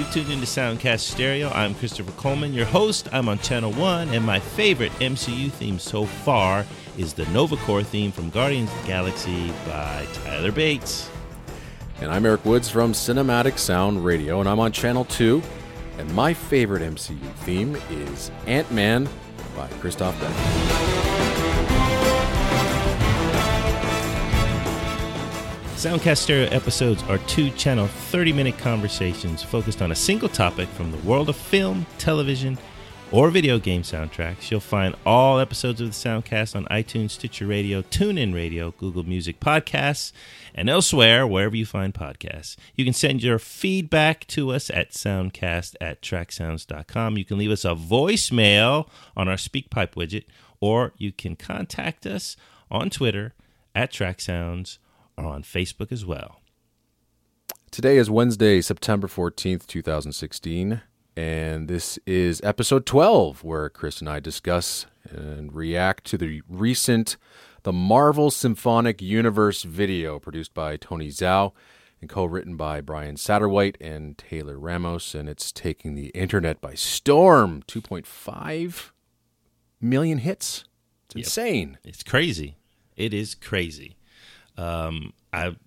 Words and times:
You 0.00 0.06
tuned 0.06 0.30
into 0.30 0.46
Soundcast 0.46 1.00
Stereo. 1.00 1.50
I'm 1.50 1.74
Christopher 1.74 2.12
Coleman, 2.12 2.54
your 2.54 2.64
host. 2.64 3.10
I'm 3.12 3.28
on 3.28 3.38
Channel 3.38 3.70
1, 3.72 4.08
and 4.08 4.24
my 4.24 4.40
favorite 4.40 4.92
MCU 4.92 5.52
theme 5.52 5.78
so 5.78 6.06
far 6.06 6.64
is 6.96 7.12
the 7.12 7.26
Nova 7.26 7.54
Corps 7.58 7.82
theme 7.82 8.10
from 8.10 8.30
Guardians 8.30 8.72
of 8.72 8.80
the 8.80 8.86
Galaxy 8.86 9.52
by 9.66 10.06
Tyler 10.14 10.52
Bates. 10.52 11.10
And 12.00 12.10
I'm 12.10 12.24
Erik 12.24 12.46
Woods 12.46 12.70
from 12.70 12.94
Cinematic 12.94 13.58
Sound 13.58 14.02
Radio, 14.02 14.40
and 14.40 14.48
I'm 14.48 14.58
on 14.58 14.72
Channel 14.72 15.04
2. 15.04 15.42
And 15.98 16.10
my 16.14 16.32
favorite 16.32 16.80
MCU 16.80 17.20
theme 17.44 17.76
is 17.90 18.30
Ant 18.46 18.72
Man 18.72 19.06
by 19.54 19.68
Christoph 19.80 20.18
Beck. 20.18 20.99
Soundcast 25.80 26.18
Stereo 26.18 26.46
episodes 26.50 27.02
are 27.04 27.16
two 27.16 27.48
channel 27.52 27.86
30 27.86 28.34
minute 28.34 28.58
conversations 28.58 29.42
focused 29.42 29.80
on 29.80 29.92
a 29.92 29.94
single 29.94 30.28
topic 30.28 30.68
from 30.68 30.90
the 30.92 30.98
world 30.98 31.30
of 31.30 31.36
film, 31.36 31.86
television, 31.96 32.58
or 33.10 33.30
video 33.30 33.58
game 33.58 33.80
soundtracks. 33.80 34.50
You'll 34.50 34.60
find 34.60 34.94
all 35.06 35.38
episodes 35.38 35.80
of 35.80 35.86
the 35.86 35.94
Soundcast 35.94 36.54
on 36.54 36.66
iTunes, 36.66 37.12
Stitcher 37.12 37.46
Radio, 37.46 37.80
TuneIn 37.80 38.34
Radio, 38.34 38.72
Google 38.72 39.04
Music 39.04 39.40
Podcasts, 39.40 40.12
and 40.54 40.68
elsewhere 40.68 41.26
wherever 41.26 41.56
you 41.56 41.64
find 41.64 41.94
podcasts. 41.94 42.56
You 42.74 42.84
can 42.84 42.92
send 42.92 43.22
your 43.22 43.38
feedback 43.38 44.26
to 44.26 44.50
us 44.50 44.68
at 44.68 44.90
soundcast 44.90 45.76
at 45.80 46.02
tracksounds.com. 46.02 47.16
You 47.16 47.24
can 47.24 47.38
leave 47.38 47.50
us 47.50 47.64
a 47.64 47.74
voicemail 47.74 48.86
on 49.16 49.28
our 49.28 49.36
SpeakPipe 49.36 49.94
widget, 49.94 50.24
or 50.60 50.92
you 50.98 51.10
can 51.10 51.36
contact 51.36 52.04
us 52.04 52.36
on 52.70 52.90
Twitter 52.90 53.32
at 53.74 53.90
tracksounds 53.90 54.76
or 55.24 55.32
on 55.32 55.42
Facebook 55.42 55.92
as 55.92 56.04
well. 56.04 56.40
Today 57.70 57.96
is 57.98 58.10
Wednesday, 58.10 58.60
September 58.60 59.06
14th, 59.06 59.66
2016, 59.66 60.82
and 61.16 61.68
this 61.68 61.98
is 62.06 62.40
episode 62.42 62.84
12, 62.86 63.44
where 63.44 63.68
Chris 63.68 64.00
and 64.00 64.08
I 64.08 64.20
discuss 64.20 64.86
and 65.08 65.52
react 65.54 66.04
to 66.06 66.18
the 66.18 66.42
recent 66.48 67.16
The 67.62 67.72
Marvel 67.72 68.30
Symphonic 68.30 69.00
Universe 69.00 69.62
video 69.62 70.18
produced 70.18 70.52
by 70.52 70.76
Tony 70.76 71.08
Zhou 71.08 71.52
and 72.00 72.10
co 72.10 72.24
written 72.24 72.56
by 72.56 72.80
Brian 72.80 73.16
Satterwhite 73.16 73.76
and 73.80 74.16
Taylor 74.18 74.58
Ramos, 74.58 75.14
and 75.14 75.28
it's 75.28 75.52
taking 75.52 75.94
the 75.94 76.08
internet 76.08 76.60
by 76.60 76.74
storm 76.74 77.62
2.5 77.68 78.90
million 79.80 80.18
hits. 80.18 80.64
It's 81.06 81.16
Yep. 81.16 81.24
insane. 81.24 81.78
It's 81.84 82.02
crazy. 82.02 82.56
It 82.96 83.12
is 83.14 83.34
crazy. 83.34 83.96
Um, 84.56 85.12
I'm 85.32 85.58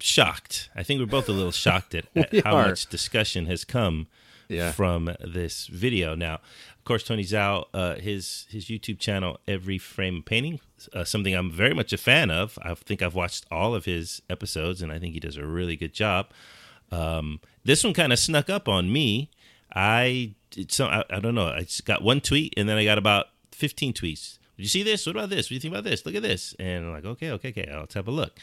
shocked. 0.00 0.70
I 0.76 0.82
think 0.82 1.00
we're 1.00 1.06
both 1.06 1.28
a 1.28 1.32
little 1.32 1.52
shocked 1.52 1.94
at, 1.94 2.06
at 2.16 2.44
how 2.44 2.56
are. 2.56 2.68
much 2.68 2.86
discussion 2.86 3.46
has 3.46 3.64
come 3.64 4.06
Yeah. 4.48 4.72
from 4.72 5.10
this 5.20 5.66
video. 5.66 6.14
Now, 6.14 6.34
of 6.34 6.84
course, 6.84 7.02
Tony 7.02 7.24
Zhou, 7.24 7.64
uh, 7.74 7.96
his 7.96 8.46
his 8.50 8.66
YouTube 8.66 8.98
channel, 8.98 9.38
Every 9.46 9.76
Frame 9.78 10.22
Painting, 10.22 10.60
uh, 10.94 11.04
something 11.04 11.34
I'm 11.34 11.50
very 11.50 11.74
much 11.74 11.92
a 11.92 11.98
fan 11.98 12.30
of. 12.30 12.58
I 12.62 12.74
think 12.74 13.02
I've 13.02 13.14
watched 13.14 13.44
all 13.50 13.74
of 13.74 13.84
his 13.84 14.22
episodes, 14.30 14.80
and 14.80 14.90
I 14.90 14.98
think 14.98 15.12
he 15.14 15.20
does 15.20 15.36
a 15.36 15.44
really 15.46 15.76
good 15.76 15.92
job. 15.92 16.28
Um, 16.90 17.40
this 17.64 17.84
one 17.84 17.92
kind 17.92 18.12
of 18.12 18.18
snuck 18.18 18.48
up 18.48 18.68
on 18.68 18.90
me. 18.90 19.30
I 19.74 20.32
did 20.50 20.72
some. 20.72 20.88
I, 20.88 21.04
I 21.10 21.20
don't 21.20 21.34
know. 21.34 21.48
I 21.48 21.60
just 21.64 21.84
got 21.84 22.02
one 22.02 22.22
tweet, 22.22 22.54
and 22.56 22.66
then 22.68 22.78
I 22.78 22.84
got 22.84 22.96
about 22.96 23.26
15 23.52 23.92
tweets. 23.92 24.37
Did 24.58 24.64
you 24.64 24.68
see 24.68 24.82
this? 24.82 25.06
What 25.06 25.14
about 25.14 25.30
this? 25.30 25.46
What 25.46 25.50
do 25.50 25.54
you 25.54 25.60
think 25.60 25.72
about 25.72 25.84
this? 25.84 26.04
Look 26.04 26.16
at 26.16 26.22
this. 26.22 26.52
And 26.58 26.86
I'm 26.86 26.92
like, 26.92 27.04
okay, 27.04 27.30
okay, 27.30 27.50
okay. 27.50 27.72
Let's 27.72 27.94
have 27.94 28.08
a 28.08 28.10
look. 28.10 28.38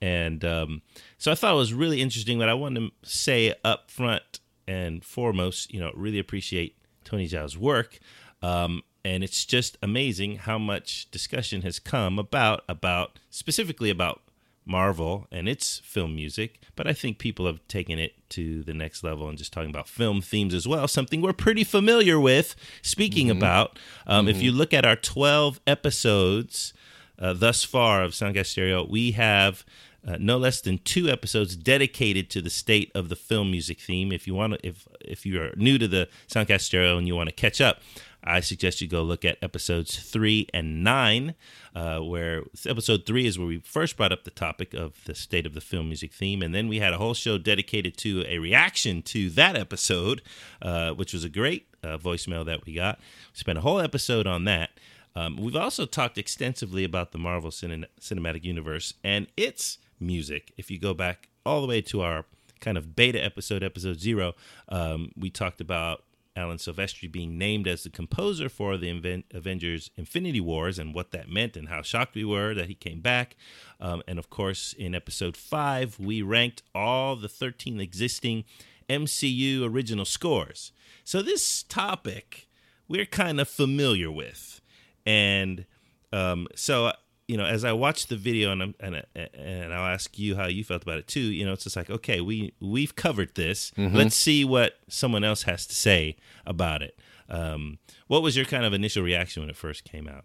And 0.00 0.42
um, 0.42 0.80
so 1.18 1.30
I 1.30 1.34
thought 1.34 1.52
it 1.52 1.56
was 1.56 1.74
really 1.74 2.00
interesting. 2.00 2.38
But 2.38 2.48
I 2.48 2.54
wanted 2.54 2.80
to 2.80 3.08
say 3.08 3.54
up 3.62 3.90
front 3.90 4.40
and 4.66 5.04
foremost, 5.04 5.72
you 5.72 5.78
know, 5.78 5.92
really 5.94 6.18
appreciate 6.18 6.78
Tony 7.04 7.28
Zhou's 7.28 7.58
work. 7.58 7.98
Um, 8.40 8.82
and 9.04 9.22
it's 9.22 9.44
just 9.44 9.76
amazing 9.82 10.36
how 10.36 10.58
much 10.58 11.10
discussion 11.10 11.60
has 11.62 11.78
come 11.78 12.18
about 12.18 12.64
about 12.66 13.18
specifically 13.28 13.90
about 13.90 14.22
Marvel 14.68 15.26
and 15.32 15.48
its 15.48 15.80
film 15.80 16.14
music, 16.14 16.60
but 16.76 16.86
I 16.86 16.92
think 16.92 17.18
people 17.18 17.46
have 17.46 17.66
taken 17.68 17.98
it 17.98 18.14
to 18.30 18.62
the 18.62 18.74
next 18.74 19.02
level 19.02 19.28
and 19.28 19.38
just 19.38 19.52
talking 19.52 19.70
about 19.70 19.88
film 19.88 20.20
themes 20.20 20.54
as 20.54 20.68
well, 20.68 20.86
something 20.86 21.22
we're 21.22 21.32
pretty 21.32 21.64
familiar 21.64 22.20
with. 22.20 22.54
Speaking 22.82 23.30
about, 23.30 23.78
um, 24.06 24.28
if 24.28 24.42
you 24.42 24.52
look 24.52 24.74
at 24.74 24.84
our 24.84 24.96
12 24.96 25.60
episodes 25.66 26.72
uh, 27.18 27.32
thus 27.32 27.64
far 27.64 28.02
of 28.02 28.12
Soundcast 28.12 28.46
Stereo, 28.46 28.86
we 28.86 29.12
have 29.12 29.64
uh, 30.06 30.16
no 30.20 30.38
less 30.38 30.60
than 30.60 30.78
two 30.78 31.08
episodes 31.08 31.56
dedicated 31.56 32.30
to 32.30 32.40
the 32.40 32.50
state 32.50 32.92
of 32.94 33.08
the 33.08 33.16
film 33.16 33.50
music 33.50 33.80
theme. 33.80 34.12
If 34.12 34.26
you 34.26 34.34
want 34.34 34.54
to, 34.54 34.66
if 34.66 34.86
if 35.00 35.26
you 35.26 35.40
are 35.42 35.52
new 35.56 35.78
to 35.78 35.88
the 35.88 36.08
Soundcast 36.28 36.60
Stereo 36.60 36.96
and 36.96 37.06
you 37.06 37.16
want 37.16 37.28
to 37.28 37.34
catch 37.34 37.60
up, 37.60 37.80
I 38.22 38.40
suggest 38.40 38.80
you 38.80 38.88
go 38.88 39.02
look 39.02 39.24
at 39.24 39.38
episodes 39.42 39.98
three 39.98 40.48
and 40.52 40.82
nine, 40.82 41.34
uh, 41.74 42.00
where 42.00 42.42
episode 42.66 43.06
three 43.06 43.26
is 43.26 43.38
where 43.38 43.46
we 43.46 43.58
first 43.58 43.96
brought 43.96 44.12
up 44.12 44.24
the 44.24 44.30
topic 44.30 44.74
of 44.74 45.04
the 45.04 45.14
state 45.14 45.46
of 45.46 45.54
the 45.54 45.60
film 45.60 45.88
music 45.88 46.12
theme, 46.12 46.42
and 46.42 46.54
then 46.54 46.68
we 46.68 46.80
had 46.80 46.92
a 46.92 46.98
whole 46.98 47.14
show 47.14 47.38
dedicated 47.38 47.96
to 47.98 48.24
a 48.26 48.38
reaction 48.38 49.02
to 49.02 49.30
that 49.30 49.56
episode, 49.56 50.20
uh, 50.60 50.90
which 50.90 51.12
was 51.12 51.24
a 51.24 51.28
great 51.28 51.68
uh, 51.82 51.96
voicemail 51.96 52.44
that 52.44 52.66
we 52.66 52.74
got. 52.74 52.98
We 53.32 53.38
spent 53.38 53.58
a 53.58 53.62
whole 53.62 53.80
episode 53.80 54.26
on 54.26 54.44
that. 54.44 54.70
Um, 55.14 55.36
we've 55.36 55.56
also 55.56 55.86
talked 55.86 56.18
extensively 56.18 56.84
about 56.84 57.12
the 57.12 57.18
Marvel 57.18 57.50
cine- 57.50 57.86
Cinematic 58.00 58.44
Universe 58.44 58.94
and 59.02 59.26
its 59.36 59.78
music. 59.98 60.52
If 60.56 60.70
you 60.70 60.78
go 60.78 60.94
back 60.94 61.28
all 61.46 61.60
the 61.60 61.66
way 61.66 61.80
to 61.82 62.02
our 62.02 62.24
kind 62.60 62.76
of 62.76 62.94
beta 62.94 63.22
episode, 63.24 63.62
episode 63.62 64.00
zero, 64.00 64.34
um, 64.68 65.12
we 65.16 65.30
talked 65.30 65.60
about 65.60 66.04
Alan 66.38 66.58
Silvestri 66.58 67.10
being 67.10 67.36
named 67.36 67.66
as 67.66 67.82
the 67.82 67.90
composer 67.90 68.48
for 68.48 68.76
the 68.76 68.88
Inven- 68.88 69.24
Avengers 69.32 69.90
Infinity 69.96 70.40
Wars 70.40 70.78
and 70.78 70.94
what 70.94 71.10
that 71.10 71.28
meant 71.28 71.56
and 71.56 71.68
how 71.68 71.82
shocked 71.82 72.14
we 72.14 72.24
were 72.24 72.54
that 72.54 72.68
he 72.68 72.74
came 72.74 73.00
back. 73.00 73.36
Um, 73.80 74.02
and 74.06 74.18
of 74.18 74.30
course, 74.30 74.72
in 74.72 74.94
episode 74.94 75.36
five, 75.36 75.98
we 75.98 76.22
ranked 76.22 76.62
all 76.74 77.16
the 77.16 77.28
13 77.28 77.80
existing 77.80 78.44
MCU 78.88 79.62
original 79.62 80.04
scores. 80.04 80.72
So 81.04 81.22
this 81.22 81.62
topic 81.62 82.48
we're 82.88 83.06
kind 83.06 83.40
of 83.40 83.48
familiar 83.48 84.10
with. 84.10 84.60
And 85.06 85.66
um, 86.12 86.48
so, 86.54 86.92
you 87.28 87.36
know, 87.36 87.44
as 87.44 87.62
I 87.62 87.72
watch 87.72 88.06
the 88.06 88.16
video 88.16 88.50
and, 88.50 88.62
I'm, 88.62 88.74
and 88.80 89.04
and 89.14 89.72
I'll 89.74 89.92
ask 89.92 90.18
you 90.18 90.34
how 90.34 90.46
you 90.46 90.64
felt 90.64 90.82
about 90.82 90.98
it 90.98 91.06
too. 91.06 91.20
You 91.20 91.44
know, 91.44 91.52
it's 91.52 91.64
just 91.64 91.76
like, 91.76 91.90
okay, 91.90 92.20
we 92.22 92.54
we've 92.58 92.96
covered 92.96 93.34
this. 93.34 93.70
Let's 93.94 94.16
see 94.16 94.44
what 94.44 94.72
someone 94.88 95.24
else 95.24 95.42
has 95.42 95.66
to 95.66 95.74
say 95.74 96.16
about 96.46 96.82
it. 96.82 96.98
Um, 97.28 97.78
what 98.06 98.22
was 98.22 98.34
your 98.34 98.46
kind 98.46 98.64
of 98.64 98.72
initial 98.72 99.02
reaction 99.02 99.42
when 99.42 99.50
it 99.50 99.56
first 99.56 99.84
came 99.84 100.08
out? 100.08 100.24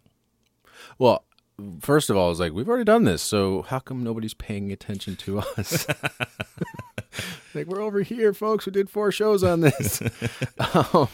Well, 0.97 1.25
first 1.79 2.09
of 2.09 2.17
all, 2.17 2.27
I 2.27 2.29
was 2.29 2.39
like, 2.39 2.53
we've 2.53 2.67
already 2.67 2.83
done 2.83 3.03
this, 3.03 3.21
so 3.21 3.63
how 3.63 3.79
come 3.79 4.03
nobody's 4.03 4.33
paying 4.33 4.71
attention 4.71 5.15
to 5.17 5.39
us? 5.39 5.87
like 7.53 7.67
we're 7.67 7.81
over 7.81 8.01
here, 8.01 8.33
folks. 8.33 8.65
We 8.65 8.71
did 8.71 8.89
four 8.89 9.11
shows 9.11 9.43
on 9.43 9.61
this. 9.61 10.01
um, 10.73 11.07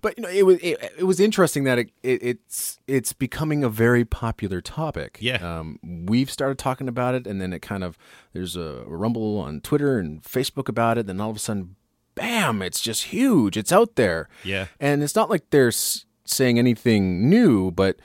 but 0.00 0.16
you 0.16 0.22
know, 0.22 0.28
it 0.28 0.44
was 0.44 0.58
it, 0.58 0.92
it 0.98 1.04
was 1.04 1.20
interesting 1.20 1.64
that 1.64 1.78
it, 1.78 1.90
it 2.02 2.22
it's 2.22 2.78
it's 2.86 3.12
becoming 3.12 3.64
a 3.64 3.68
very 3.68 4.04
popular 4.04 4.60
topic. 4.60 5.18
Yeah. 5.20 5.36
Um, 5.36 5.78
we've 5.82 6.30
started 6.30 6.58
talking 6.58 6.88
about 6.88 7.14
it, 7.14 7.26
and 7.26 7.40
then 7.40 7.52
it 7.52 7.60
kind 7.60 7.84
of 7.84 7.98
there's 8.32 8.56
a 8.56 8.84
rumble 8.86 9.38
on 9.38 9.60
Twitter 9.60 9.98
and 9.98 10.22
Facebook 10.22 10.68
about 10.68 10.98
it. 10.98 11.06
Then 11.06 11.20
all 11.20 11.30
of 11.30 11.36
a 11.36 11.40
sudden, 11.40 11.76
bam! 12.14 12.62
It's 12.62 12.80
just 12.80 13.04
huge. 13.04 13.56
It's 13.56 13.72
out 13.72 13.96
there. 13.96 14.28
Yeah. 14.44 14.66
And 14.78 15.02
it's 15.02 15.16
not 15.16 15.30
like 15.30 15.50
they're 15.50 15.72
saying 15.72 16.58
anything 16.58 17.28
new, 17.28 17.70
but 17.70 17.96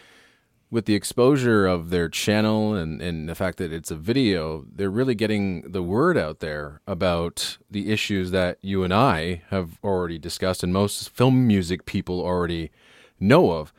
with 0.75 0.85
the 0.85 0.93
exposure 0.93 1.65
of 1.65 1.89
their 1.89 2.09
channel 2.09 2.75
and, 2.75 3.01
and 3.01 3.29
the 3.29 3.33
fact 3.33 3.57
that 3.57 3.71
it's 3.71 3.89
a 3.91 3.95
video, 3.95 4.65
they're 4.75 4.89
really 4.89 5.15
getting 5.15 5.61
the 5.71 5.81
word 5.81 6.17
out 6.17 6.39
there 6.41 6.81
about 6.85 7.57
the 7.71 7.91
issues 7.91 8.31
that 8.31 8.57
you 8.61 8.83
and 8.83 8.93
I 8.93 9.41
have 9.51 9.79
already 9.83 10.19
discussed 10.19 10.63
and 10.63 10.73
most 10.73 11.09
film 11.09 11.47
music 11.47 11.85
people 11.85 12.19
already 12.21 12.71
know 13.19 13.51
of. 13.51 13.71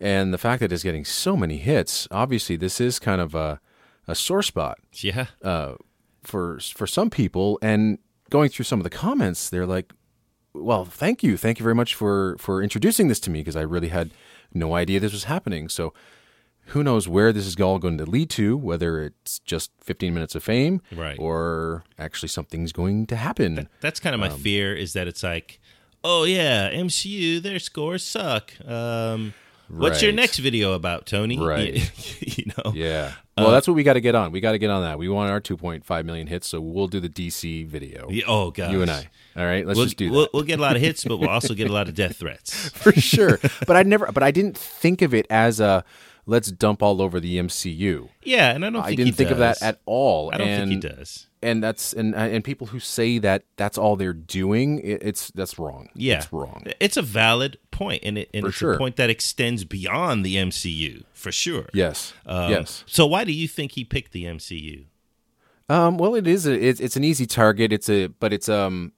And 0.00 0.32
the 0.32 0.38
fact 0.38 0.60
that 0.60 0.72
it's 0.72 0.82
getting 0.82 1.04
so 1.04 1.36
many 1.36 1.58
hits, 1.58 2.08
obviously, 2.10 2.56
this 2.56 2.80
is 2.80 2.98
kind 2.98 3.20
of 3.20 3.34
a, 3.34 3.60
a 4.08 4.14
sore 4.14 4.42
spot 4.42 4.78
Yeah. 4.94 5.26
uh, 5.42 5.74
for 6.24 6.58
for 6.60 6.86
some 6.86 7.10
people. 7.10 7.58
And 7.60 7.98
going 8.30 8.48
through 8.48 8.64
some 8.64 8.80
of 8.80 8.84
the 8.84 8.90
comments, 9.06 9.50
they're 9.50 9.66
like, 9.76 9.92
"Well, 10.54 10.84
thank 10.86 11.22
you, 11.22 11.36
thank 11.36 11.58
you 11.60 11.62
very 11.62 11.74
much 11.74 11.94
for 11.94 12.36
for 12.38 12.62
introducing 12.62 13.08
this 13.08 13.20
to 13.20 13.30
me 13.30 13.40
because 13.40 13.54
I 13.62 13.62
really 13.74 13.88
had 13.88 14.10
no 14.54 14.74
idea 14.74 14.98
this 14.98 15.12
was 15.12 15.24
happening." 15.24 15.68
So, 15.68 15.92
who 16.66 16.82
knows 16.82 17.06
where 17.08 17.32
this 17.32 17.46
is 17.46 17.60
all 17.60 17.78
going 17.78 17.98
to 17.98 18.06
lead 18.06 18.30
to? 18.30 18.56
Whether 18.56 19.02
it's 19.02 19.40
just 19.40 19.70
15 19.82 20.14
minutes 20.14 20.34
of 20.34 20.42
fame, 20.42 20.80
Right. 20.94 21.16
or 21.18 21.84
actually 21.98 22.28
something's 22.28 22.72
going 22.72 23.06
to 23.06 23.16
happen. 23.16 23.68
That's 23.80 24.00
kind 24.00 24.14
of 24.14 24.20
my 24.20 24.30
fear 24.30 24.74
is 24.74 24.92
that 24.94 25.06
it's 25.06 25.22
like, 25.22 25.60
oh 26.04 26.24
yeah, 26.24 26.70
MCU, 26.70 27.42
their 27.42 27.58
scores 27.58 28.02
suck. 28.02 28.52
Um, 28.66 29.34
What's 29.68 30.02
your 30.02 30.12
next 30.12 30.38
video 30.38 30.72
about, 30.74 31.06
Tony? 31.06 31.38
Right. 31.42 31.90
you 32.20 32.52
know. 32.56 32.72
Yeah. 32.74 33.12
Well, 33.38 33.50
that's 33.50 33.66
what 33.66 33.72
we 33.74 33.82
got 33.82 33.94
to 33.94 34.02
get 34.02 34.14
on. 34.14 34.30
We 34.30 34.40
got 34.40 34.52
to 34.52 34.58
get 34.58 34.68
on 34.68 34.82
that. 34.82 34.98
We 34.98 35.08
want 35.08 35.30
our 35.30 35.40
2.5 35.40 36.04
million 36.04 36.26
hits, 36.26 36.46
so 36.46 36.60
we'll 36.60 36.88
do 36.88 37.00
the 37.00 37.08
DC 37.08 37.66
video. 37.66 38.06
Yeah, 38.10 38.24
Oh 38.28 38.50
god. 38.50 38.70
You 38.72 38.82
and 38.82 38.90
I. 38.90 39.08
All 39.34 39.46
right, 39.46 39.66
let's 39.66 39.78
We'll, 39.78 39.86
just 39.86 39.96
do 39.96 40.08
that. 40.10 40.14
we'll, 40.14 40.28
we'll 40.34 40.42
get 40.42 40.58
a 40.58 40.62
lot 40.62 40.76
of 40.76 40.82
hits, 40.82 41.04
but 41.04 41.16
we'll 41.16 41.30
also 41.30 41.54
get 41.54 41.70
a 41.70 41.72
lot 41.72 41.88
of 41.88 41.94
death 42.02 42.16
threats. 42.18 42.68
for 42.68 42.92
sure. 42.92 43.38
But 43.66 43.76
I 43.76 43.82
never 43.82 44.12
but 44.12 44.22
I 44.22 44.30
didn't 44.30 44.58
think 44.58 45.00
of 45.00 45.14
it 45.14 45.26
as 45.30 45.58
a 45.60 45.84
let's 46.26 46.50
dump 46.50 46.82
all 46.82 47.02
over 47.02 47.20
the 47.20 47.38
MCU. 47.38 48.08
Yeah, 48.22 48.52
and 48.52 48.64
I 48.64 48.70
don't. 48.70 48.82
I 48.82 48.88
Think 48.88 48.96
didn't 48.98 49.14
think 49.14 49.30
of 49.30 49.38
that 49.38 49.62
at 49.62 49.80
all. 49.86 50.30
I 50.32 50.38
don't 50.38 50.48
and, 50.48 50.70
think 50.70 50.84
he 50.84 50.88
does. 50.88 51.26
And 51.42 51.62
that's 51.62 51.92
and 51.92 52.14
and 52.14 52.44
people 52.44 52.68
who 52.68 52.78
say 52.78 53.18
that 53.18 53.44
that's 53.56 53.76
all 53.76 53.96
they're 53.96 54.12
doing, 54.12 54.78
it, 54.78 55.02
it's 55.02 55.30
that's 55.32 55.58
wrong. 55.58 55.88
Yeah, 55.94 56.18
it's 56.18 56.32
wrong. 56.32 56.64
It's 56.78 56.96
a 56.96 57.02
valid 57.02 57.58
point, 57.70 58.02
and, 58.04 58.16
it, 58.16 58.30
and 58.32 58.46
it's 58.46 58.56
sure. 58.56 58.74
a 58.74 58.78
point 58.78 58.96
that 58.96 59.10
extends 59.10 59.64
beyond 59.64 60.24
the 60.24 60.36
MCU 60.36 61.02
for 61.12 61.32
sure. 61.32 61.68
Yes, 61.74 62.12
Um, 62.26 62.50
yes. 62.50 62.84
So 62.86 63.06
why 63.06 63.24
do 63.24 63.32
you 63.32 63.48
think 63.48 63.72
he 63.72 63.84
picked 63.84 64.12
the 64.12 64.24
MCU? 64.24 64.84
Um, 65.68 65.96
well, 65.98 66.14
it 66.14 66.26
is. 66.26 66.46
A, 66.46 66.52
it's 66.52 66.80
it's 66.80 66.96
an 66.96 67.02
easy 67.04 67.26
target. 67.26 67.72
It's 67.72 67.88
a 67.88 68.06
but 68.06 68.32
it's 68.32 68.48
um. 68.48 68.92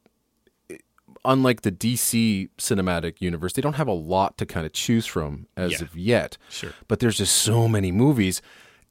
Unlike 1.25 1.63
the 1.63 1.73
DC 1.73 2.49
cinematic 2.59 3.21
universe, 3.21 3.53
they 3.55 3.63
don't 3.63 3.75
have 3.75 3.89
a 3.89 3.93
lot 3.93 4.37
to 4.39 4.47
kind 4.47 4.67
of 4.67 4.73
choose 4.73 5.07
from 5.07 5.47
as 5.57 5.73
Yeah. 5.73 5.83
of 5.83 5.97
yet. 5.97 6.37
Sure. 6.51 6.73
But 6.89 7.01
there's 7.01 7.17
just 7.17 7.35
so 7.37 7.67
many 7.69 7.91
movies, 7.93 8.43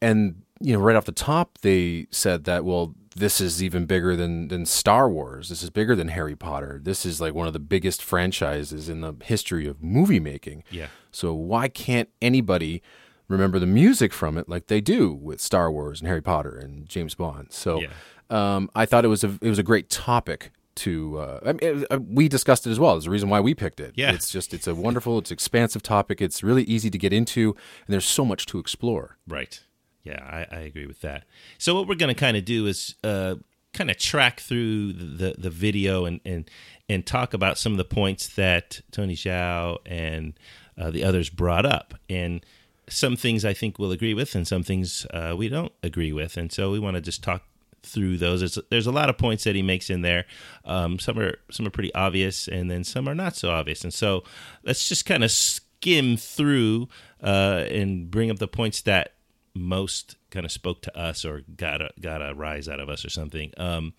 and 0.02 0.42
you 0.60 0.74
know, 0.74 0.80
right 0.80 0.96
off 0.96 1.06
the 1.06 1.12
top, 1.12 1.58
they 1.62 2.08
said 2.10 2.46
that 2.46 2.64
well, 2.64 2.96
this 3.16 3.40
is 3.42 3.62
even 3.62 3.86
bigger 3.86 4.16
than 4.16 4.48
than 4.48 4.66
Star 4.66 5.10
Wars. 5.10 5.50
This 5.50 5.62
is 5.62 5.70
bigger 5.70 5.96
than 5.96 6.08
Harry 6.08 6.36
Potter. 6.36 6.80
This 6.82 7.06
is 7.06 7.20
like 7.22 7.34
one 7.36 7.48
of 7.48 7.54
the 7.54 7.60
biggest 7.60 8.02
franchises 8.02 8.90
in 8.90 9.02
the 9.02 9.14
history 9.24 9.68
of 9.68 9.84
movie 9.84 10.20
making. 10.20 10.64
Yeah. 10.72 10.88
So 11.12 11.34
why 11.34 11.68
can't 11.68 12.10
anybody 12.22 12.82
remember 13.28 13.60
the 13.60 13.66
music 13.68 14.14
from 14.14 14.38
it 14.38 14.48
like 14.50 14.68
they 14.68 14.82
do 14.82 15.14
with 15.14 15.40
Star 15.42 15.72
Wars 15.72 16.00
and 16.02 16.08
Harry 16.08 16.22
Potter 16.22 16.58
and 16.58 16.88
James 16.90 17.14
Bond? 17.14 17.48
So 17.52 17.82
Yeah. 17.82 17.90
um, 18.30 18.70
I 18.74 18.86
thought 18.86 19.06
it 19.06 19.10
was 19.10 19.24
a 19.24 19.38
it 19.42 19.50
was 19.50 19.60
a 19.60 19.64
great 19.64 19.90
topic 19.90 20.52
to. 20.76 21.18
Uh, 21.18 21.40
I 21.46 21.54
mean, 21.54 21.86
uh, 21.90 22.00
we 22.00 22.28
discussed 22.28 22.68
it 22.68 22.72
as 22.72 22.80
well. 22.80 22.94
There's 22.94 23.08
a 23.08 23.12
reason 23.12 23.30
why 23.30 23.40
we 23.40 23.54
picked 23.54 23.80
it. 23.80 23.94
Yeah. 23.96 24.14
it's 24.14 24.32
just 24.32 24.54
it's 24.54 24.68
a 24.68 24.76
wonderful, 24.76 25.20
it's 25.20 25.32
expansive 25.32 25.84
topic. 25.84 26.22
It's 26.22 26.44
really 26.44 26.64
easy 26.64 26.90
to 26.90 26.98
get 26.98 27.14
into, 27.14 27.52
and 27.86 27.94
there's 27.94 28.06
so 28.06 28.26
much 28.26 28.46
to 28.48 28.60
explore. 28.60 29.18
Right. 29.28 29.62
Yeah, 30.04 30.22
I, 30.22 30.56
I 30.56 30.60
agree 30.62 30.86
with 30.86 31.02
that. 31.02 31.26
So 31.58 31.76
what 31.76 31.88
we're 31.88 31.96
going 31.96 32.14
to 32.14 32.20
kind 32.20 32.36
of 32.36 32.44
do 32.44 32.68
is 32.68 32.96
uh, 33.04 33.36
kind 33.74 33.90
of 33.90 33.98
track 33.98 34.42
through 34.42 34.94
the, 34.94 35.06
the, 35.06 35.36
the 35.38 35.50
video 35.50 36.06
and, 36.06 36.20
and 36.26 36.50
and 36.90 37.06
talk 37.06 37.34
about 37.34 37.58
some 37.58 37.72
of 37.72 37.78
the 37.78 37.86
points 37.86 38.28
that 38.36 38.82
Tony 38.92 39.16
Zhou 39.16 39.78
and 39.86 40.34
uh, 40.78 40.92
the 40.92 41.04
others 41.04 41.30
brought 41.30 41.66
up, 41.66 41.94
and 42.10 42.46
some 42.90 43.16
things 43.16 43.46
I 43.46 43.54
think 43.54 43.80
we'll 43.80 43.92
agree 43.92 44.14
with, 44.14 44.36
and 44.36 44.48
some 44.48 44.64
things 44.64 45.06
uh, 45.12 45.34
we 45.38 45.48
don't 45.48 45.72
agree 45.82 46.12
with, 46.12 46.36
and 46.36 46.52
so 46.52 46.72
we 46.72 46.80
want 46.80 46.96
to 46.96 47.02
just 47.02 47.24
talk 47.24 47.44
through 47.84 48.18
those. 48.18 48.40
There's, 48.40 48.58
there's 48.70 48.88
a 48.88 48.92
lot 48.92 49.10
of 49.10 49.18
points 49.18 49.44
that 49.44 49.56
he 49.56 49.62
makes 49.62 49.90
in 49.90 50.02
there. 50.02 50.26
Um, 50.66 51.00
some 51.00 51.20
are 51.20 51.38
some 51.52 51.68
are 51.68 51.72
pretty 51.72 51.94
obvious, 51.94 52.48
and 52.48 52.70
then 52.72 52.84
some 52.84 53.08
are 53.08 53.16
not 53.16 53.36
so 53.36 53.52
obvious. 53.52 53.84
And 53.84 53.94
so 53.94 54.24
let's 54.64 54.88
just 54.88 55.06
kind 55.06 55.24
of 55.24 55.32
skim 55.32 56.18
through 56.18 56.88
uh, 57.22 57.66
and 57.70 58.10
bring 58.10 58.32
up 58.32 58.40
the 58.40 58.48
points 58.48 58.82
that 58.82 59.14
most 59.56 60.16
kind 60.32 60.46
of 60.46 60.52
spoke 60.52 60.82
to 60.82 60.98
us 60.98 61.24
or 61.26 61.44
got 61.56 61.82
a 61.82 61.92
got 62.00 62.28
a 62.28 62.34
rise 62.34 62.68
out 62.68 62.80
of 62.80 62.90
us 62.90 63.06
or 63.06 63.10
something. 63.10 63.52
Um, 63.58 63.94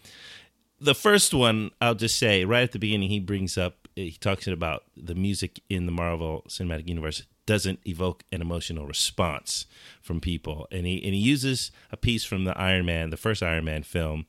the 0.81 0.95
first 0.95 1.33
one, 1.33 1.71
I'll 1.81 1.95
just 1.95 2.19
say 2.19 2.45
right 2.45 2.63
at 2.63 2.73
the 2.73 2.79
beginning, 2.79 3.09
he 3.09 3.21
brings 3.21 3.57
up 3.57 3.85
he 3.97 4.13
talks 4.13 4.47
about 4.47 4.85
the 4.97 5.15
music 5.15 5.61
in 5.69 5.87
the 5.87 5.93
Marvel 5.93 6.45
Cinematic 6.49 6.89
Universe 6.89 7.23
doesn't 7.47 7.81
evoke 7.87 8.25
an 8.33 8.41
emotional 8.41 8.87
response 8.87 9.67
from 10.01 10.21
people, 10.21 10.67
and 10.71 10.87
he 10.87 11.03
and 11.05 11.15
he 11.15 11.21
uses 11.21 11.71
a 11.91 11.97
piece 11.97 12.25
from 12.25 12.45
the 12.45 12.57
Iron 12.59 12.87
Man, 12.87 13.11
the 13.11 13.17
first 13.17 13.43
Iron 13.43 13.65
Man 13.65 13.83
film, 13.83 14.27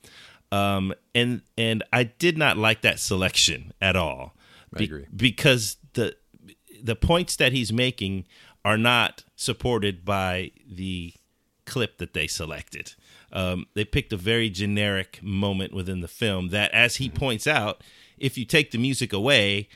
um, 0.51 0.94
and 1.13 1.41
and 1.57 1.83
I 1.91 2.03
did 2.03 2.38
not 2.38 2.57
like 2.57 2.81
that 2.81 3.00
selection 3.00 3.73
at 3.81 3.95
all. 3.95 4.35
I 4.77 4.83
agree. 4.83 5.06
because 5.15 5.77
the 5.94 6.15
the 6.81 6.95
points 6.95 7.35
that 7.38 7.53
he's 7.53 7.71
making 7.71 8.25
are 8.63 8.77
not 8.77 9.23
supported 9.35 10.03
by 10.03 10.51
the 10.69 11.13
clip 11.65 11.97
that 11.97 12.13
they 12.13 12.27
selected. 12.27 12.94
Um, 13.31 13.67
they 13.73 13.85
picked 13.85 14.13
a 14.13 14.17
very 14.17 14.50
generic 14.50 15.19
moment 15.21 15.73
within 15.73 16.01
the 16.01 16.07
film 16.07 16.50
that, 16.50 16.71
as 16.71 16.97
he 16.97 17.09
points 17.09 17.47
out, 17.47 17.81
if 18.17 18.38
you 18.38 18.45
take 18.45 18.71
the 18.71 18.77
music 18.77 19.13
away, 19.13 19.67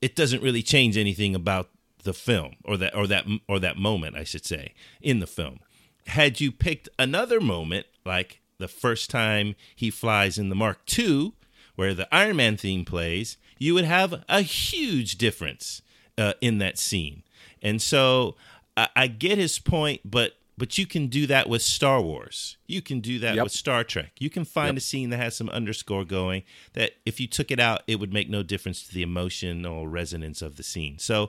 it 0.00 0.16
doesn't 0.16 0.42
really 0.42 0.62
change 0.62 0.96
anything 0.96 1.34
about 1.34 1.70
the 2.04 2.14
film 2.14 2.56
or 2.64 2.76
that 2.76 2.94
or 2.94 3.06
that 3.06 3.26
or 3.48 3.58
that 3.58 3.76
moment, 3.76 4.16
I 4.16 4.24
should 4.24 4.46
say, 4.46 4.74
in 5.00 5.20
the 5.20 5.26
film. 5.26 5.60
Had 6.06 6.40
you 6.40 6.52
picked 6.52 6.88
another 6.98 7.40
moment, 7.40 7.86
like 8.04 8.40
the 8.58 8.68
first 8.68 9.10
time 9.10 9.56
he 9.74 9.90
flies 9.90 10.38
in 10.38 10.48
the 10.48 10.54
Mark 10.54 10.80
II, 10.96 11.32
where 11.76 11.94
the 11.94 12.12
Iron 12.14 12.36
Man 12.36 12.56
theme 12.56 12.84
plays, 12.84 13.36
you 13.58 13.74
would 13.74 13.84
have 13.84 14.22
a 14.28 14.42
huge 14.42 15.16
difference 15.16 15.82
uh, 16.16 16.34
in 16.40 16.58
that 16.58 16.78
scene. 16.78 17.22
And 17.62 17.80
so 17.80 18.36
I, 18.76 18.88
I 18.94 19.06
get 19.06 19.38
his 19.38 19.58
point, 19.58 20.02
but 20.04 20.34
but 20.56 20.78
you 20.78 20.86
can 20.86 21.08
do 21.08 21.26
that 21.26 21.48
with 21.48 21.62
Star 21.62 22.00
Wars. 22.00 22.56
You 22.66 22.80
can 22.80 23.00
do 23.00 23.18
that 23.18 23.34
Yep. 23.34 23.44
with 23.44 23.52
Star 23.52 23.82
Trek. 23.84 24.12
You 24.18 24.30
can 24.30 24.44
find 24.44 24.76
a 24.78 24.80
scene 24.80 25.10
that 25.10 25.16
has 25.18 25.36
some 25.36 25.48
underscore 25.48 26.04
going 26.04 26.42
that 26.74 26.92
if 27.04 27.18
you 27.20 27.26
took 27.26 27.50
it 27.50 27.58
out, 27.58 27.82
it 27.86 27.96
would 28.00 28.12
make 28.12 28.28
no 28.30 28.42
difference 28.42 28.86
to 28.86 28.94
the 28.94 29.02
emotional 29.02 29.88
resonance 29.88 30.42
of 30.42 30.56
the 30.56 30.62
scene. 30.62 30.98
So 30.98 31.28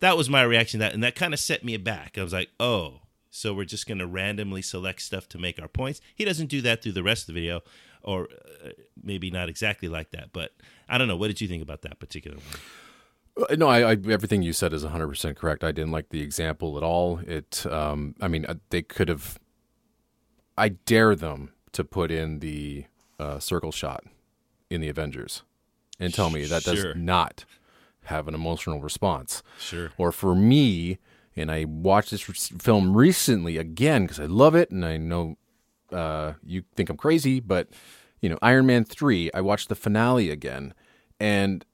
that 0.00 0.16
was 0.16 0.28
my 0.28 0.42
reaction 0.42 0.80
to 0.80 0.84
that, 0.86 0.94
and 0.94 1.02
that 1.02 1.14
kind 1.14 1.32
of 1.34 1.40
set 1.40 1.64
me 1.64 1.76
back. 1.78 2.18
I 2.18 2.22
was 2.22 2.32
like, 2.32 2.50
oh, 2.60 3.00
so 3.30 3.52
we're 3.52 3.64
just 3.64 3.86
going 3.86 3.98
to 3.98 4.06
randomly 4.06 4.62
select 4.62 5.02
stuff 5.02 5.28
to 5.30 5.38
make 5.38 5.60
our 5.60 5.68
points. 5.68 6.00
He 6.14 6.24
doesn't 6.24 6.46
do 6.46 6.60
that 6.62 6.82
through 6.82 6.92
the 6.92 7.02
rest 7.02 7.22
of 7.28 7.34
the 7.34 7.40
video, 7.40 7.60
or 8.02 8.28
uh, 8.64 8.70
maybe 9.02 9.30
not 9.30 9.48
exactly 9.48 9.88
like 9.88 10.10
that. 10.12 10.32
But 10.32 10.52
I 10.88 10.96
don't 10.98 11.08
know. 11.08 11.16
What 11.16 11.28
did 11.28 11.40
you 11.40 11.48
think 11.48 11.62
about 11.62 11.82
that 11.82 11.98
particular 11.98 12.36
one? 12.38 12.60
Uh, 13.36 13.54
No, 13.56 13.68
I, 13.68 13.92
I 13.92 13.96
everything 14.08 14.42
you 14.42 14.52
said 14.52 14.72
is 14.72 14.84
100% 14.84 15.36
correct. 15.36 15.62
I 15.64 15.72
didn't 15.72 15.92
like 15.92 16.08
the 16.10 16.22
example 16.22 16.76
at 16.76 16.82
all. 16.82 17.18
It 17.26 17.66
um 17.70 18.14
I 18.20 18.28
mean, 18.28 18.44
uh, 18.46 18.54
they 18.70 18.82
could 18.82 19.08
have 19.08 19.38
I 20.58 20.70
dare 20.70 21.14
them 21.14 21.50
to 21.72 21.84
put 21.84 22.10
in 22.10 22.38
the 22.38 22.84
uh, 23.18 23.38
circle 23.38 23.72
shot 23.72 24.04
in 24.70 24.80
the 24.80 24.88
Avengers 24.88 25.42
and 26.00 26.12
tell 26.14 26.30
me 26.30 26.44
that 26.46 26.62
Sure. 26.62 26.74
does 26.74 26.96
not 26.96 27.44
have 28.04 28.28
an 28.28 28.34
emotional 28.34 28.80
response. 28.80 29.42
Sure. 29.58 29.90
Or 29.98 30.12
for 30.12 30.34
me, 30.34 30.98
and 31.34 31.50
I 31.50 31.64
watched 31.66 32.10
this 32.12 32.28
re- 32.28 32.58
film 32.58 32.96
recently 32.96 33.58
again 33.58 34.04
because 34.04 34.20
I 34.20 34.26
love 34.26 34.54
it 34.54 34.70
and 34.70 34.84
I 34.84 34.96
know 34.96 35.36
uh, 35.92 36.34
you 36.42 36.62
think 36.74 36.88
I'm 36.88 36.96
crazy, 36.96 37.40
but 37.40 37.68
you 38.20 38.28
know, 38.30 38.38
Iron 38.42 38.64
Man 38.66 38.84
3, 38.84 39.30
I 39.34 39.40
watched 39.42 39.68
the 39.68 39.74
finale 39.74 40.30
again 40.30 40.72
and 41.20 41.64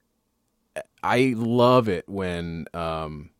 I 1.03 1.35
love 1.37 1.89
it 1.89 2.09
when 2.09 2.67
um, 2.75 3.31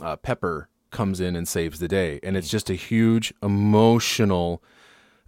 uh, 0.00 0.16
Pepper 0.16 0.68
comes 0.90 1.20
in 1.20 1.36
and 1.36 1.46
saves 1.48 1.78
the 1.78 1.88
day, 1.88 2.20
and 2.22 2.36
it's 2.36 2.48
just 2.48 2.68
a 2.70 2.74
huge 2.74 3.32
emotional 3.42 4.62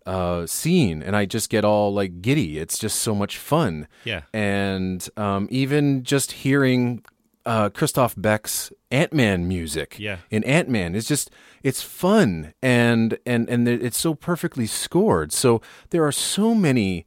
uh, 0.07 0.47
scene, 0.47 1.03
and 1.03 1.17
I 1.17 1.25
just 1.25 1.49
get 1.49 1.65
all 1.65 1.93
like 1.95 2.21
giddy. 2.21 2.59
It's 2.59 2.79
just 2.79 2.99
so 3.01 3.15
much 3.15 3.39
fun, 3.39 3.89
Yeah. 4.05 4.23
and 4.35 5.09
um, 5.17 5.49
even 5.51 6.03
just 6.03 6.33
hearing 6.33 7.03
uh, 7.47 7.71
Christoph 7.71 8.15
Beck's 8.17 8.73
Ant 8.91 9.13
Man 9.15 9.47
music, 9.49 9.97
Yeah. 9.99 10.19
in 10.31 10.45
Ant 10.45 10.69
Man, 10.69 10.95
it's 10.95 11.09
just 11.09 11.31
it's 11.63 11.81
fun, 11.83 12.53
and 12.63 13.17
and 13.25 13.49
and 13.49 13.67
it's 13.69 13.97
so 13.99 14.15
perfectly 14.15 14.67
scored. 14.67 15.33
So 15.33 15.63
there 15.91 16.05
are 16.05 16.13
so 16.13 16.55
many 16.55 17.07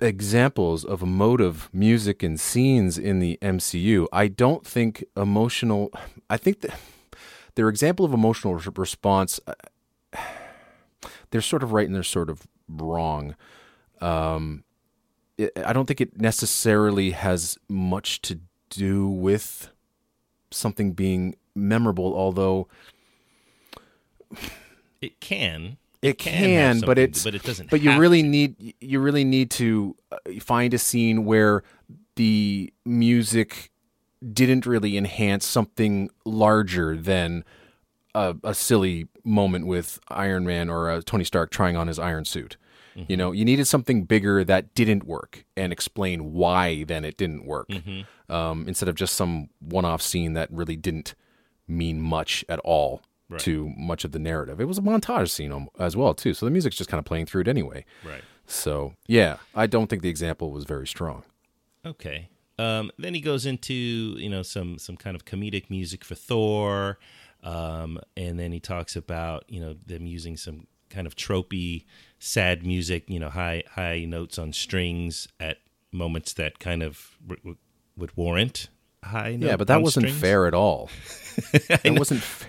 examples 0.00 0.84
of 0.84 1.02
emotive 1.02 1.68
music 1.72 2.22
and 2.22 2.38
scenes 2.40 2.98
in 2.98 3.18
the 3.20 3.38
MCU. 3.42 4.06
I 4.12 4.28
don't 4.28 4.66
think 4.66 5.04
emotional. 5.16 5.92
I 6.28 6.36
think 6.36 6.60
that 6.60 6.78
their 7.54 7.68
example 7.68 8.04
of 8.04 8.12
emotional 8.12 8.54
response. 8.76 9.40
uh, 9.46 9.54
They're 11.30 11.40
sort 11.40 11.62
of 11.62 11.72
right 11.72 11.86
and 11.86 11.94
they're 11.94 12.02
sort 12.02 12.30
of 12.30 12.46
wrong. 12.68 13.34
Um, 14.00 14.64
it, 15.38 15.52
I 15.64 15.72
don't 15.72 15.86
think 15.86 16.00
it 16.00 16.20
necessarily 16.20 17.10
has 17.12 17.58
much 17.68 18.20
to 18.22 18.40
do 18.70 19.08
with 19.08 19.70
something 20.50 20.92
being 20.92 21.36
memorable, 21.54 22.14
although 22.14 22.68
It 25.00 25.20
can. 25.20 25.78
It 26.02 26.20
have 26.22 26.32
can, 26.44 26.80
but 26.80 26.98
it's 26.98 27.24
but 27.24 27.34
it 27.34 27.42
doesn't. 27.42 27.70
But 27.70 27.82
you 27.82 27.98
really 27.98 28.22
to. 28.22 28.28
need 28.28 28.74
you 28.80 29.00
really 29.00 29.24
need 29.24 29.50
to 29.52 29.96
uh, 30.10 30.16
find 30.40 30.72
a 30.74 30.78
scene 30.78 31.24
where 31.24 31.62
the 32.16 32.72
music 32.84 33.70
didn't 34.32 34.66
really 34.66 34.96
enhance 34.96 35.46
something 35.46 36.10
larger 36.24 36.96
than 36.96 37.44
a, 38.14 38.36
a 38.44 38.54
silly 38.54 39.08
moment 39.24 39.66
with 39.66 39.98
Iron 40.08 40.44
Man 40.44 40.68
or 40.68 40.90
uh, 40.90 41.00
Tony 41.04 41.24
Stark 41.24 41.50
trying 41.50 41.76
on 41.76 41.86
his 41.86 41.98
iron 41.98 42.24
suit. 42.24 42.56
Mm-hmm. 42.96 43.04
You 43.08 43.16
know, 43.16 43.32
you 43.32 43.44
needed 43.44 43.66
something 43.66 44.04
bigger 44.04 44.42
that 44.44 44.74
didn't 44.74 45.04
work 45.04 45.44
and 45.56 45.72
explain 45.72 46.32
why 46.32 46.84
then 46.84 47.04
it 47.04 47.16
didn't 47.16 47.46
work, 47.46 47.68
Mm-hmm. 47.68 48.34
um, 48.34 48.66
instead 48.66 48.88
of 48.88 48.96
just 48.96 49.14
some 49.14 49.48
one-off 49.60 50.02
scene 50.02 50.32
that 50.32 50.50
really 50.50 50.76
didn't 50.76 51.14
mean 51.68 52.00
much 52.00 52.44
at 52.48 52.58
all 52.60 53.00
Right. 53.30 53.40
to 53.42 53.72
much 53.76 54.04
of 54.04 54.10
the 54.12 54.18
narrative. 54.18 54.60
It 54.60 54.64
was 54.66 54.76
a 54.78 54.82
montage 54.82 55.30
scene 55.30 55.68
as 55.78 55.96
well 55.96 56.14
too, 56.14 56.34
so 56.34 56.44
the 56.46 56.50
music's 56.50 56.76
just 56.76 56.90
kind 56.90 56.98
of 56.98 57.04
playing 57.04 57.26
through 57.26 57.42
it 57.42 57.48
anyway. 57.48 57.84
Right. 58.04 58.22
So 58.46 58.94
yeah, 59.06 59.36
I 59.54 59.66
don't 59.68 59.86
think 59.86 60.02
the 60.02 60.08
example 60.08 60.50
was 60.50 60.64
very 60.64 60.86
strong. 60.86 61.22
Okay. 61.86 62.28
Um, 62.58 62.90
then 62.98 63.14
he 63.14 63.20
goes 63.20 63.46
into 63.46 63.72
you 63.72 64.28
know 64.28 64.42
some 64.42 64.78
some 64.78 64.96
kind 64.96 65.14
of 65.16 65.24
comedic 65.24 65.70
music 65.70 66.04
for 66.04 66.14
Thor, 66.16 66.98
um, 67.42 67.98
and 68.16 68.38
then 68.38 68.52
he 68.52 68.60
talks 68.60 68.96
about 68.96 69.44
you 69.48 69.60
know 69.60 69.76
them 69.86 70.06
using 70.06 70.36
some 70.36 70.66
kind 70.90 71.06
of 71.06 71.14
tropey 71.14 71.84
sad 72.18 72.66
music, 72.66 73.08
you 73.08 73.18
know 73.20 73.30
high 73.30 73.62
high 73.76 74.04
notes 74.04 74.38
on 74.38 74.52
strings 74.52 75.28
at 75.38 75.58
moments 75.92 76.32
that 76.34 76.58
kind 76.58 76.82
of 76.82 77.16
w- 77.26 77.56
would 77.96 78.16
warrant 78.16 78.68
high. 79.04 79.36
Notes. 79.36 79.42
Yeah, 79.50 79.56
but 79.56 79.68
that 79.68 79.80
wasn't 79.82 80.06
strings. 80.06 80.20
fair 80.20 80.46
at 80.46 80.54
all. 80.54 80.90
It 81.84 81.98
wasn't. 81.98 82.20
Fa- 82.22 82.46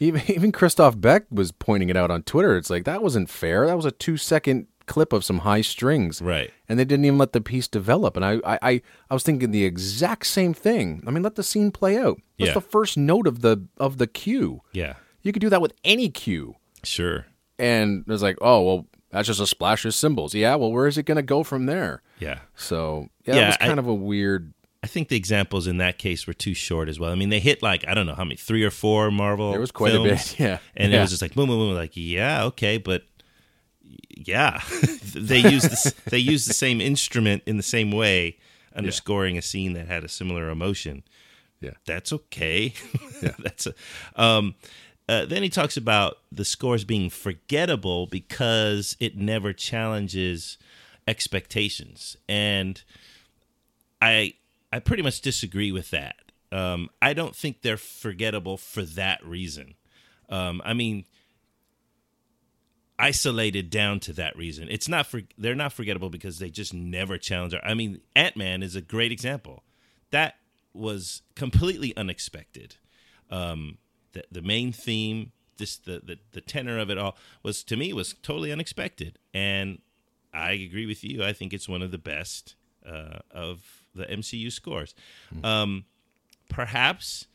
even 0.00 0.22
even 0.28 0.52
Christoph 0.52 1.00
Beck 1.00 1.24
was 1.30 1.52
pointing 1.52 1.88
it 1.90 1.96
out 1.96 2.10
on 2.10 2.22
Twitter. 2.22 2.56
It's 2.56 2.70
like 2.70 2.84
that 2.84 3.02
wasn't 3.02 3.30
fair. 3.30 3.66
That 3.66 3.76
was 3.76 3.84
a 3.86 3.90
two 3.90 4.16
second 4.16 4.66
clip 4.86 5.12
of 5.14 5.24
some 5.24 5.38
high 5.38 5.62
strings, 5.62 6.20
Right. 6.20 6.50
and 6.68 6.78
they 6.78 6.84
didn't 6.84 7.06
even 7.06 7.16
let 7.18 7.32
the 7.32 7.40
piece 7.40 7.66
develop. 7.68 8.16
And 8.16 8.24
I 8.24 8.32
I 8.44 8.58
I, 8.62 8.82
I 9.10 9.14
was 9.14 9.22
thinking 9.22 9.50
the 9.50 9.64
exact 9.64 10.26
same 10.26 10.52
thing. 10.54 11.02
I 11.06 11.10
mean, 11.10 11.22
let 11.22 11.36
the 11.36 11.42
scene 11.42 11.70
play 11.70 11.96
out. 11.96 12.18
That's 12.38 12.48
Yeah. 12.48 12.54
the 12.54 12.60
first 12.60 12.96
note 12.96 13.26
of 13.26 13.40
the 13.40 13.66
of 13.78 13.98
the 13.98 14.06
cue. 14.06 14.60
Yeah. 14.72 14.94
You 15.22 15.32
could 15.32 15.40
do 15.40 15.48
that 15.50 15.62
with 15.62 15.72
any 15.84 16.08
cue. 16.10 16.56
Sure. 16.82 17.26
And 17.58 18.04
it's 18.08 18.22
like, 18.22 18.36
oh 18.40 18.62
well, 18.62 18.86
that's 19.10 19.28
just 19.28 19.40
a 19.40 19.46
splash 19.46 19.84
of 19.84 19.94
cymbals. 19.94 20.34
Yeah, 20.34 20.56
well, 20.56 20.72
where 20.72 20.86
is 20.88 20.98
it 20.98 21.04
going 21.04 21.16
to 21.16 21.22
go 21.22 21.44
from 21.44 21.66
there? 21.66 22.02
Yeah. 22.18 22.40
So 22.56 23.08
yeah, 23.26 23.36
Yeah, 23.36 23.42
it 23.42 23.46
was 23.46 23.56
I- 23.60 23.66
kind 23.68 23.78
of 23.78 23.86
a 23.86 23.94
weird. 23.94 24.52
I 24.84 24.86
think 24.86 25.08
the 25.08 25.16
examples 25.16 25.66
in 25.66 25.78
that 25.78 25.96
case 25.96 26.26
were 26.26 26.34
too 26.34 26.52
short 26.52 26.90
as 26.90 27.00
well. 27.00 27.10
I 27.10 27.14
mean, 27.14 27.30
they 27.30 27.40
hit 27.40 27.62
like 27.62 27.88
I 27.88 27.94
don't 27.94 28.04
know 28.04 28.14
how 28.14 28.24
many, 28.24 28.36
three 28.36 28.62
or 28.64 28.70
four 28.70 29.10
Marvel. 29.10 29.50
There 29.50 29.58
was 29.60 29.72
quite 29.72 29.94
a 29.94 30.02
bit, 30.02 30.38
yeah. 30.38 30.58
And 30.76 30.92
Yeah. 30.92 30.98
it 30.98 31.00
was 31.00 31.10
just 31.10 31.22
like 31.22 31.34
boom, 31.34 31.48
boom, 31.48 31.58
boom. 31.58 31.74
Like 31.74 31.92
yeah, 31.94 32.44
okay, 32.44 32.76
but 32.76 33.02
yeah, 34.10 34.60
they 35.14 35.38
use 35.38 35.62
the, 35.62 35.94
they 36.10 36.18
used 36.18 36.46
the 36.46 36.52
same 36.52 36.82
instrument 36.82 37.42
in 37.46 37.56
the 37.56 37.62
same 37.62 37.92
way, 37.92 38.36
underscoring 38.76 39.38
a 39.38 39.42
scene 39.42 39.72
that 39.72 39.86
had 39.86 40.04
a 40.04 40.08
similar 40.08 40.50
emotion. 40.50 41.02
Yeah. 41.62 41.70
That's 41.86 42.12
okay. 42.12 42.74
Yeah. 43.22 43.32
That's 43.38 43.66
a. 43.66 43.74
Um, 44.16 44.54
uh, 45.08 45.24
then 45.24 45.42
he 45.42 45.48
talks 45.48 45.78
about 45.78 46.18
the 46.30 46.44
scores 46.44 46.84
being 46.84 47.08
forgettable 47.08 48.06
because 48.06 48.98
it 49.00 49.16
never 49.16 49.54
challenges 49.54 50.58
expectations, 51.08 52.18
and 52.28 52.82
I 54.02 54.34
I 54.74 54.80
pretty 54.80 55.04
much 55.04 55.20
disagree 55.20 55.70
with 55.70 55.90
that. 55.90 56.16
Um, 56.50 56.90
I 57.00 57.12
don't 57.12 57.36
think 57.36 57.62
they're 57.62 57.76
forgettable 57.76 58.56
for 58.56 58.82
that 58.82 59.24
reason. 59.24 59.74
Um, 60.28 60.60
I 60.64 60.74
mean, 60.74 61.04
isolated 62.98 63.70
down 63.70 64.00
to 64.00 64.12
that 64.14 64.36
reason. 64.36 64.66
It's 64.68 64.88
not 64.88 65.06
for 65.06 65.20
they're 65.38 65.54
not 65.54 65.72
forgettable 65.72 66.10
because 66.10 66.40
they 66.40 66.50
just 66.50 66.74
never 66.74 67.18
challenge. 67.18 67.54
Our, 67.54 67.64
I 67.64 67.74
mean, 67.74 68.00
Ant 68.16 68.36
Man 68.36 68.64
is 68.64 68.74
a 68.74 68.80
great 68.80 69.12
example. 69.12 69.62
That 70.10 70.34
was 70.72 71.22
completely 71.36 71.96
unexpected. 71.96 72.74
Um, 73.30 73.78
the 74.10 74.24
the 74.32 74.42
main 74.42 74.72
theme, 74.72 75.30
this 75.56 75.76
the, 75.76 76.02
the 76.04 76.18
the 76.32 76.40
tenor 76.40 76.80
of 76.80 76.90
it 76.90 76.98
all 76.98 77.16
was 77.44 77.62
to 77.64 77.76
me 77.76 77.92
was 77.92 78.16
totally 78.22 78.50
unexpected, 78.50 79.20
and 79.32 79.78
I 80.32 80.50
agree 80.50 80.86
with 80.86 81.04
you. 81.04 81.22
I 81.22 81.32
think 81.32 81.52
it's 81.52 81.68
one 81.68 81.80
of 81.80 81.92
the 81.92 81.98
best 81.98 82.56
uh, 82.84 83.18
of 83.30 83.83
the 83.94 84.04
MCU 84.06 84.50
scores. 84.50 84.94
Um, 85.42 85.84
perhaps 86.48 87.26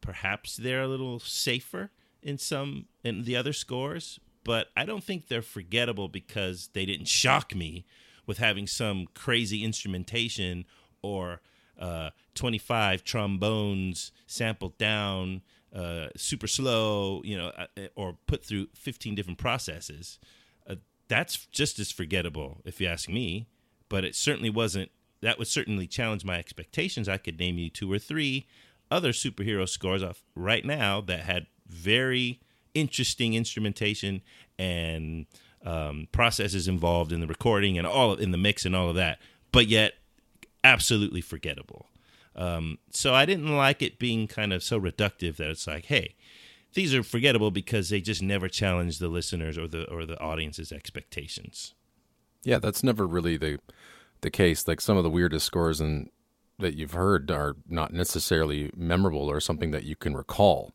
perhaps 0.00 0.56
they're 0.56 0.82
a 0.82 0.88
little 0.88 1.18
safer 1.18 1.90
in 2.22 2.36
some 2.38 2.86
in 3.02 3.24
the 3.24 3.36
other 3.36 3.52
scores, 3.52 4.20
but 4.44 4.68
I 4.76 4.84
don't 4.84 5.02
think 5.02 5.28
they're 5.28 5.42
forgettable 5.42 6.08
because 6.08 6.68
they 6.74 6.84
didn't 6.84 7.08
shock 7.08 7.54
me 7.54 7.84
with 8.26 8.38
having 8.38 8.66
some 8.66 9.06
crazy 9.14 9.64
instrumentation 9.64 10.64
or 11.02 11.40
uh, 11.78 12.10
25 12.34 13.04
trombones 13.04 14.12
sampled 14.26 14.78
down 14.78 15.42
uh, 15.74 16.08
super 16.16 16.46
slow, 16.46 17.20
you 17.24 17.36
know, 17.36 17.48
uh, 17.48 17.66
or 17.96 18.16
put 18.26 18.44
through 18.44 18.68
15 18.74 19.14
different 19.14 19.38
processes. 19.38 20.18
Uh, 20.68 20.76
that's 21.08 21.46
just 21.46 21.78
as 21.78 21.90
forgettable, 21.90 22.60
if 22.64 22.80
you 22.80 22.86
ask 22.86 23.08
me. 23.08 23.48
But 23.88 24.04
it 24.04 24.14
certainly 24.14 24.50
wasn't. 24.50 24.90
That 25.24 25.38
would 25.38 25.48
certainly 25.48 25.86
challenge 25.86 26.22
my 26.22 26.38
expectations. 26.38 27.08
I 27.08 27.16
could 27.16 27.38
name 27.38 27.56
you 27.56 27.70
two 27.70 27.90
or 27.90 27.98
three 27.98 28.46
other 28.90 29.12
superhero 29.12 29.66
scores 29.66 30.02
off 30.02 30.22
right 30.34 30.64
now 30.66 31.00
that 31.00 31.20
had 31.20 31.46
very 31.66 32.40
interesting 32.74 33.32
instrumentation 33.32 34.20
and 34.58 35.24
um, 35.64 36.08
processes 36.12 36.68
involved 36.68 37.10
in 37.10 37.20
the 37.20 37.26
recording 37.26 37.78
and 37.78 37.86
all 37.86 38.14
in 38.14 38.32
the 38.32 38.38
mix 38.38 38.66
and 38.66 38.76
all 38.76 38.90
of 38.90 38.96
that, 38.96 39.18
but 39.50 39.66
yet 39.66 39.94
absolutely 40.62 41.22
forgettable. 41.22 41.86
Um, 42.36 42.78
so 42.90 43.14
I 43.14 43.24
didn't 43.24 43.56
like 43.56 43.80
it 43.80 43.98
being 43.98 44.26
kind 44.26 44.52
of 44.52 44.62
so 44.62 44.78
reductive 44.78 45.36
that 45.36 45.48
it's 45.48 45.66
like, 45.66 45.86
hey, 45.86 46.16
these 46.74 46.94
are 46.94 47.02
forgettable 47.02 47.50
because 47.50 47.88
they 47.88 48.02
just 48.02 48.22
never 48.22 48.48
challenge 48.48 48.98
the 48.98 49.08
listeners 49.08 49.56
or 49.56 49.68
the 49.68 49.90
or 49.90 50.04
the 50.04 50.20
audience's 50.20 50.70
expectations. 50.70 51.72
Yeah, 52.42 52.58
that's 52.58 52.82
never 52.82 53.06
really 53.06 53.38
the 53.38 53.58
the 54.24 54.30
case. 54.30 54.66
Like 54.66 54.80
some 54.80 54.96
of 54.96 55.04
the 55.04 55.10
weirdest 55.10 55.46
scores 55.46 55.80
and 55.80 56.10
that 56.58 56.74
you've 56.74 56.92
heard 56.92 57.30
are 57.30 57.54
not 57.68 57.92
necessarily 57.92 58.70
memorable 58.76 59.30
or 59.30 59.40
something 59.40 59.70
that 59.70 59.84
you 59.84 59.94
can 59.94 60.16
recall. 60.16 60.72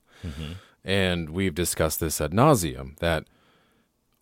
And 0.83 1.29
we've 1.29 1.55
discussed 1.55 1.99
this 1.99 2.21
ad 2.21 2.31
nauseum 2.31 2.97
that 2.99 3.25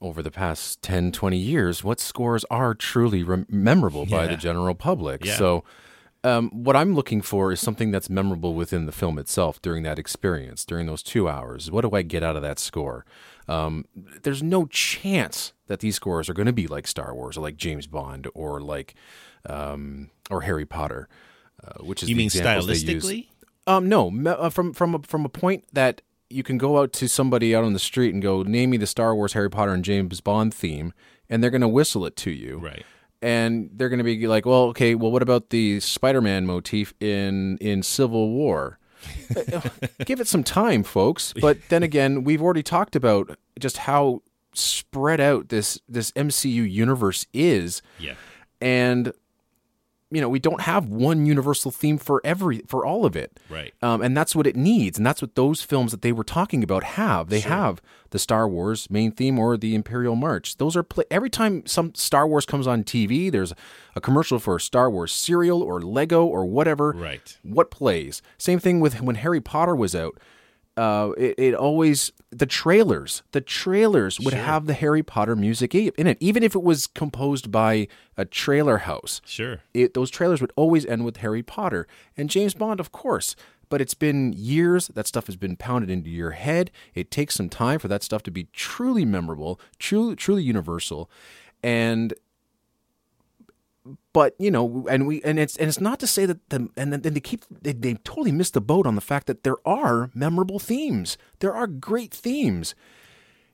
over 0.02 0.22
the 0.22 0.32
past 0.32 0.82
10, 0.82 1.12
20 1.12 1.38
years, 1.38 1.84
what 1.84 2.00
scores 2.00 2.46
are 2.52 2.74
truly 2.76 3.24
rem- 3.24 3.48
memorable 3.50 4.06
by 4.06 4.28
the 4.28 4.38
general 4.38 4.76
public. 4.76 5.26
Yeah. 5.26 5.36
So, 5.36 5.64
um, 6.24 6.50
what 6.52 6.76
I'm 6.76 6.94
looking 6.94 7.22
for 7.22 7.52
is 7.52 7.60
something 7.60 7.92
that's 7.92 8.10
memorable 8.10 8.54
within 8.54 8.86
the 8.86 8.92
film 8.92 9.18
itself 9.18 9.62
during 9.62 9.84
that 9.84 9.98
experience, 10.00 10.66
during 10.66 10.88
those 10.88 11.04
two 11.04 11.30
hours. 11.30 11.72
What 11.72 11.82
do 11.82 11.96
I 11.96 12.02
get 12.02 12.24
out 12.24 12.36
of 12.36 12.42
that 12.42 12.60
score? 12.60 13.06
Um, 13.48 13.86
there's 14.24 14.44
no 14.44 14.66
chance 14.66 15.54
that 15.68 15.80
these 15.80 15.96
scores 15.96 16.30
are 16.30 16.34
going 16.34 16.46
to 16.48 16.54
be 16.54 16.68
like 16.68 16.88
Star 16.88 17.14
Wars 17.16 17.38
or 17.38 17.42
like 17.42 17.58
James 17.58 17.88
Bond 17.88 18.28
or 18.34 18.60
like 18.62 18.94
um, 19.46 20.10
or 20.30 20.42
Harry 20.42 20.66
Potter, 20.66 21.08
uh, 21.64 21.84
which 21.84 22.04
is 22.04 22.10
You 22.10 22.16
the 22.16 22.20
mean 22.20 22.26
examples 22.28 22.68
they 22.68 22.74
use. 22.94 23.06
stylistically? 23.06 23.28
Um, 23.66 23.90
no, 23.90 24.12
uh, 24.28 24.50
from 24.50 24.74
from 24.74 24.96
a, 24.96 25.00
from 25.00 25.26
a 25.26 25.30
point 25.30 25.66
that 25.74 26.02
you 26.30 26.44
can 26.44 26.58
go 26.58 26.80
out 26.80 26.92
to 26.94 27.08
somebody 27.08 27.56
out 27.56 27.64
on 27.64 27.74
the 27.74 27.80
street 27.80 28.14
and 28.14 28.22
go, 28.22 28.44
name 28.44 28.70
me 28.72 28.78
the 28.78 28.88
Star 28.88 29.16
Wars, 29.16 29.34
Harry 29.34 29.50
Potter, 29.50 29.72
and 29.74 29.84
James 29.86 30.20
Bond 30.22 30.54
theme, 30.54 30.94
and 31.30 31.42
they're 31.42 31.50
going 31.52 31.62
to 31.62 31.68
whistle 31.70 32.06
it 32.06 32.16
to 32.18 32.32
you, 32.32 32.58
Right. 32.60 32.86
and 33.22 33.70
they're 33.74 33.88
going 33.90 34.00
to 34.00 34.04
be 34.04 34.28
like, 34.28 34.46
well, 34.46 34.64
okay, 34.66 34.94
well, 34.96 35.12
what 35.12 35.22
about 35.22 35.52
the 35.52 35.80
Spider-Man 35.80 36.46
motif 36.46 36.94
in 37.00 37.58
in 37.60 37.82
Civil 37.84 38.30
War? 38.32 38.78
Uh, 39.54 39.62
Give 40.06 40.20
it 40.20 40.28
some 40.28 40.44
time, 40.44 40.84
folks. 40.84 41.34
But 41.42 41.58
then 41.70 41.84
again, 41.84 42.24
we've 42.24 42.42
already 42.42 42.64
talked 42.64 42.96
about 42.96 43.38
just 43.60 43.78
how 43.78 44.22
spread 44.54 45.20
out 45.20 45.50
this 45.50 45.80
this 45.88 46.12
MCU 46.14 46.70
universe 46.72 47.26
is, 47.34 47.82
Yeah. 48.00 48.16
and 48.62 49.12
you 50.10 50.22
know 50.22 50.30
we 50.30 50.40
don't 50.40 50.62
have 50.62 50.88
one 50.88 51.26
universal 51.26 51.70
theme 51.72 51.98
for 51.98 52.22
every 52.24 52.60
for 52.68 52.86
all 52.86 53.06
of 53.06 53.16
it. 53.16 53.40
Right. 53.50 53.74
um, 53.82 54.02
and 54.02 54.16
that's 54.16 54.36
what 54.36 54.48
it 54.48 54.56
needs 54.56 54.98
and 54.98 55.06
that's 55.06 55.22
what 55.22 55.36
those 55.36 55.62
films 55.62 55.92
that 55.92 56.02
they 56.02 56.12
were 56.12 56.24
talking 56.24 56.64
about 56.64 56.84
have. 56.84 57.30
They 57.30 57.42
have 57.42 57.82
the 58.12 58.20
star 58.20 58.48
wars 58.48 58.90
main 58.90 59.12
theme 59.12 59.38
or 59.38 59.58
the 59.58 59.76
imperial 59.76 60.16
march. 60.16 60.58
Those 60.58 60.76
are 60.78 60.84
play- 60.84 61.06
every 61.12 61.30
time 61.30 61.66
some 61.66 61.94
star 61.96 62.28
wars 62.28 62.46
comes 62.46 62.68
on 62.68 62.84
tv 62.84 63.32
there's 63.32 63.54
a 63.96 64.02
commercial 64.02 64.40
for 64.40 64.60
star 64.60 64.90
wars 64.90 65.12
cereal 65.12 65.62
or 65.62 65.82
lego 65.82 66.26
or 66.26 66.46
whatever. 66.46 66.92
Right. 66.92 67.38
what 67.44 67.70
plays? 67.72 68.22
Same 68.38 68.60
thing 68.60 68.80
with 68.80 69.02
when 69.02 69.16
harry 69.16 69.42
potter 69.42 69.76
was 69.76 69.94
out 69.96 70.18
uh, 70.78 71.12
it, 71.18 71.36
it 71.40 71.54
always 71.56 72.12
the 72.32 72.46
trailers 72.46 73.24
the 73.32 73.40
trailers 73.40 74.20
would 74.20 74.34
have 74.34 74.66
the 74.66 74.74
harry 74.74 75.02
potter 75.02 75.34
music 75.36 75.74
in 75.74 76.08
it 76.08 76.18
even 76.20 76.44
if 76.44 76.56
it 76.56 76.62
was 76.62 76.86
composed 76.88 77.52
by 77.52 77.88
a 78.18 78.26
trailer 78.26 78.80
house 78.80 79.22
Sure. 79.26 79.62
it, 79.74 79.94
those 79.94 80.10
trailers 80.10 80.42
would 80.42 80.52
always 80.58 80.86
end 80.86 81.06
with 81.06 81.18
Harry 81.18 81.42
Potter 81.44 81.88
and 82.18 82.30
James 82.30 82.54
Bond, 82.54 82.80
of 82.80 82.92
course. 82.92 83.36
But 83.70 83.82
it's 83.82 83.94
been 83.94 84.34
years. 84.34 84.88
That 84.88 85.08
stuff 85.08 85.26
has 85.28 85.36
been 85.36 85.56
pounded 85.58 85.90
into 85.90 86.10
your 86.10 86.32
head. 86.32 86.72
It 86.96 87.12
takes 87.12 87.36
some 87.36 87.50
time 87.50 87.80
for 87.80 87.88
that 87.90 88.02
stuff 88.02 88.24
to 88.24 88.32
be 88.32 88.46
truly 88.54 89.04
memorable, 89.06 89.60
truly, 89.78 90.16
truly 90.16 90.44
universal, 90.44 91.10
and. 91.62 92.14
But 94.14 94.36
you 94.40 94.52
know, 94.52 94.88
and 94.90 95.08
we 95.08 95.22
and 95.24 95.40
it's 95.40 95.58
and 95.58 95.68
it's 95.68 95.80
not 95.80 96.00
to 96.00 96.08
say 96.08 96.26
that 96.26 96.50
the 96.50 96.70
and 96.76 96.92
then 96.94 97.14
they 97.14 97.20
keep 97.20 97.46
they, 97.50 97.74
they 97.74 97.94
totally 97.96 98.32
missed 98.32 98.54
the 98.54 98.62
boat 98.62 98.88
on 98.88 98.96
the 98.96 99.02
fact 99.02 99.28
that 99.28 99.44
there 99.44 99.58
are 99.66 100.10
memorable 100.14 100.60
themes. 100.60 101.18
There 101.40 101.54
are 101.54 101.68
great 101.68 102.14
themes. 102.14 102.76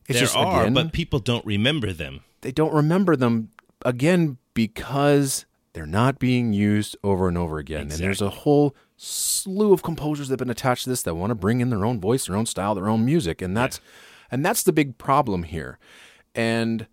It's 0.08 0.20
there 0.20 0.22
just 0.22 0.36
are, 0.36 0.62
again, 0.62 0.74
but 0.74 0.94
people 0.94 1.20
don't 1.20 1.46
remember 1.46 1.94
them. 1.94 2.22
they 2.42 2.52
don't 2.52 2.74
remember 2.74 3.16
them 3.16 3.50
again 3.86 4.38
because 4.54 5.46
they're 5.74 5.86
not 5.86 6.20
being 6.20 6.54
used 6.54 6.96
over 7.04 7.28
and 7.28 7.38
over 7.38 7.58
again. 7.58 7.82
And 7.84 7.92
there's 7.92 8.22
a 8.22 8.30
whole 8.30 8.76
slew 8.98 9.74
of 9.74 9.82
composers 9.82 10.28
that 10.28 10.34
have 10.34 10.40
been 10.40 10.50
attached 10.50 10.84
to 10.84 10.90
this 10.90 11.04
that 11.04 11.16
want 11.16 11.32
to 11.32 11.36
bring 11.36 11.62
in 11.62 11.70
their 11.70 11.86
own 11.86 12.00
voice, 12.00 12.28
their 12.28 12.36
own 12.36 12.46
style, 12.46 12.76
their 12.76 12.90
own 12.90 13.06
music, 13.06 13.42
and 13.42 13.56
that's 13.58 13.82
and 14.30 14.46
that's 14.46 14.64
the 14.64 14.74
big 14.74 14.98
problem 14.98 15.44
here. 15.44 15.80
And 16.36 16.88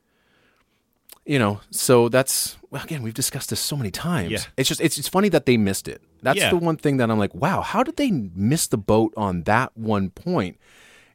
you 1.27 1.39
know, 1.39 1.61
so 1.71 2.09
that's 2.09 2.57
well, 2.71 2.83
again, 2.85 3.03
we've 3.03 3.15
discussed 3.15 3.51
this 3.51 3.61
so 3.61 3.77
many 3.77 3.91
times. 3.91 4.31
Yeah. 4.31 4.39
It's 4.57 4.69
just 4.69 4.81
it's 4.81 4.97
it's 4.99 5.09
funny 5.09 5.29
that 5.31 5.47
they 5.47 5.57
missed 5.57 5.89
it. 5.89 6.03
That's 6.23 6.39
Yeah. 6.39 6.51
the 6.51 6.57
one 6.59 6.77
thing 6.77 6.99
that 6.99 7.11
I'm 7.11 7.19
like, 7.19 7.35
wow, 7.35 7.61
how 7.63 7.83
did 7.83 7.97
they 7.97 8.11
miss 8.11 8.67
the 8.67 8.79
boat 8.79 9.13
on 9.17 9.43
that 9.45 9.77
one 9.77 10.11
point? 10.11 10.57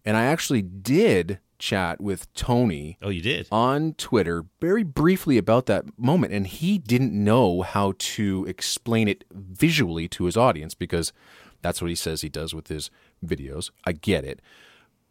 And 0.03 0.15
I 0.17 0.25
actually 0.25 0.61
did 0.61 1.39
chat 1.57 2.01
with 2.01 2.31
Tony 2.33 2.97
Oh, 3.01 3.09
you 3.09 3.21
did. 3.21 3.47
on 3.51 3.93
Twitter 3.93 4.45
very 4.59 4.83
briefly 4.83 5.37
about 5.37 5.65
that 5.67 5.85
moment, 5.97 6.33
and 6.33 6.45
he 6.45 6.77
didn't 6.77 7.13
know 7.13 7.61
how 7.61 7.93
to 7.97 8.45
explain 8.47 9.07
it 9.07 9.23
visually 9.31 10.07
to 10.09 10.25
his 10.25 10.35
audience 10.35 10.73
because 10.75 11.13
that's 11.61 11.81
what 11.81 11.87
he 11.89 11.95
says 11.95 12.21
he 12.21 12.29
does 12.29 12.53
with 12.53 12.67
his 12.67 12.91
videos. 13.25 13.71
I 13.85 13.93
get 13.93 14.25
it, 14.25 14.41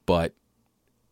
but 0.07 0.35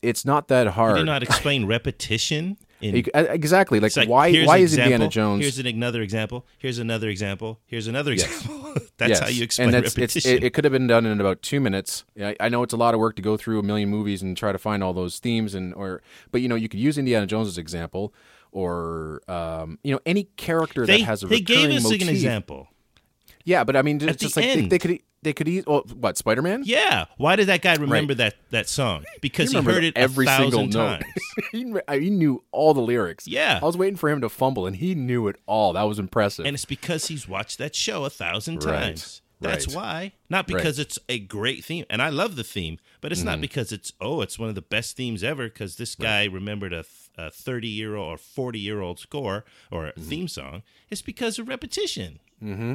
it's 0.03 0.25
not 0.25 0.49
that 0.49 0.65
You 0.67 0.71
hard. 0.73 0.97
did 0.99 1.07
not 1.07 1.23
explain 1.29 1.65
repetition. 1.65 2.59
In, 2.83 3.05
uh, 3.15 3.27
exactly, 3.31 3.79
like, 3.81 3.97
like, 3.97 4.09
why? 4.09 4.45
Why 4.45 4.59
is 4.59 4.77
Indiana 4.77 5.09
Jones? 5.09 5.43
Here's 5.43 5.59
an, 5.59 5.67
another 5.67 6.03
example. 6.03 6.45
Here's 6.59 6.79
another 6.79 7.09
example. 7.09 7.61
Here's 7.67 7.87
another 7.87 8.13
example. 8.13 8.75
That's 8.99 9.11
Yes. 9.11 9.21
how 9.21 9.29
you 9.29 9.45
explain 9.45 9.75
and 9.75 9.85
repetition. 9.85 10.37
it, 10.37 10.45
it 10.45 10.51
could 10.55 10.65
have 10.65 10.73
been 10.73 10.87
done 10.89 11.07
in 11.07 11.21
about 11.21 11.43
two 11.43 11.61
minutes. 11.61 12.05
I, 12.21 12.35
I 12.41 12.49
know 12.49 12.63
it's 12.63 12.73
a 12.75 12.77
lot 12.77 12.95
of 12.95 13.01
work 13.01 13.17
to 13.17 13.23
go 13.23 13.37
through 13.37 13.59
a 13.61 13.63
million 13.63 13.89
movies 13.89 14.21
and 14.23 14.37
try 14.37 14.51
to 14.53 14.59
find 14.59 14.83
all 14.83 14.93
those 14.93 15.19
themes, 15.21 15.55
and 15.55 15.73
or 15.75 16.03
but 16.33 16.41
you 16.41 16.49
know 16.49 16.55
you 16.57 16.69
could 16.69 16.81
use 16.81 16.99
Indiana 16.99 17.27
Jones 17.27 17.49
as 17.49 17.57
example, 17.59 18.13
or 18.51 19.23
um, 19.29 19.79
you 19.83 19.93
know 19.95 20.01
any 20.05 20.25
character 20.37 20.85
they 20.87 20.99
that 20.99 21.05
has 21.05 21.23
a 21.23 21.27
they 21.27 21.41
gave 21.41 21.59
recurring 21.59 21.77
us 21.79 21.85
motif. 21.85 22.03
an 22.03 22.09
example. 22.09 22.69
Yeah, 23.45 23.65
but 23.65 23.77
I 23.77 23.83
mean, 23.83 23.99
just 23.99 24.19
the 24.35 24.41
like 24.41 24.55
they, 24.55 24.67
they 24.67 24.79
could 24.79 25.01
they 25.23 25.33
could 25.33 25.49
eat. 25.49 25.67
Well, 25.67 25.83
what 25.99 26.17
Spider 26.19 26.43
Man? 26.43 26.63
Yeah. 26.65 27.07
Why 27.17 27.37
did 27.37 27.47
that 27.49 27.63
guy 27.63 27.75
remember 27.77 28.15
that 28.15 28.35
that 28.51 28.69
song? 28.69 29.05
Because 29.21 29.53
he, 29.53 29.61
heard 29.63 29.85
it 29.85 29.97
every 29.97 30.27
a 30.27 30.37
single 30.37 30.51
thousand 30.67 30.71
note. 30.75 31.01
times. 31.01 31.05
he, 31.53 32.01
he 32.01 32.11
knew 32.11 32.43
all 32.53 32.75
the 32.75 32.81
lyrics. 32.83 33.27
Yeah. 33.29 33.59
I 33.63 33.65
was 33.65 33.77
waiting 33.77 33.97
for 33.97 34.11
him 34.11 34.21
to 34.21 34.29
fumble, 34.29 34.67
and 34.67 34.77
he 34.77 34.95
knew 34.95 35.29
it 35.29 35.37
all. 35.47 35.73
That 35.75 35.83
was 35.85 35.99
impressive. 35.99 36.45
and 36.47 36.55
it's 36.55 36.65
because 36.65 37.07
he's 37.07 37.29
watched 37.29 37.59
that 37.59 37.75
show 37.75 38.05
a 38.05 38.11
thousand 38.11 38.65
Right. 38.65 38.81
times. 38.81 39.23
That's 39.41 39.67
Right. 39.69 39.77
why. 39.77 40.13
Not 40.31 40.47
because 40.47 40.79
it's 40.79 41.01
a 41.09 41.19
great 41.19 41.65
theme, 41.65 41.85
and 41.91 42.01
I 42.01 42.11
love 42.11 42.37
the 42.37 42.45
theme, 42.45 42.79
but 43.01 43.11
it's 43.11 43.23
Mm-hmm. 43.23 43.27
not 43.31 43.41
because 43.41 43.73
it's 43.73 43.93
oh, 44.01 44.21
it's 44.21 44.39
one 44.39 44.49
of 44.49 44.55
the 44.55 44.63
best 44.63 44.97
themes 44.97 45.25
ever. 45.25 45.45
Because 45.49 45.77
this 45.77 45.95
guy 45.97 46.25
remembered 46.27 46.73
a, 46.73 46.85
a 47.19 47.31
thirty-year-old 47.31 48.13
or 48.15 48.17
forty-year-old 48.19 48.99
score 49.01 49.45
or 49.71 49.87
Mm-hmm. 49.87 50.03
theme 50.03 50.29
song. 50.29 50.63
It's 50.91 51.03
because 51.03 51.39
of 51.41 51.49
repetition. 51.49 52.21
Mm-hmm. 52.43 52.75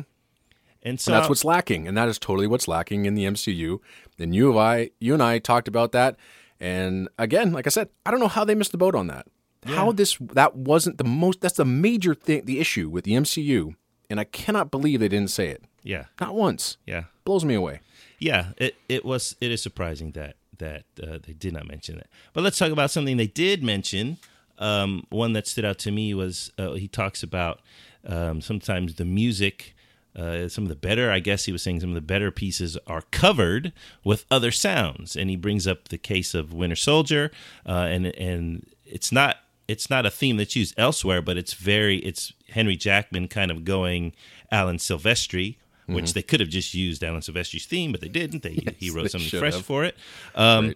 And 0.87 0.99
so 0.99 1.11
And 1.11 1.19
that's 1.19 1.29
what's 1.29 1.43
lacking, 1.45 1.87
and 1.87 1.97
that 1.97 2.07
is 2.07 2.17
totally 2.17 2.47
what's 2.47 2.67
lacking 2.67 3.05
in 3.05 3.15
the 3.15 3.25
MCU. 3.25 3.79
And 4.19 4.33
you 4.33 4.49
and 4.51 4.59
I, 4.59 4.89
you 4.99 5.13
and 5.13 5.21
I 5.21 5.39
talked 5.39 5.67
about 5.67 5.91
that. 5.91 6.15
And 6.59 7.09
again, 7.19 7.51
like 7.51 7.67
I 7.67 7.69
said, 7.69 7.89
I 8.05 8.11
don't 8.11 8.19
know 8.19 8.27
how 8.27 8.43
they 8.45 8.55
missed 8.55 8.71
the 8.71 8.77
boat 8.77 8.95
on 8.95 9.07
that. 9.07 9.27
How 9.65 9.91
this 9.91 10.17
that 10.33 10.55
wasn't 10.55 10.97
the 10.97 11.03
most. 11.03 11.41
That's 11.41 11.57
the 11.57 11.65
major 11.65 12.15
thing, 12.15 12.45
the 12.45 12.59
issue 12.59 12.89
with 12.89 13.03
the 13.03 13.11
MCU, 13.11 13.75
and 14.09 14.19
I 14.19 14.23
cannot 14.23 14.71
believe 14.71 14.99
they 15.01 15.09
didn't 15.09 15.31
say 15.31 15.49
it. 15.49 15.63
yeah, 15.83 16.05
Not 16.21 16.35
once. 16.35 16.77
yeah, 16.85 17.03
Blows 17.25 17.43
me 17.43 17.53
away. 17.55 17.81
yeah. 18.19 18.51
It 18.57 18.75
it 18.87 19.03
was 19.03 19.35
it 19.41 19.51
is 19.51 19.61
surprising 19.61 20.11
that 20.11 20.35
that 20.59 20.83
uh, 21.03 21.19
they 21.21 21.33
did 21.33 21.53
not 21.53 21.67
mention 21.67 21.95
that. 21.97 22.07
But 22.33 22.43
let's 22.43 22.57
talk 22.57 22.71
about 22.71 22.89
something 22.91 23.17
they 23.17 23.27
did 23.27 23.61
mention. 23.61 24.17
Um, 24.57 25.03
one 25.09 25.33
that 25.33 25.45
stood 25.47 25.65
out 25.65 25.77
to 25.79 25.91
me 25.91 26.13
was 26.13 26.51
uh, 26.57 26.71
he 26.73 26.87
talks 26.87 27.21
about 27.21 27.59
um, 28.05 28.41
sometimes 28.41 28.95
the 28.95 29.05
music. 29.05 29.75
Uh, 30.17 30.49
some 30.49 30.63
of 30.63 30.69
the 30.69 30.75
better, 30.75 31.11
I 31.11 31.19
guess 31.19 31.45
he 31.45 31.51
was 31.51 31.61
saying, 31.61 31.81
some 31.81 31.89
of 31.89 31.95
the 31.95 32.01
better 32.01 32.31
pieces 32.31 32.75
are 32.87 33.03
covered 33.11 33.71
with 34.03 34.25
other 34.31 34.51
sounds, 34.51 35.15
and 35.15 35.29
he 35.29 35.35
brings 35.35 35.67
up 35.67 35.89
the 35.89 35.97
case 35.97 36.33
of 36.33 36.53
Winter 36.53 36.75
Soldier, 36.75 37.31
uh, 37.67 37.87
and 37.89 38.07
and 38.07 38.65
it's 38.85 39.11
not 39.11 39.37
it's 39.67 39.89
not 39.89 40.05
a 40.05 40.09
theme 40.09 40.37
that's 40.37 40.55
used 40.55 40.73
elsewhere, 40.77 41.21
but 41.21 41.37
it's 41.37 41.53
very 41.53 41.97
it's 41.97 42.33
Henry 42.49 42.75
Jackman 42.75 43.27
kind 43.27 43.51
of 43.51 43.63
going 43.63 44.13
Alan 44.51 44.77
Silvestri, 44.77 45.57
which 45.85 46.13
they 46.13 46.21
could 46.21 46.39
have 46.39 46.49
just 46.49 46.73
used 46.73 47.03
Alan 47.03 47.21
Silvestri's 47.21 47.65
theme, 47.65 47.91
but 47.91 48.01
they 48.01 48.09
didn't. 48.09 48.43
They 48.43 48.57
he 48.77 48.89
wrote 48.89 49.03
they 49.03 49.09
something 49.09 49.39
fresh 49.39 49.53
have. 49.53 49.65
for 49.65 49.83
it, 49.83 49.95
um, 50.35 50.73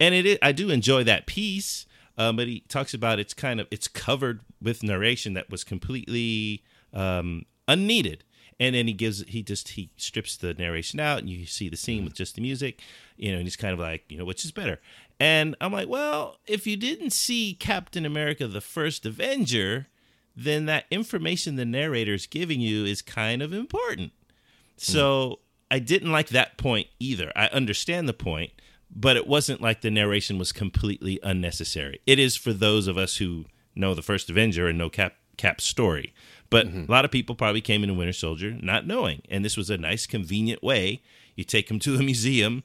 and 0.00 0.14
it 0.14 0.26
is, 0.26 0.38
I 0.42 0.52
do 0.52 0.70
enjoy 0.70 1.04
that 1.04 1.26
piece. 1.26 1.86
Um, 2.18 2.36
but 2.36 2.46
he 2.46 2.60
talks 2.68 2.92
about 2.92 3.18
it's 3.18 3.32
kind 3.32 3.58
of 3.58 3.66
it's 3.70 3.88
covered 3.88 4.40
with 4.60 4.82
narration 4.82 5.32
that 5.34 5.50
was 5.50 5.64
completely 5.64 6.62
um, 6.92 7.46
unneeded, 7.66 8.22
and 8.62 8.76
then 8.76 8.86
he 8.86 8.92
gives 8.92 9.24
he 9.26 9.42
just 9.42 9.70
he 9.70 9.90
strips 9.96 10.36
the 10.36 10.54
narration 10.54 11.00
out, 11.00 11.18
and 11.18 11.28
you 11.28 11.46
see 11.46 11.68
the 11.68 11.76
scene 11.76 12.02
mm. 12.02 12.04
with 12.04 12.14
just 12.14 12.36
the 12.36 12.40
music, 12.40 12.80
you 13.16 13.32
know, 13.32 13.38
and 13.38 13.44
he's 13.44 13.56
kind 13.56 13.72
of 13.72 13.80
like 13.80 14.04
you 14.08 14.16
know 14.16 14.24
which 14.24 14.44
is 14.44 14.52
better. 14.52 14.80
And 15.18 15.56
I'm 15.60 15.72
like, 15.72 15.88
well, 15.88 16.38
if 16.46 16.64
you 16.64 16.76
didn't 16.76 17.10
see 17.10 17.54
Captain 17.58 18.06
America: 18.06 18.46
The 18.46 18.60
First 18.60 19.04
Avenger, 19.04 19.88
then 20.36 20.66
that 20.66 20.84
information 20.92 21.56
the 21.56 21.64
narrator's 21.64 22.26
giving 22.26 22.60
you 22.60 22.84
is 22.84 23.02
kind 23.02 23.42
of 23.42 23.52
important. 23.52 24.12
Mm. 24.12 24.80
So 24.80 25.40
I 25.68 25.80
didn't 25.80 26.12
like 26.12 26.28
that 26.28 26.56
point 26.56 26.86
either. 27.00 27.32
I 27.34 27.48
understand 27.48 28.08
the 28.08 28.12
point, 28.12 28.52
but 28.94 29.16
it 29.16 29.26
wasn't 29.26 29.60
like 29.60 29.80
the 29.80 29.90
narration 29.90 30.38
was 30.38 30.52
completely 30.52 31.18
unnecessary. 31.24 32.00
It 32.06 32.20
is 32.20 32.36
for 32.36 32.52
those 32.52 32.86
of 32.86 32.96
us 32.96 33.16
who 33.16 33.46
know 33.74 33.92
the 33.92 34.02
first 34.02 34.30
Avenger 34.30 34.68
and 34.68 34.78
know 34.78 34.88
Cap 34.88 35.14
Cap's 35.36 35.64
story. 35.64 36.14
But 36.52 36.66
a 36.66 36.92
lot 36.92 37.04
of 37.04 37.10
people 37.10 37.34
probably 37.34 37.60
came 37.60 37.82
into 37.82 37.94
Winter 37.94 38.12
Soldier 38.12 38.56
not 38.60 38.86
knowing, 38.86 39.22
and 39.28 39.44
this 39.44 39.56
was 39.56 39.70
a 39.70 39.78
nice, 39.78 40.06
convenient 40.06 40.62
way. 40.62 41.02
You 41.34 41.44
take 41.44 41.68
them 41.68 41.78
to 41.80 41.96
a 41.96 42.02
museum, 42.02 42.62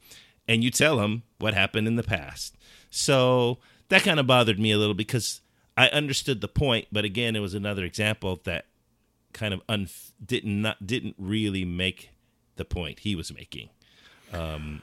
and 0.48 0.64
you 0.64 0.70
tell 0.70 0.98
them 0.98 1.24
what 1.40 1.54
happened 1.54 1.88
in 1.88 1.96
the 1.96 2.04
past. 2.04 2.56
So 2.90 3.58
that 3.90 4.04
kind 4.04 4.20
of 4.20 4.28
bothered 4.28 4.60
me 4.60 4.72
a 4.72 4.78
little 4.78 4.94
because 4.94 5.42
I 5.76 5.88
understood 5.90 6.42
the 6.42 6.48
point, 6.48 6.88
but 6.92 7.06
again, 7.06 7.36
it 7.36 7.40
was 7.40 7.54
another 7.54 7.84
example 7.84 8.42
that 8.44 8.66
kind 9.34 9.54
of 9.54 9.62
un- 9.70 9.90
didn't 10.24 10.62
not 10.62 10.86
didn't 10.86 11.16
really 11.18 11.64
make 11.64 12.10
the 12.56 12.66
point 12.66 13.00
he 13.00 13.16
was 13.16 13.34
making. 13.34 13.70
Um, 14.34 14.82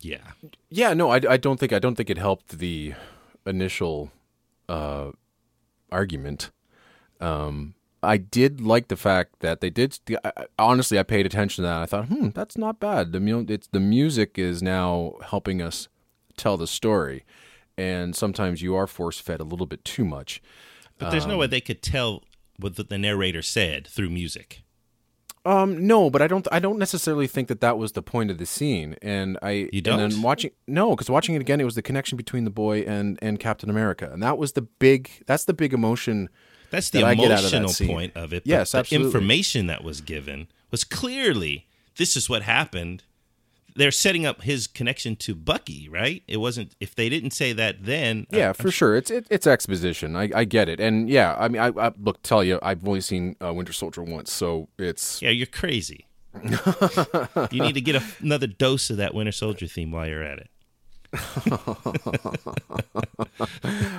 yeah, 0.00 0.32
Yeah, 0.70 0.94
no, 0.94 1.10
I, 1.10 1.20
I 1.28 1.36
don't 1.36 1.58
think 1.58 1.72
I 1.72 1.78
don't 1.78 1.94
think 1.94 2.10
it 2.10 2.18
helped 2.18 2.58
the 2.58 2.94
initial 3.44 4.12
uh, 4.68 5.10
argument. 5.90 6.50
Um, 7.20 7.74
I 8.04 8.16
did 8.16 8.60
like 8.60 8.88
the 8.88 8.96
fact 8.96 9.40
that 9.40 9.60
they 9.60 9.70
did. 9.70 9.98
Honestly, 10.58 10.98
I 10.98 11.02
paid 11.02 11.26
attention 11.26 11.62
to 11.62 11.68
that. 11.68 11.80
I 11.82 11.86
thought, 11.86 12.06
hmm, 12.06 12.28
that's 12.30 12.56
not 12.56 12.80
bad. 12.80 13.12
The 13.12 13.20
mu- 13.20 13.46
it's 13.48 13.66
the 13.68 13.80
music 13.80 14.38
is 14.38 14.62
now 14.62 15.14
helping 15.24 15.60
us 15.62 15.88
tell 16.36 16.56
the 16.56 16.66
story, 16.66 17.24
and 17.76 18.14
sometimes 18.14 18.62
you 18.62 18.74
are 18.74 18.86
force 18.86 19.18
fed 19.18 19.40
a 19.40 19.44
little 19.44 19.66
bit 19.66 19.84
too 19.84 20.04
much. 20.04 20.42
but 20.98 21.10
there's 21.10 21.26
no 21.26 21.38
way 21.38 21.46
they 21.46 21.60
could 21.60 21.82
tell 21.82 22.22
what 22.58 22.76
the, 22.76 22.84
the 22.84 22.98
narrator 22.98 23.42
said 23.42 23.86
through 23.86 24.10
music. 24.10 24.62
Um, 25.46 25.86
no, 25.86 26.08
but 26.08 26.22
I 26.22 26.26
don't. 26.26 26.48
I 26.50 26.58
don't 26.58 26.78
necessarily 26.78 27.26
think 27.26 27.48
that 27.48 27.60
that 27.60 27.76
was 27.76 27.92
the 27.92 28.00
point 28.02 28.30
of 28.30 28.38
the 28.38 28.46
scene. 28.46 28.96
And 29.02 29.36
I 29.42 29.68
You 29.72 29.82
don't? 29.82 29.98
then 29.98 30.22
watching 30.22 30.52
no, 30.66 30.90
because 30.96 31.10
watching 31.10 31.34
it 31.34 31.42
again, 31.42 31.60
it 31.60 31.64
was 31.64 31.74
the 31.74 31.82
connection 31.82 32.16
between 32.16 32.44
the 32.44 32.50
boy 32.50 32.80
and 32.80 33.18
and 33.20 33.38
Captain 33.38 33.68
America, 33.68 34.08
and 34.10 34.22
that 34.22 34.38
was 34.38 34.52
the 34.54 34.62
big. 34.62 35.10
That's 35.26 35.44
the 35.44 35.52
big 35.52 35.74
emotion. 35.74 36.30
That's 36.74 36.90
the 36.90 37.00
that 37.00 37.04
out 37.06 37.12
of 37.12 37.28
that 37.28 37.54
emotional 37.54 37.88
point 37.94 38.12
of 38.16 38.32
it. 38.32 38.44
but 38.44 38.50
Yes, 38.50 38.72
the 38.72 38.78
absolutely. 38.78 39.06
information 39.06 39.66
that 39.68 39.82
was 39.84 40.00
given 40.00 40.48
was 40.70 40.84
clearly 40.84 41.66
this 41.96 42.16
is 42.16 42.28
what 42.28 42.42
happened. 42.42 43.02
They're 43.76 43.90
setting 43.90 44.24
up 44.24 44.42
his 44.42 44.68
connection 44.68 45.16
to 45.16 45.34
Bucky, 45.34 45.88
right? 45.88 46.22
It 46.28 46.36
wasn't 46.36 46.76
if 46.78 46.94
they 46.94 47.08
didn't 47.08 47.32
say 47.32 47.52
that 47.52 47.84
then. 47.84 48.26
Yeah, 48.30 48.50
I- 48.50 48.52
for 48.52 48.70
sure. 48.70 48.94
It's 48.96 49.10
it, 49.10 49.26
it's 49.30 49.46
exposition. 49.48 50.14
I, 50.14 50.30
I 50.34 50.44
get 50.44 50.68
it, 50.68 50.78
and 50.80 51.08
yeah, 51.10 51.34
I 51.38 51.48
mean, 51.48 51.60
I, 51.60 51.72
I 51.86 51.92
look 52.00 52.22
tell 52.22 52.44
you, 52.44 52.58
I've 52.62 52.86
only 52.86 53.00
seen 53.00 53.34
uh, 53.44 53.52
Winter 53.52 53.72
Soldier 53.72 54.02
once, 54.02 54.32
so 54.32 54.68
it's 54.78 55.20
yeah, 55.22 55.30
you're 55.30 55.46
crazy. 55.48 56.06
you 57.50 57.62
need 57.62 57.74
to 57.74 57.80
get 57.80 57.94
a, 57.96 58.02
another 58.20 58.46
dose 58.46 58.90
of 58.90 58.96
that 58.98 59.14
Winter 59.14 59.32
Soldier 59.32 59.66
theme 59.66 59.90
while 59.92 60.06
you're 60.06 60.22
at 60.22 60.38
it. 60.38 60.50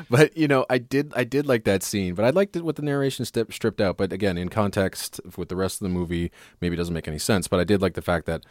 But 0.09 0.35
you 0.37 0.47
know, 0.47 0.65
I 0.69 0.77
did 0.77 1.13
I 1.15 1.23
did 1.23 1.45
like 1.47 1.63
that 1.65 1.83
scene, 1.83 2.15
but 2.15 2.25
I 2.25 2.29
liked 2.29 2.55
it 2.55 2.65
with 2.65 2.75
the 2.75 2.81
narration 2.81 3.25
stip, 3.25 3.51
stripped 3.53 3.81
out. 3.81 3.97
But 3.97 4.11
again, 4.13 4.37
in 4.37 4.49
context 4.49 5.19
with 5.37 5.49
the 5.49 5.55
rest 5.55 5.81
of 5.81 5.85
the 5.85 5.93
movie, 5.93 6.31
maybe 6.61 6.75
it 6.75 6.77
doesn't 6.77 6.93
make 6.93 7.07
any 7.07 7.19
sense. 7.19 7.47
But 7.47 7.59
I 7.59 7.63
did 7.63 7.81
like 7.81 7.93
the 7.93 8.01
fact 8.01 8.25
that 8.25 8.43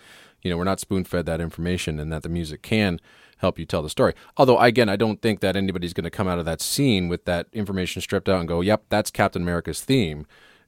you 0.42 0.50
know 0.50 0.56
we're 0.56 0.64
not 0.64 0.80
spoon 0.80 1.04
fed 1.04 1.26
that 1.26 1.40
information, 1.40 1.98
and 1.98 2.12
that 2.12 2.22
the 2.22 2.28
music 2.28 2.62
can 2.62 3.00
help 3.38 3.58
you 3.58 3.66
tell 3.66 3.82
the 3.82 3.90
story. 3.90 4.14
Although 4.36 4.58
again, 4.58 4.88
I 4.88 4.96
don't 4.96 5.20
think 5.20 5.40
that 5.40 5.56
anybody's 5.56 5.92
going 5.92 6.04
to 6.04 6.10
come 6.10 6.28
out 6.28 6.38
of 6.38 6.44
that 6.44 6.60
scene 6.60 7.08
with 7.08 7.24
that 7.24 7.46
information 7.52 8.02
stripped 8.02 8.28
out 8.28 8.40
and 8.40 8.48
go, 8.48 8.60
"Yep, 8.60 8.84
that's 8.88 9.10
Captain 9.10 9.42
America's 9.42 9.80
theme." 9.82 10.26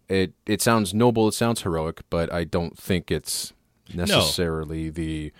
It 0.09 0.35
it 0.46 0.62
sounds 0.62 0.94
noble, 0.94 1.28
it 1.28 1.32
sounds 1.32 1.62
heroic, 1.62 2.02
but 2.11 2.32
I 2.32 2.44
don't 2.44 2.78
think 2.78 3.11
it's 3.11 3.52
necessarily 3.94 4.90
the 4.90 5.32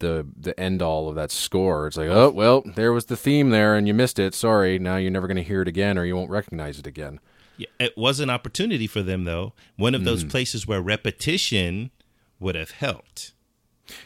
the 0.00 0.26
the 0.36 0.58
end 0.58 0.82
all 0.82 1.08
of 1.08 1.14
that 1.14 1.30
score. 1.30 1.86
It's 1.86 1.96
like, 1.96 2.08
oh 2.08 2.30
well, 2.30 2.62
there 2.76 2.92
was 2.92 3.06
the 3.06 3.16
theme 3.16 3.50
there, 3.50 3.76
and 3.76 3.86
you 3.86 3.94
missed 3.94 4.18
it. 4.18 4.34
Sorry, 4.34 4.78
now 4.78 4.96
you're 4.96 5.10
never 5.10 5.26
going 5.26 5.36
to 5.36 5.42
hear 5.42 5.62
it 5.62 5.68
again, 5.68 5.98
or 5.98 6.04
you 6.04 6.16
won't 6.16 6.30
recognize 6.30 6.78
it 6.78 6.86
again. 6.86 7.20
Yeah, 7.56 7.68
it 7.80 7.96
was 7.96 8.20
an 8.20 8.30
opportunity 8.30 8.86
for 8.86 9.02
them, 9.02 9.24
though. 9.24 9.52
One 9.76 9.94
of 9.94 10.04
those 10.04 10.22
hmm. 10.22 10.28
places 10.28 10.66
where 10.66 10.80
repetition 10.80 11.90
would 12.38 12.54
have 12.54 12.70
helped. 12.70 13.34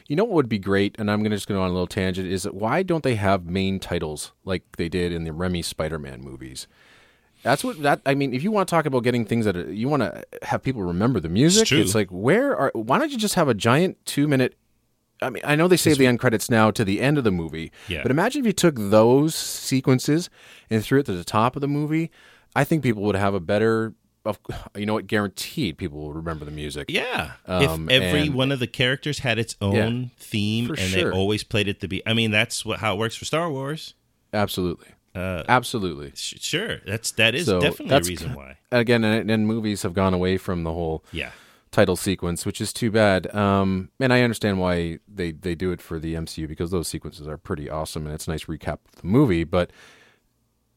You 0.07 0.17
know 0.17 0.25
what 0.25 0.35
would 0.35 0.49
be 0.49 0.59
great, 0.59 0.97
and 0.99 1.11
I'm 1.11 1.23
gonna 1.23 1.37
just 1.37 1.49
go 1.49 1.61
on 1.61 1.69
a 1.69 1.73
little 1.73 1.87
tangent. 1.87 2.29
Is 2.29 2.45
that 2.45 2.55
why 2.55 2.83
don't 2.83 3.03
they 3.03 3.17
have 3.17 3.47
main 3.47 3.81
titles 3.81 4.33
like 4.45 4.63
they 4.77 4.89
did 4.89 5.13
in 5.13 5.25
the 5.25 5.31
Raimi 5.31 5.65
Spider-Man 5.65 6.23
movies? 6.23 6.67
That's 7.43 7.65
what 7.65 7.83
that. 7.83 8.01
I 8.07 8.15
mean, 8.15 8.33
if 8.33 8.43
you 8.43 8.53
want 8.53 8.69
to 8.69 8.71
talk 8.71 8.87
about 8.87 9.03
getting 9.03 9.25
things 9.25 9.45
that 9.45 9.57
are, 9.57 9.73
you 9.73 9.89
want 9.89 10.03
to 10.03 10.25
have 10.43 10.63
people 10.63 10.83
remember 10.83 11.19
the 11.19 11.29
music, 11.29 11.63
It's 11.63 11.93
true. 11.93 12.01
like 12.01 12.09
where 12.11 12.57
are? 12.57 12.71
Why 12.75 12.99
don't 12.99 13.11
you 13.11 13.19
just 13.19 13.35
have 13.35 13.49
a 13.49 13.55
giant 13.55 14.05
two-minute? 14.07 14.57
I 15.23 15.31
mean, 15.31 15.43
I 15.47 15.55
know 15.57 15.69
they 15.69 15.77
save 15.77 15.99
the 15.99 16.07
end 16.07 16.19
credits 16.19 16.51
now 16.51 16.71
to 16.73 16.85
the 16.85 17.01
end 17.01 17.17
of 17.19 17.25
the 17.25 17.31
movie, 17.31 17.73
Yeah. 17.89 18.03
but 18.03 18.11
imagine 18.11 18.41
if 18.43 18.47
you 18.47 18.53
took 18.53 18.75
those 18.77 19.35
sequences 19.35 20.29
and 20.69 20.85
threw 20.85 21.01
it 21.01 21.07
to 21.07 21.13
the 21.13 21.25
top 21.25 21.57
of 21.57 21.61
the 21.61 21.69
movie. 21.69 22.11
I 22.55 22.65
think 22.65 22.83
people 22.83 23.03
would 23.05 23.17
have 23.17 23.33
a 23.35 23.41
better. 23.41 23.95
Of 24.25 24.39
you 24.77 24.87
know 24.87 24.95
what? 24.95 25.09
Guaranteed, 25.09 25.79
people 25.79 25.99
will 25.99 26.13
remember 26.13 26.45
the 26.45 26.53
music. 26.53 26.87
Yeah. 26.91 27.33
Um, 27.47 27.89
if 27.91 28.03
every 28.03 28.21
and- 28.27 28.35
one 28.35 28.53
of 28.53 28.61
the 28.61 28.69
characters 28.69 29.19
had 29.21 29.37
its 29.39 29.57
own 29.61 30.13
theme 30.17 30.69
and 30.71 30.79
sure. 30.79 31.11
they 31.11 31.17
always 31.17 31.43
played 31.43 31.67
it 31.67 31.81
to 31.81 31.89
be 31.89 32.07
I 32.07 32.13
mean 32.15 32.31
that's 32.31 32.65
what 32.65 32.79
how 32.79 32.95
it 32.95 32.99
works 32.99 33.17
for 33.17 33.25
Star 33.25 33.51
Wars. 33.51 33.95
Absolutely, 34.33 34.87
Uh, 35.15 35.43
absolutely. 35.49 36.13
sh- 36.15 36.35
sure. 36.39 36.79
That's 36.87 37.11
that 37.13 37.35
is 37.35 37.47
So 37.47 37.59
definitely 37.61 37.89
that's 37.89 38.07
a 38.09 38.11
reason 38.11 38.35
why. 38.35 38.59
again, 38.71 39.03
and, 39.03 39.29
and 39.29 39.47
movies 39.47 39.83
have 39.83 39.93
gone 39.93 40.15
away 40.15 40.37
from 40.39 40.63
the 40.63 40.73
whole 40.73 41.05
Yeah. 41.11 41.31
Title 41.73 41.97
sequence, 41.97 42.47
which 42.47 42.61
is 42.61 42.73
too 42.73 42.91
bad. 42.91 43.35
Um, 43.35 43.91
and 43.99 44.13
I 44.13 44.23
understand 44.23 44.61
why 44.61 44.99
they, 45.09 45.33
they 45.33 45.55
do 45.57 45.73
it 45.73 45.81
for 45.83 45.99
the 45.99 46.15
MCU 46.15 46.47
because 46.47 46.71
those 46.71 46.87
sequences 46.87 47.27
are 47.27 47.39
pretty 47.39 47.69
awesome 47.69 48.07
and 48.07 48.15
it's 48.15 48.29
a 48.29 48.31
nice 48.31 48.45
recap 48.45 48.79
of 48.95 49.01
the 49.01 49.07
movie. 49.09 49.43
But 49.45 49.73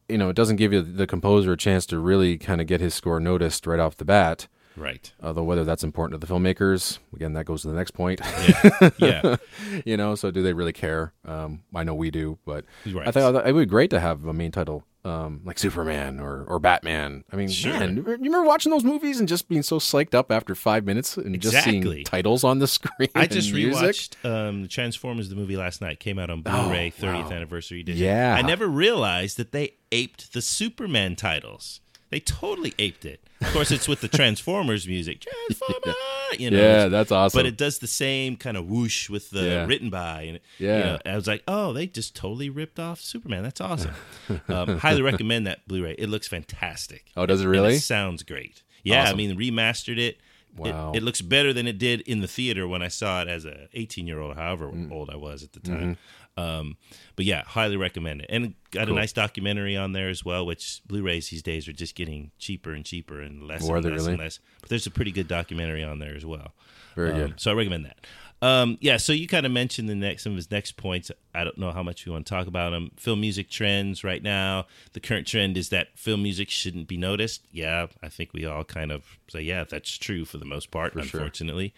you 0.10 0.17
know, 0.17 0.29
it 0.29 0.36
doesn't 0.36 0.55
give 0.58 0.71
you 0.71 0.81
the 0.81 1.08
composer 1.08 1.51
a 1.53 1.58
chance 1.58 1.86
to 1.88 1.99
really 1.99 2.38
kind 2.38 2.62
of 2.62 2.67
get 2.67 2.79
his 2.79 2.93
score 2.93 3.19
noticed 3.19 3.67
right 3.67 3.79
off 3.79 3.97
the 3.97 4.05
bat. 4.05 4.47
Right. 4.77 5.12
Although 5.23 5.43
whether 5.43 5.63
that's 5.63 5.84
important 5.84 6.19
to 6.19 6.25
the 6.27 6.31
filmmakers, 6.31 6.99
again, 7.15 7.34
that 7.34 7.45
goes 7.45 7.62
to 7.62 7.69
the 7.69 7.73
next 7.75 7.91
point. 7.91 8.19
Yeah. 8.21 8.89
yeah. 8.97 9.36
you 9.86 9.97
know, 9.97 10.15
so 10.15 10.31
do 10.31 10.43
they 10.43 10.53
really 10.53 10.73
care? 10.73 11.13
Um, 11.25 11.63
I 11.73 11.84
know 11.84 11.95
we 11.95 12.12
do, 12.12 12.38
but 12.45 12.65
Right. 12.86 13.08
I 13.08 13.12
thought 13.12 13.47
it 13.47 13.53
would 13.53 13.62
be 13.62 13.65
great 13.69 13.89
to 13.91 13.99
have 13.99 14.25
a 14.25 14.34
main 14.34 14.51
title 14.51 14.84
um, 15.05 15.41
like 15.45 15.59
Superman 15.59 16.19
or, 16.19 16.43
or 16.47 16.59
Batman. 16.59 17.23
I 17.31 17.35
mean, 17.35 17.47
Sure. 17.47 17.71
man, 17.79 17.95
you 17.95 18.01
remember 18.03 18.43
watching 18.43 18.71
those 18.71 18.83
movies 18.83 19.19
and 19.19 19.29
just 19.29 19.47
being 19.47 19.61
so 19.63 19.77
psyched 19.79 20.13
up 20.15 20.31
after 20.31 20.55
five 20.55 20.83
minutes 20.83 21.15
and 21.15 21.39
just 21.39 21.63
seeing 21.63 22.03
titles 22.03 22.43
on 22.43 22.59
the 22.59 22.67
screen? 22.77 23.09
I 23.15 23.27
just 23.27 23.53
music? 23.53 23.83
rewatched 23.83 24.25
um, 24.29 24.63
the 24.63 24.67
Transformers 24.67 25.29
the 25.29 25.35
movie 25.35 25.55
last 25.57 25.79
night. 25.79 25.99
Came 25.99 26.17
out 26.19 26.29
on 26.29 26.41
Blu-ray, 26.41 26.91
Oh, 26.97 27.01
30th 27.05 27.23
wow. 27.25 27.31
anniversary 27.31 27.81
edition. 27.81 28.03
Yeah. 28.03 28.35
I 28.35 28.41
never 28.41 28.67
realized 28.67 29.37
that 29.37 29.51
they 29.51 29.75
aped 29.91 30.33
the 30.33 30.41
Superman 30.41 31.15
titles. 31.15 31.81
They 32.09 32.19
totally 32.19 32.73
aped 32.79 33.05
it. 33.05 33.21
Of 33.41 33.51
course, 33.53 33.71
it's 33.71 33.87
with 33.87 34.01
the 34.01 34.07
Transformers 34.19 34.87
music. 34.87 35.21
Transformer, 35.21 35.95
you 36.39 36.50
know. 36.52 36.58
Yeah, 36.60 36.88
that's 36.88 37.12
awesome. 37.12 37.38
But 37.39 37.45
it 37.45 37.58
does 37.58 37.80
the 37.80 37.88
same 37.88 38.36
kind 38.36 38.58
of 38.58 38.67
whoosh 38.67 39.10
with 39.10 39.30
the 39.30 39.43
Yeah. 39.43 39.65
written 39.65 39.89
by, 39.89 40.21
and 40.24 40.39
Yeah. 40.60 40.78
you 40.78 40.84
know, 40.84 41.00
I 41.06 41.15
was 41.15 41.28
like, 41.28 41.43
oh, 41.48 41.74
they 41.74 41.88
just 41.88 42.15
totally 42.15 42.50
ripped 42.50 42.80
off 42.80 43.00
Superman. 43.02 43.43
That's 43.43 43.62
awesome. 43.62 43.93
um, 44.48 44.78
highly 44.80 45.02
recommend 45.02 45.48
that 45.48 45.67
Blu-ray. 45.67 45.95
It 45.98 46.10
looks 46.10 46.28
fantastic. 46.28 47.06
Oh, 47.17 47.26
does 47.26 47.41
it 47.41 47.48
really? 47.48 47.76
it 47.76 47.80
sounds 47.82 48.24
great. 48.24 48.62
Yeah, 48.84 49.04
Awesome. 49.04 49.13
I 49.13 49.17
mean, 49.17 49.38
remastered 49.38 49.98
it. 49.98 50.00
It- 50.00 50.19
Wow. 50.58 50.93
It, 50.95 51.04
looks 51.04 51.19
better 51.21 51.52
than 51.52 51.67
it 51.67 51.78
did 51.78 52.00
in 52.02 52.21
the 52.21 52.28
theater 52.30 52.65
when 52.65 52.82
I 52.82 52.88
saw 52.88 53.21
it 53.21 53.28
as 53.28 53.43
a 53.43 53.67
18 53.74 54.08
year 54.08 54.21
old, 54.21 54.38
however 54.38 54.67
Mm. 54.69 54.89
old 54.89 55.10
I 55.10 55.17
was 55.17 55.43
at 55.43 55.52
the 55.52 55.60
Mm-hmm. 55.60 55.76
time. 55.76 55.98
Um, 56.38 56.78
but 57.15 57.26
yeah, 57.26 57.43
highly 57.45 57.78
recommend 57.78 58.21
it. 58.21 58.28
And 58.30 58.56
got 58.71 58.88
Cool. 58.88 58.98
a 58.98 59.00
nice 59.00 59.13
documentary 59.13 59.78
on 59.78 59.93
there 59.93 60.10
as 60.10 60.26
well, 60.26 60.45
which 60.45 60.82
Blu-rays 60.86 61.30
these 61.30 61.41
days 61.41 61.67
are 61.67 61.74
just 61.74 61.95
getting 61.95 62.32
cheaper 62.39 62.74
and 62.74 62.84
cheaper 62.84 63.21
and 63.21 63.43
less 63.48 63.67
are 63.69 63.78
and 63.78 63.86
less 63.86 63.93
really? 64.02 64.12
and 64.13 64.19
less. 64.19 64.39
But 64.60 64.69
there's 64.69 64.86
a 64.86 64.91
pretty 64.91 65.12
good 65.12 65.28
documentary 65.30 65.84
on 65.84 66.00
there 66.00 66.15
as 66.15 66.26
well. 66.26 66.54
Very 66.95 67.12
Um, 67.12 67.17
good. 67.17 67.39
So 67.39 67.52
I 67.52 67.54
recommend 67.54 67.86
that. 67.86 68.00
Um, 68.41 68.78
yeah, 68.82 68.98
so 68.98 69.13
you 69.13 69.28
kind 69.30 69.45
of 69.45 69.52
mentioned 69.54 69.88
the 69.88 69.95
next 69.95 70.24
some 70.24 70.34
of 70.34 70.36
his 70.36 70.52
next 70.52 70.76
points. 70.76 71.10
I 71.34 71.45
don't 71.45 71.58
know 71.58 71.71
how 71.71 71.82
much 71.84 72.06
we 72.06 72.12
want 72.12 72.26
to 72.26 72.30
talk 72.30 72.48
about 72.48 72.71
them. 72.71 72.91
Film 72.98 73.21
music 73.21 73.50
trends 73.50 74.04
right 74.04 74.21
now. 74.21 74.67
The 74.91 75.00
current 75.00 75.26
trend 75.26 75.56
is 75.58 75.69
that 75.69 75.98
film 75.98 76.21
music 76.21 76.50
shouldn't 76.50 76.89
be 76.89 76.98
noticed. 76.98 77.43
Yeah, 77.52 77.88
I 78.04 78.10
think 78.10 78.34
we 78.34 78.45
all 78.45 78.65
kind 78.65 78.91
of 78.91 79.17
say, 79.30 79.41
yeah, 79.41 79.63
that's 79.63 79.98
true 79.98 80.26
for 80.26 80.38
the 80.38 80.45
most 80.45 80.69
part, 80.69 80.91
sure. 80.93 81.02
unfortunately. 81.02 81.74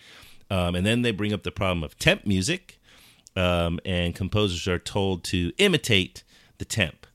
Um, 0.49 0.75
and 0.75 0.85
then 0.85 1.03
they 1.03 1.11
bring 1.11 1.31
up 1.31 1.43
the 1.43 1.51
problem 1.51 1.83
of 1.83 1.97
temp 1.99 2.25
music, 2.25 2.76
um, 3.37 3.79
and 3.85 4.15
composers 4.15 4.67
are 4.67 4.79
told 4.79 5.23
to 5.25 5.51
imitate 5.57 6.23
the 6.57 6.65
temp, 6.65 7.05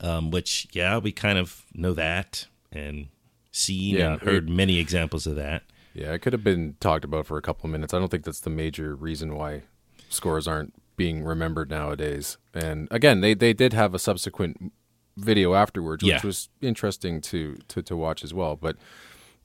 um, 0.00 0.30
which 0.30 0.68
yeah, 0.72 0.98
we 0.98 1.12
kind 1.12 1.38
of 1.38 1.64
know 1.74 1.92
that 1.92 2.46
and 2.72 3.08
seen 3.50 3.96
Yeah, 3.96 4.12
and 4.14 4.22
heard 4.22 4.48
many 4.48 4.78
examples 4.78 5.26
of 5.26 5.36
that. 5.36 5.62
Yeah, 5.92 6.12
it 6.12 6.20
could 6.20 6.32
have 6.32 6.42
been 6.44 6.76
talked 6.80 7.04
about 7.04 7.26
for 7.26 7.36
a 7.38 7.42
couple 7.42 7.66
of 7.66 7.72
minutes. 7.72 7.94
I 7.94 7.98
don't 7.98 8.10
think 8.10 8.24
that's 8.24 8.40
the 8.40 8.50
major 8.50 8.94
reason 8.96 9.34
why 9.36 9.62
scores 10.08 10.48
aren't 10.48 10.74
being 10.96 11.22
remembered 11.24 11.70
nowadays. 11.70 12.36
And 12.52 12.88
again, 12.90 13.20
they, 13.20 13.34
they 13.34 13.52
did 13.52 13.72
have 13.72 13.94
a 13.94 13.98
subsequent 13.98 14.72
video 15.16 15.54
afterwards, 15.54 16.02
which 16.02 16.10
Yeah. 16.12 16.20
was 16.26 16.48
interesting 16.60 17.20
to, 17.22 17.58
to, 17.68 17.82
to 17.82 17.96
watch 17.96 18.24
as 18.24 18.34
well. 18.34 18.56
But 18.56 18.76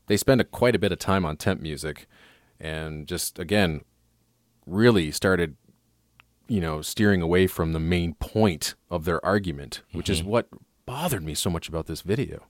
they 0.07 0.17
spend 0.17 0.41
a, 0.41 0.43
quite 0.43 0.75
a 0.75 0.79
bit 0.79 0.91
of 0.91 0.97
time 0.99 1.23
on 1.25 1.37
temp 1.37 1.61
music 1.61 2.07
and 2.59 3.07
just, 3.07 3.37
again, 3.39 3.81
really 4.65 5.11
started, 5.11 5.55
you 6.49 6.59
know, 6.59 6.81
steering 6.81 7.21
away 7.21 7.47
from 7.47 7.71
the 7.73 7.79
main 7.79 8.15
point 8.15 8.73
of 8.89 9.05
their 9.05 9.23
argument, 9.25 9.81
which 9.93 10.09
is 10.09 10.21
what 10.23 10.47
bothered 10.85 11.23
me 11.23 11.33
so 11.35 11.49
much 11.49 11.69
about 11.69 11.85
this 11.87 12.01
video. 12.01 12.43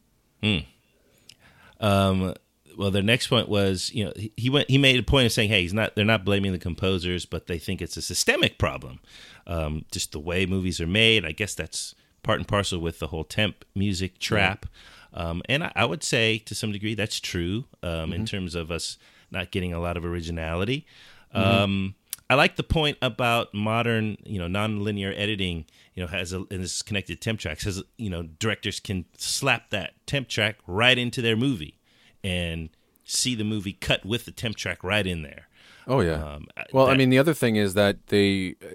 Um, 1.79 2.33
well, 2.77 2.91
their 2.91 3.03
next 3.03 3.27
point 3.27 3.49
was, 3.49 3.91
you 3.93 4.05
know, 4.05 4.13
he- 4.15 4.31
he 4.37 4.49
went. 4.49 4.69
He 4.69 4.77
made 4.77 4.99
a 4.99 5.03
point 5.03 5.25
of 5.25 5.31
saying, 5.31 5.49
"Hey, 5.49 5.61
he's 5.61 5.73
not. 5.73 5.95
They're 5.95 6.05
not 6.05 6.23
blaming 6.23 6.51
the 6.53 6.59
composers, 6.59 7.25
but 7.25 7.47
they 7.47 7.59
think 7.59 7.81
it's 7.81 7.97
a 7.97 8.01
systemic 8.01 8.57
problem. 8.57 8.99
Um, 9.47 9.85
just 9.91 10.11
the 10.13 10.19
way 10.19 10.45
movies 10.45 10.79
are 10.79 10.87
made. 10.87 11.25
I 11.25 11.31
guess 11.31 11.53
that's 11.55 11.93
part 12.23 12.39
and 12.39 12.47
parcel 12.47 12.79
with 12.79 12.99
the 12.99 13.07
whole 13.07 13.23
temp 13.23 13.65
music 13.75 14.19
trap. 14.19 14.65
Um, 15.13 15.41
and 15.49 15.63
I, 15.63 15.71
I 15.75 15.85
would 15.85 16.03
say, 16.03 16.37
to 16.39 16.53
some 16.55 16.71
degree, 16.71 16.93
that's 16.93 17.19
true 17.19 17.65
um, 17.81 18.13
in 18.13 18.25
terms 18.25 18.55
of 18.55 18.71
us 18.71 18.97
not 19.31 19.51
getting 19.51 19.73
a 19.73 19.79
lot 19.79 19.97
of 19.97 20.05
originality. 20.05 20.85
Um, 21.33 21.95
I 22.29 22.35
like 22.35 22.57
the 22.57 22.63
point 22.63 22.97
about 23.01 23.53
modern, 23.53 24.17
you 24.23 24.37
know, 24.37 24.47
non-linear 24.47 25.13
editing. 25.15 25.65
You 25.95 26.03
know, 26.03 26.07
has 26.07 26.31
a 26.31 26.37
and 26.37 26.63
this 26.63 26.75
is 26.77 26.81
connected 26.81 27.15
to 27.15 27.19
temp 27.19 27.39
tracks. 27.39 27.63
Has 27.65 27.81
you 27.97 28.09
know, 28.09 28.23
directors 28.23 28.79
can 28.79 29.05
slap 29.17 29.69
that 29.71 29.93
temp 30.05 30.27
track 30.29 30.57
right 30.67 30.97
into 30.97 31.21
their 31.21 31.35
movie 31.35 31.79
and 32.23 32.69
see 33.03 33.33
the 33.35 33.43
movie 33.43 33.73
cut 33.73 34.05
with 34.05 34.25
the 34.25 34.31
temp 34.31 34.55
track 34.55 34.83
right 34.83 35.05
in 35.07 35.23
there. 35.23 35.47
Oh 35.87 36.01
yeah. 36.01 36.23
Um, 36.35 36.47
well, 36.71 36.87
I 36.87 36.95
mean, 36.95 37.09
the 37.09 37.17
other 37.17 37.33
thing 37.33 37.55
is 37.55 37.73
that 37.73 38.07
they, 38.07 38.55
uh, 38.61 38.67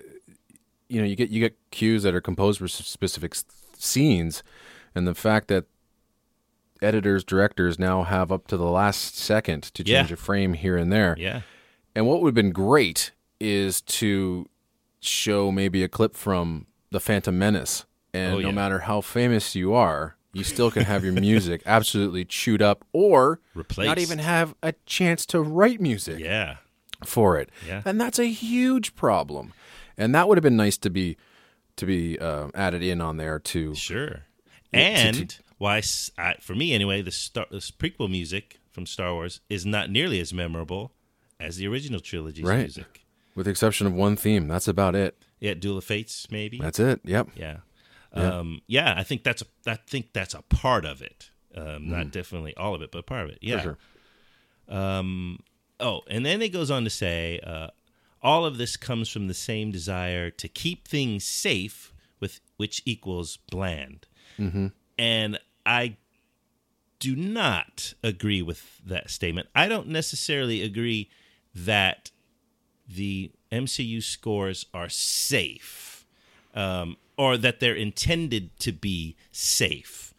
you 0.88 1.00
know, 1.00 1.06
you 1.06 1.14
get 1.14 1.30
you 1.30 1.40
get 1.40 1.56
cues 1.70 2.02
that 2.02 2.14
are 2.14 2.20
composed 2.20 2.58
for 2.58 2.66
specific 2.68 3.36
scenes, 3.78 4.42
and 4.94 5.06
the 5.06 5.14
fact 5.14 5.46
that 5.48 5.66
editors, 6.82 7.24
directors 7.24 7.78
now 7.78 8.02
have 8.02 8.30
up 8.32 8.46
to 8.48 8.56
the 8.56 8.64
last 8.64 9.16
second 9.16 9.62
to 9.74 9.82
Yeah. 9.86 10.00
change 10.00 10.12
a 10.12 10.16
frame 10.16 10.54
here 10.54 10.76
and 10.76 10.92
there. 10.92 11.14
Yeah, 11.18 11.42
And 11.94 12.06
what 12.06 12.20
would 12.20 12.28
have 12.28 12.34
been 12.34 12.50
great 12.52 13.12
is 13.44 13.80
to 13.82 14.48
show 15.00 15.52
maybe 15.52 15.82
a 15.84 15.88
clip 15.88 16.14
from 16.16 16.66
The 16.90 17.00
Phantom 17.00 17.38
Menace, 17.38 17.84
and 18.12 18.34
Oh, 18.36 18.38
no 18.40 18.52
matter 18.52 18.80
how 18.80 19.00
famous 19.00 19.54
you 19.54 19.74
are. 19.74 20.16
You 20.32 20.42
still 20.42 20.70
can 20.72 20.82
have 20.84 21.04
your 21.04 21.12
music 21.30 21.62
absolutely 21.64 22.24
chewed 22.24 22.60
up, 22.62 22.84
or 22.92 23.40
Replaced. 23.54 23.86
not 23.88 23.98
even 23.98 24.18
have 24.18 24.54
a 24.62 24.72
chance 24.86 25.24
to 25.26 25.40
write 25.40 25.80
music 25.80 26.18
yeah, 26.18 26.56
for 27.04 27.38
it. 27.38 27.50
Yeah. 27.66 27.82
And 27.84 28.00
that's 28.00 28.18
a 28.18 28.26
huge 28.26 28.96
problem. 28.96 29.52
And 29.96 30.12
that 30.14 30.26
would 30.28 30.36
have 30.38 30.42
been 30.42 30.56
nice 30.56 30.76
to 30.78 30.90
be 30.90 31.16
to 31.76 31.86
be 31.86 32.18
uh, 32.18 32.48
added 32.54 32.82
in 32.82 33.00
on 33.00 33.16
there 33.16 33.38
too. 33.38 33.74
sure. 33.76 34.22
Yeah, 34.72 35.12
to- 35.12 35.18
And 35.20 35.38
why, 35.58 35.82
I 36.18 36.34
for 36.40 36.54
me 36.56 36.72
anyway, 36.72 37.00
the 37.02 37.12
Star 37.12 37.46
this 37.50 37.70
prequel 37.70 38.10
music 38.10 38.58
from 38.72 38.86
Star 38.86 39.12
Wars 39.14 39.40
is 39.48 39.64
not 39.64 39.88
nearly 39.88 40.18
as 40.18 40.32
memorable 40.34 40.92
as 41.38 41.56
the 41.58 41.68
original 41.68 42.00
trilogy's 42.00 42.44
Right. 42.44 42.58
music. 42.60 43.03
With 43.34 43.46
the 43.46 43.50
exception 43.50 43.86
of 43.86 43.92
one 43.92 44.16
theme. 44.16 44.46
That's 44.48 44.68
about 44.68 44.94
it. 44.94 45.16
Yeah, 45.40 45.54
Duel 45.54 45.78
of 45.78 45.84
Fates, 45.84 46.28
maybe. 46.30 46.58
That's 46.58 46.78
it. 46.78 47.00
Yep. 47.04 47.30
Yeah. 47.36 47.58
Yeah. 48.16 48.22
Um, 48.38 48.60
yeah, 48.68 48.94
I 48.96 49.02
think 49.02 49.24
that's 49.24 49.42
a, 49.42 49.46
I 49.66 49.74
think 49.74 50.12
that's 50.12 50.34
a 50.34 50.42
part 50.42 50.84
of 50.84 51.02
it. 51.02 51.30
Um, 51.56 51.64
Mm. 51.64 51.86
not 51.86 52.10
definitely 52.12 52.54
all 52.56 52.74
of 52.74 52.82
it, 52.82 52.90
but 52.92 53.06
part 53.06 53.24
of 53.24 53.30
it. 53.30 53.38
Yeah. 53.42 53.60
sure. 53.62 53.78
Um, 54.68 55.40
oh, 55.80 56.02
and 56.08 56.24
then 56.24 56.40
it 56.42 56.50
goes 56.50 56.70
on 56.70 56.84
to 56.84 56.90
say, 56.90 57.40
uh, 57.40 57.68
all 58.22 58.44
of 58.46 58.56
this 58.56 58.76
comes 58.76 59.08
from 59.08 59.26
the 59.28 59.34
same 59.34 59.70
desire 59.70 60.30
to 60.30 60.48
keep 60.48 60.88
things 60.88 61.24
safe, 61.24 61.92
with 62.20 62.40
which 62.56 62.82
equals 62.86 63.36
bland. 63.50 64.06
Mm-hmm. 64.38 64.68
And 64.98 65.38
I 65.66 65.96
do 67.00 67.14
not 67.14 67.92
agree 68.02 68.40
with 68.42 68.80
that 68.86 69.10
statement. 69.10 69.48
I 69.54 69.68
don't 69.68 69.88
necessarily 69.88 70.62
agree 70.62 71.10
that 71.54 72.10
the 72.88 73.30
MCU 73.52 74.02
scores 74.02 74.66
are 74.74 74.88
safe 74.88 76.04
um, 76.54 76.96
or 77.16 77.36
that 77.36 77.60
they're 77.60 77.74
intended 77.74 78.56
to 78.60 78.72
be 78.72 79.16
safe. 79.32 80.12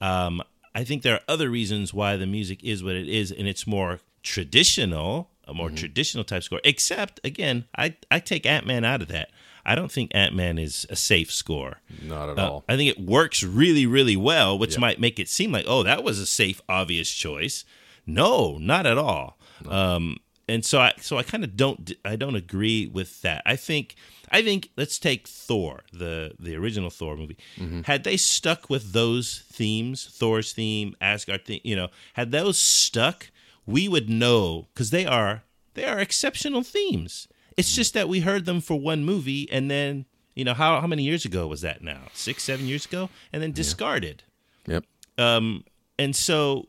Um, 0.00 0.42
I 0.74 0.84
think 0.84 1.02
there 1.02 1.14
are 1.14 1.20
other 1.28 1.50
reasons 1.50 1.92
why 1.94 2.16
the 2.16 2.26
music 2.26 2.62
is 2.64 2.82
what 2.82 2.94
it 2.96 3.08
is, 3.08 3.30
and 3.32 3.46
it's 3.48 3.66
more 3.66 4.00
traditional 4.22 5.30
a 5.46 5.54
more 5.54 5.70
traditional 5.70 6.22
type 6.22 6.44
score. 6.44 6.60
Except 6.62 7.18
again, 7.24 7.64
I 7.76 7.96
I 8.08 8.20
take 8.20 8.46
Ant 8.46 8.66
Man 8.66 8.84
out 8.84 9.02
of 9.02 9.08
that. 9.08 9.30
I 9.64 9.74
don't 9.74 9.90
think 9.90 10.12
Ant 10.14 10.32
Man 10.34 10.58
is 10.58 10.86
a 10.88 10.94
safe 10.94 11.32
score. 11.32 11.80
Not 12.02 12.28
at 12.30 12.38
Uh, 12.38 12.48
all. 12.50 12.64
I 12.68 12.76
think 12.76 12.88
it 12.96 13.00
works 13.04 13.42
really, 13.42 13.84
really 13.84 14.16
well, 14.16 14.56
which 14.56 14.78
might 14.78 15.00
make 15.00 15.18
it 15.18 15.28
seem 15.28 15.50
like, 15.52 15.64
oh, 15.66 15.82
that 15.82 16.04
was 16.04 16.18
a 16.20 16.26
safe, 16.26 16.60
obvious 16.68 17.10
choice. 17.12 17.64
No, 18.06 18.58
not 18.58 18.86
at 18.86 18.96
all. 18.96 19.38
Um, 19.68 20.18
and 20.50 20.64
so 20.64 20.80
I, 20.80 20.92
so 21.00 21.16
I 21.16 21.22
kind 21.22 21.44
of 21.44 21.56
don't, 21.56 21.92
I 22.04 22.16
don't 22.16 22.34
agree 22.34 22.86
with 22.86 23.22
that. 23.22 23.42
I 23.46 23.56
think, 23.56 23.94
I 24.30 24.42
think, 24.42 24.70
let's 24.76 24.98
take 24.98 25.28
Thor, 25.28 25.82
the 25.92 26.32
the 26.38 26.56
original 26.56 26.90
Thor 26.90 27.16
movie. 27.16 27.36
Had 27.84 28.04
they 28.04 28.16
stuck 28.16 28.68
with 28.68 28.92
those 28.92 29.44
themes, 29.52 30.08
Thor's 30.10 30.52
theme, 30.52 30.94
Asgard 31.00 31.44
theme, 31.44 31.60
you 31.64 31.76
know, 31.76 31.88
had 32.14 32.32
those 32.32 32.58
stuck, 32.58 33.30
we 33.66 33.88
would 33.88 34.10
know 34.10 34.68
because 34.74 34.90
they 34.90 35.06
are 35.06 35.42
they 35.74 35.84
are 35.84 35.98
exceptional 36.00 36.62
themes. 36.62 37.28
It's 37.56 37.74
just 37.74 37.94
that 37.94 38.08
we 38.08 38.20
heard 38.20 38.44
them 38.44 38.60
for 38.60 38.78
one 38.78 39.04
movie 39.04 39.48
and 39.52 39.70
then 39.70 40.06
you 40.34 40.44
know 40.44 40.54
how 40.54 40.80
how 40.80 40.86
many 40.86 41.02
years 41.04 41.24
ago 41.24 41.46
was 41.46 41.60
that 41.60 41.82
now? 41.82 42.02
Six, 42.12 42.42
seven 42.42 42.66
years 42.66 42.86
ago, 42.86 43.08
and 43.32 43.42
then 43.42 43.52
discarded. 43.52 44.24
Yep. 44.66 44.84
Um, 45.18 45.64
and 45.98 46.16
so, 46.16 46.68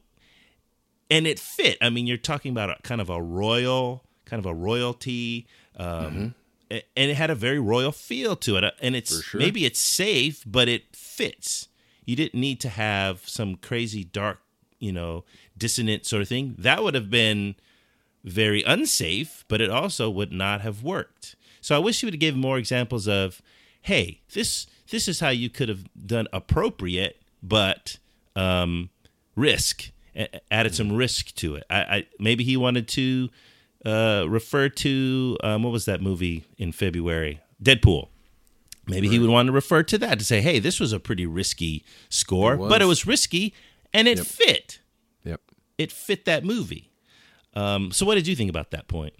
and 1.11 1.27
it 1.27 1.39
fit. 1.39 1.77
I 1.81 1.89
mean, 1.91 2.07
you're 2.07 2.17
talking 2.17 2.51
about 2.51 2.69
a 2.71 2.77
kind 2.81 2.99
of 3.01 3.09
a 3.09 3.21
royal, 3.21 4.03
kind 4.25 4.39
of 4.39 4.45
a 4.47 4.53
royalty, 4.53 5.45
um, 5.77 6.33
a- 6.71 6.83
and 6.97 7.11
it 7.11 7.15
had 7.15 7.29
a 7.29 7.35
very 7.35 7.59
royal 7.59 7.91
feel 7.91 8.35
to 8.37 8.55
it. 8.57 8.63
Uh, 8.63 8.71
And 8.81 8.95
it's 8.95 9.21
sure. 9.23 9.39
maybe 9.39 9.65
it's 9.65 9.79
safe, 9.79 10.43
but 10.45 10.67
it 10.67 10.95
fits. 10.95 11.67
You 12.05 12.15
didn't 12.15 12.39
need 12.39 12.59
to 12.61 12.69
have 12.69 13.27
some 13.27 13.55
crazy 13.57 14.03
dark, 14.03 14.39
you 14.79 14.91
know, 14.91 15.23
dissonant 15.57 16.05
sort 16.05 16.21
of 16.23 16.27
thing. 16.29 16.55
That 16.57 16.81
would 16.83 16.95
have 16.95 17.09
been 17.11 17.55
very 18.23 18.63
unsafe, 18.63 19.43
but 19.47 19.61
it 19.61 19.69
also 19.69 20.09
would 20.09 20.31
not 20.31 20.61
have 20.61 20.81
worked. 20.83 21.35
So 21.59 21.75
I 21.75 21.79
wish 21.79 22.01
you 22.01 22.07
would 22.07 22.19
give 22.19 22.35
more 22.35 22.57
examples 22.57 23.07
of, 23.07 23.41
hey, 23.81 24.21
this 24.33 24.65
this 24.89 25.07
is 25.07 25.19
how 25.21 25.29
you 25.29 25.49
could 25.49 25.69
have 25.69 25.83
done 26.05 26.27
appropriate, 26.33 27.21
but 27.41 27.97
um, 28.35 28.89
risk 29.35 29.91
added 30.49 30.75
some 30.75 30.91
risk 30.91 31.33
to 31.35 31.55
it. 31.55 31.63
I, 31.69 31.79
I 31.79 32.05
maybe 32.19 32.43
he 32.43 32.57
wanted 32.57 32.87
to 32.89 33.29
uh, 33.85 34.25
refer 34.27 34.69
to 34.69 35.37
um, 35.43 35.63
what 35.63 35.71
was 35.71 35.85
that 35.85 36.01
movie 36.01 36.45
in 36.57 36.71
February? 36.71 37.41
Deadpool. 37.63 38.09
Maybe 38.87 39.07
he 39.07 39.19
would 39.19 39.29
want 39.29 39.47
to 39.47 39.51
refer 39.53 39.83
to 39.83 39.97
that 39.99 40.19
to 40.19 40.25
say, 40.25 40.41
hey, 40.41 40.59
this 40.59 40.79
was 40.79 40.91
a 40.91 40.99
pretty 40.99 41.25
risky 41.25 41.85
score, 42.09 42.55
It 42.55 42.57
but 42.57 42.81
it 42.81 42.85
was 42.85 43.05
risky 43.05 43.53
and 43.93 44.07
it 44.07 44.19
fit. 44.19 44.79
Yep. 45.23 45.39
It 45.77 45.91
fit 45.91 46.25
that 46.25 46.43
movie. 46.43 46.89
Um, 47.53 47.91
so 47.91 48.05
what 48.05 48.15
did 48.15 48.27
you 48.27 48.35
think 48.35 48.49
about 48.49 48.71
that 48.71 48.87
point? 48.87 49.13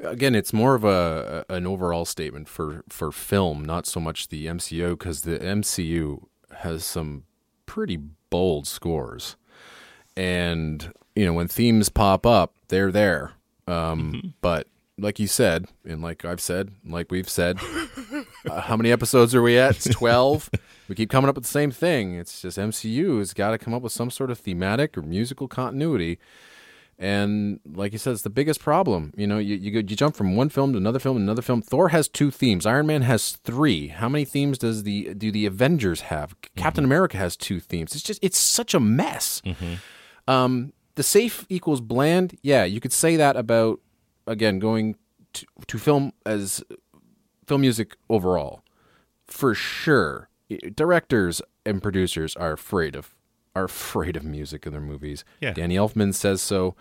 Again, 0.00 0.34
it's 0.34 0.52
more 0.52 0.74
of 0.76 0.84
a 0.84 1.44
an 1.48 1.66
overall 1.66 2.04
statement 2.04 2.48
for 2.48 2.84
for 2.88 3.10
film, 3.10 3.64
not 3.64 3.84
so 3.84 3.98
much 3.98 4.28
the 4.28 4.46
MCU, 4.46 4.90
because 4.90 5.22
the 5.22 5.38
MCU 5.38 6.26
has 6.58 6.84
some 6.84 7.24
pretty 7.66 7.96
bold 8.30 8.68
scores, 8.68 9.36
and 10.18 10.92
you 11.14 11.24
know 11.24 11.32
when 11.32 11.48
themes 11.48 11.88
pop 11.88 12.26
up, 12.26 12.54
they're 12.68 12.92
there. 12.92 13.32
Um, 13.68 14.34
But 14.40 14.66
like 14.98 15.20
you 15.20 15.28
said, 15.28 15.66
and 15.86 16.02
like 16.02 16.24
I've 16.24 16.40
said, 16.40 16.72
like 16.84 17.10
we've 17.12 17.28
said, 17.28 17.58
uh, 18.50 18.60
how 18.62 18.76
many 18.76 18.90
episodes 18.90 19.34
are 19.34 19.42
we 19.42 19.56
at? 19.56 19.76
It's 19.76 19.88
twelve. 19.94 20.50
we 20.88 20.94
keep 20.96 21.08
coming 21.10 21.28
up 21.28 21.36
with 21.36 21.44
the 21.44 21.50
same 21.50 21.70
thing. 21.70 22.14
It's 22.14 22.42
just 22.42 22.58
MCU 22.58 23.18
has 23.18 23.32
got 23.32 23.52
to 23.52 23.58
come 23.58 23.72
up 23.74 23.82
with 23.82 23.92
some 23.92 24.10
sort 24.10 24.30
of 24.30 24.38
thematic 24.38 24.98
or 24.98 25.02
musical 25.02 25.46
continuity. 25.48 26.18
And 27.00 27.60
like 27.64 27.92
you 27.92 27.98
said, 27.98 28.14
it's 28.14 28.22
the 28.22 28.30
biggest 28.30 28.60
problem. 28.60 29.12
You 29.16 29.28
know, 29.28 29.38
you 29.38 29.54
you, 29.54 29.70
go, 29.70 29.78
you 29.78 29.94
jump 29.94 30.16
from 30.16 30.34
one 30.34 30.48
film 30.48 30.72
to 30.72 30.78
another 30.78 30.98
film, 30.98 31.16
to 31.16 31.22
another 31.22 31.42
film. 31.42 31.62
Thor 31.62 31.90
has 31.90 32.08
two 32.08 32.32
themes. 32.32 32.66
Iron 32.66 32.88
Man 32.88 33.02
has 33.02 33.36
three. 33.44 33.88
How 33.88 34.08
many 34.08 34.24
themes 34.24 34.58
does 34.58 34.82
the 34.82 35.14
do 35.14 35.30
the 35.30 35.46
Avengers 35.46 36.00
have? 36.02 36.34
Captain 36.56 36.82
America 36.82 37.16
has 37.16 37.36
two 37.36 37.60
themes. 37.60 37.94
It's 37.94 38.02
just 38.02 38.18
it's 38.20 38.38
such 38.38 38.74
a 38.74 38.80
mess. 38.80 39.42
Um, 40.28 40.72
the 40.94 41.02
safe 41.02 41.46
equals 41.48 41.80
bland. 41.80 42.38
Yeah, 42.42 42.64
you 42.64 42.80
could 42.80 42.92
say 42.92 43.16
that 43.16 43.36
about 43.36 43.80
again 44.26 44.58
going 44.58 44.96
to, 45.32 45.46
to 45.66 45.78
film 45.78 46.12
as 46.26 46.62
film 47.46 47.62
music 47.62 47.96
overall, 48.08 48.62
for 49.26 49.54
sure. 49.54 50.28
Directors 50.74 51.42
and 51.66 51.82
producers 51.82 52.36
are 52.36 52.52
afraid 52.52 52.94
of 52.94 53.14
are 53.56 53.64
afraid 53.64 54.16
of 54.16 54.24
music 54.24 54.66
in 54.66 54.72
their 54.72 54.80
movies. 54.80 55.24
Yeah. 55.40 55.52
Danny 55.52 55.76
Elfman 55.76 56.14
says 56.14 56.40
so, 56.40 56.76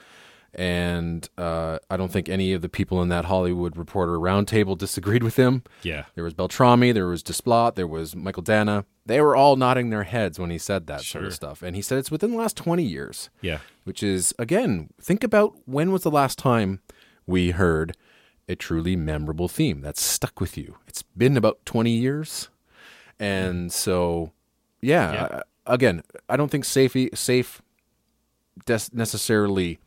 and 0.53 1.29
uh, 1.37 1.77
I 1.89 1.97
don't 1.97 2.11
think 2.11 2.29
any 2.29 2.53
of 2.53 2.61
the 2.61 2.69
people 2.69 3.01
in 3.01 3.09
that 3.09 3.25
Hollywood 3.25 3.77
Reporter 3.77 4.13
roundtable 4.17 4.77
disagreed 4.77 5.23
with 5.23 5.35
him. 5.35 5.63
Yeah. 5.83 6.05
There 6.15 6.23
was 6.23 6.33
Beltrami, 6.33 6.93
there 6.93 7.07
was 7.07 7.21
Desplat, 7.23 7.75
there 7.75 7.87
was 7.87 8.15
Mychael 8.15 8.43
Danna. 8.43 8.85
They 9.05 9.21
were 9.21 9.35
all 9.35 9.55
nodding 9.55 9.89
their 9.89 10.03
heads 10.03 10.37
when 10.39 10.49
he 10.49 10.57
said 10.57 10.87
that 10.87 11.01
sort 11.01 11.25
of 11.25 11.33
stuff, 11.33 11.61
and 11.61 11.75
he 11.75 11.81
said 11.81 11.97
it's 11.97 12.11
within 12.11 12.31
the 12.31 12.37
last 12.37 12.57
twenty 12.57 12.83
years 12.83 13.29
Yeah. 13.41 13.59
which 13.85 14.03
is 14.03 14.33
again 14.37 14.89
think 15.01 15.23
about 15.23 15.55
when 15.65 15.91
was 15.91 16.03
the 16.03 16.11
last 16.11 16.37
time 16.37 16.81
we 17.25 17.51
heard 17.51 17.95
a 18.49 18.55
truly 18.55 18.95
memorable 18.95 19.47
theme 19.47 19.81
that 19.81 19.97
stuck 19.97 20.39
with 20.41 20.57
you 20.57 20.77
it's 20.87 21.03
been 21.03 21.35
about 21.37 21.59
20 21.65 21.91
years 21.91 22.47
and 23.19 23.71
so 23.73 24.31
yeah, 24.81 25.11
Yeah. 25.13 25.41
I- 25.65 25.73
again 25.73 26.01
i 26.29 26.37
don't 26.37 26.49
think 26.49 26.63
safe 26.63 26.95
safe 27.13 27.61
des- 28.65 28.89
necessarily 28.93 29.79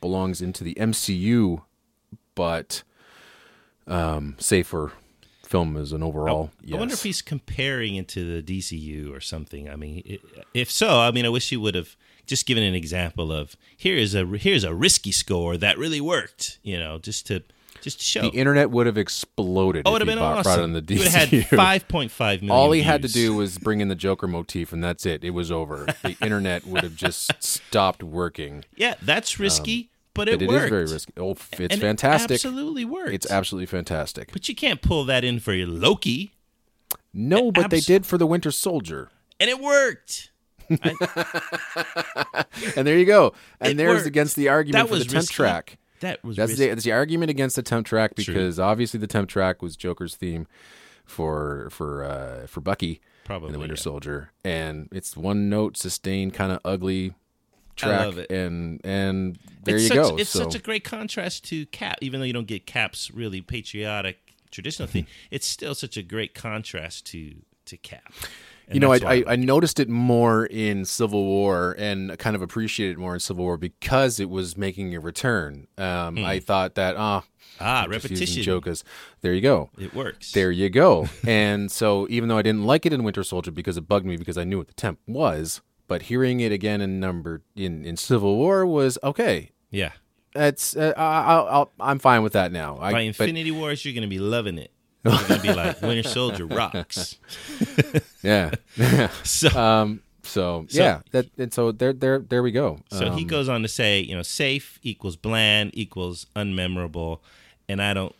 belongs 0.00 0.40
into 0.40 0.64
the 0.64 0.74
mcu 0.74 1.62
but 2.34 2.82
um 3.86 4.34
safer 4.38 4.92
film 5.46 5.76
as 5.76 5.92
an 5.92 6.02
overall 6.02 6.50
yes. 6.62 6.76
I 6.76 6.78
wonder 6.78 6.94
if 6.94 7.02
he's 7.02 7.22
comparing 7.22 7.94
it 7.94 8.08
to 8.08 8.40
the 8.40 8.58
DCU 8.58 9.16
or 9.16 9.20
something. 9.20 9.70
I 9.70 9.76
mean, 9.76 10.02
i 10.06 10.18
if 10.52 10.70
so, 10.70 11.00
I 11.00 11.10
mean, 11.12 11.24
I 11.24 11.28
wish 11.28 11.48
he 11.50 11.56
would 11.56 11.74
have 11.74 11.96
just 12.26 12.46
given 12.46 12.64
an 12.64 12.74
example 12.74 13.32
of 13.32 13.56
here 13.76 13.96
is 13.96 14.14
a 14.14 14.26
here's 14.26 14.64
a 14.64 14.74
risky 14.74 15.12
score 15.12 15.56
that 15.56 15.78
really 15.78 16.00
worked. 16.00 16.58
You 16.62 16.78
know, 16.78 16.98
just 16.98 17.26
to 17.28 17.42
just 17.86 17.98
to 18.00 18.04
show. 18.04 18.20
the 18.22 18.30
internet 18.36 18.70
would 18.70 18.86
have 18.86 18.98
exploded 18.98 19.84
oh, 19.86 19.90
it 19.90 19.92
would 19.92 20.00
have 20.02 20.06
been 20.06 20.18
brought, 20.18 20.38
awesome. 20.38 20.52
brought 20.52 20.64
in 20.64 20.72
the 20.72 20.84
He 20.94 20.98
would 20.98 21.08
have 21.08 21.28
DCU. 21.28 21.42
had 21.44 21.56
five 21.56 21.86
point 21.88 22.10
five 22.10 22.42
million. 22.42 22.50
All 22.58 22.72
he 22.72 22.82
had 22.82 23.02
to 23.02 23.08
do 23.08 23.34
was 23.34 23.58
bring 23.58 23.80
in 23.80 23.86
the 23.88 23.94
Joker 23.94 24.26
motif, 24.26 24.72
and 24.72 24.82
that's 24.82 25.06
it. 25.06 25.22
It 25.22 25.30
was 25.30 25.52
over. 25.52 25.86
The 26.02 26.16
internet 26.20 26.66
would 26.66 26.82
have 26.82 26.96
just 26.96 27.32
stopped 27.42 28.02
working. 28.02 28.64
Yeah, 28.74 28.94
that's 29.00 29.38
um, 29.38 29.44
risky, 29.44 29.90
but 30.14 30.28
it 30.28 30.40
But 30.40 30.42
it 30.42 30.48
worked. 30.48 30.64
is 30.64 30.70
very 30.70 30.86
risky. 30.86 31.12
Oh, 31.16 31.30
it's 31.30 31.48
And 31.52 31.72
it 31.72 31.78
fantastic. 31.78 32.34
absolutely 32.34 32.84
worked. 32.84 33.12
It's 33.12 33.30
absolutely 33.30 33.66
fantastic. 33.66 34.32
but 34.32 34.48
you 34.48 34.54
can't 34.56 34.82
pull 34.82 35.04
that 35.04 35.22
in 35.24 35.38
for 35.38 35.52
your 35.52 35.68
Loki, 35.68 36.32
No, 37.14 37.52
but 37.52 37.70
they 37.70 37.80
did 37.80 38.04
for 38.04 38.18
the 38.18 38.26
Winter 38.26 38.50
Soldier, 38.50 39.10
and 39.38 39.48
it 39.48 39.60
worked. 39.60 40.30
and 42.76 42.86
there 42.86 42.98
you 42.98 43.04
go. 43.04 43.32
And 43.60 43.72
It 43.72 43.76
there's 43.76 43.98
worked. 43.98 44.06
against 44.08 44.34
the 44.36 44.48
argument 44.48 44.88
That 44.88 44.92
for 44.92 44.98
the 44.98 45.04
temp 45.04 45.14
risky. 45.22 45.34
track. 45.34 45.78
That 46.00 46.22
was 46.24 46.36
That's 46.36 46.50
risky. 46.52 46.64
the, 46.64 46.70
that's 46.70 46.84
the 46.84 46.92
argument 46.92 47.30
against 47.30 47.56
the 47.56 47.62
temp 47.62 47.86
track 47.86 48.14
True. 48.14 48.24
because 48.26 48.58
obviously 48.58 49.00
the 49.00 49.06
temp 49.06 49.28
track 49.28 49.62
was 49.62 49.76
Joker's 49.76 50.16
theme 50.16 50.46
for 51.04 51.68
for 51.70 52.04
uh, 52.04 52.46
for 52.46 52.60
Bucky 52.60 53.00
Probably, 53.24 53.48
in 53.48 53.52
the 53.52 53.58
Winter 53.58 53.74
yeah. 53.74 53.80
Soldier, 53.80 54.32
and 54.44 54.88
it's 54.92 55.16
one 55.16 55.48
note 55.48 55.76
sustained, 55.76 56.34
kind 56.34 56.52
of 56.52 56.60
ugly 56.64 57.14
track, 57.76 58.00
love 58.06 58.18
it. 58.18 58.30
and 58.30 58.80
and 58.84 59.38
there 59.64 59.76
it's 59.76 59.84
you 59.84 59.88
such, 59.88 59.96
go. 59.96 60.16
It's 60.16 60.30
so. 60.30 60.40
such 60.40 60.54
a 60.54 60.58
great 60.58 60.84
contrast 60.84 61.44
to 61.46 61.66
Cap, 61.66 61.98
even 62.00 62.20
though 62.20 62.26
you 62.26 62.32
don't 62.32 62.46
get 62.46 62.66
Cap's 62.66 63.10
really 63.10 63.40
patriotic 63.40 64.18
traditional 64.50 64.88
thing. 64.88 65.06
It's 65.30 65.46
still 65.46 65.74
such 65.74 65.96
a 65.96 66.02
great 66.02 66.34
contrast 66.34 67.06
to 67.06 67.34
to 67.66 67.76
Cap. 67.76 68.12
And 68.68 68.74
you 68.74 68.80
know, 68.80 68.92
I, 68.92 68.98
I, 69.04 69.24
I 69.28 69.36
noticed 69.36 69.78
it 69.78 69.88
more 69.88 70.44
in 70.46 70.84
Civil 70.84 71.24
War 71.24 71.76
and 71.78 72.18
kind 72.18 72.34
of 72.34 72.42
appreciated 72.42 72.96
it 72.96 72.98
more 72.98 73.14
in 73.14 73.20
Civil 73.20 73.44
War 73.44 73.56
because 73.56 74.18
it 74.18 74.28
was 74.28 74.56
making 74.56 74.94
a 74.94 75.00
return. 75.00 75.68
Um, 75.78 76.18
I 76.18 76.40
thought 76.40 76.74
that 76.74 76.96
ah, 76.96 77.22
ah 77.60 77.86
repetition. 77.88 78.42
Jokas. 78.42 78.82
There 79.20 79.32
you 79.32 79.40
go. 79.40 79.70
It 79.78 79.94
works. 79.94 80.32
There 80.32 80.50
you 80.50 80.68
go. 80.68 81.08
and 81.26 81.70
so, 81.70 82.08
even 82.10 82.28
though 82.28 82.38
I 82.38 82.42
didn't 82.42 82.64
like 82.64 82.84
it 82.86 82.92
in 82.92 83.04
Winter 83.04 83.22
Soldier 83.22 83.52
because 83.52 83.76
it 83.76 83.82
bugged 83.82 84.06
me 84.06 84.16
because 84.16 84.36
I 84.36 84.42
knew 84.42 84.58
what 84.58 84.66
the 84.66 84.74
temp 84.74 84.98
was, 85.06 85.60
but 85.86 86.02
hearing 86.02 86.40
it 86.40 86.50
again 86.50 86.80
in 86.80 86.98
number 86.98 87.42
in, 87.54 87.84
in 87.84 87.96
Civil 87.96 88.36
War 88.36 88.66
was 88.66 88.98
okay. 89.04 89.52
Yeah. 89.70 89.92
That's 90.32 90.76
uh, 90.76 90.92
I, 90.96 91.20
I'll, 91.22 91.46
I'll, 91.46 91.72
I'm 91.78 91.98
fine 91.98 92.22
with 92.22 92.32
that 92.32 92.52
now. 92.52 92.78
I, 92.78 92.90
By 92.90 92.92
but- 92.92 93.04
Infinity 93.04 93.52
Wars, 93.52 93.84
you're 93.84 93.94
gonna 93.94 94.08
be 94.08 94.18
loving 94.18 94.58
it. 94.58 94.72
You're 95.10 95.28
gonna 95.28 95.42
be 95.42 95.52
like 95.52 95.80
Winter 95.82 96.08
Soldier 96.08 96.46
rocks. 96.46 97.16
yeah. 98.22 98.50
So 99.24 99.48
um. 99.58 100.00
So, 100.22 100.66
So- 100.68 100.82
yeah. 100.82 101.00
That 101.12 101.26
and 101.38 101.52
so 101.54 101.70
there 101.72 101.92
there 101.92 102.18
there 102.18 102.42
we 102.42 102.50
go. 102.50 102.80
So 102.90 103.10
he 103.12 103.22
Um, 103.22 103.26
goes 103.28 103.48
on 103.48 103.62
to 103.62 103.68
say, 103.68 104.00
you 104.00 104.16
know, 104.16 104.22
safe 104.22 104.78
equals 104.82 105.16
bland 105.16 105.70
equals 105.74 106.26
unmemorable, 106.34 107.20
and 107.68 107.80
I 107.80 107.94
don't, 107.94 108.14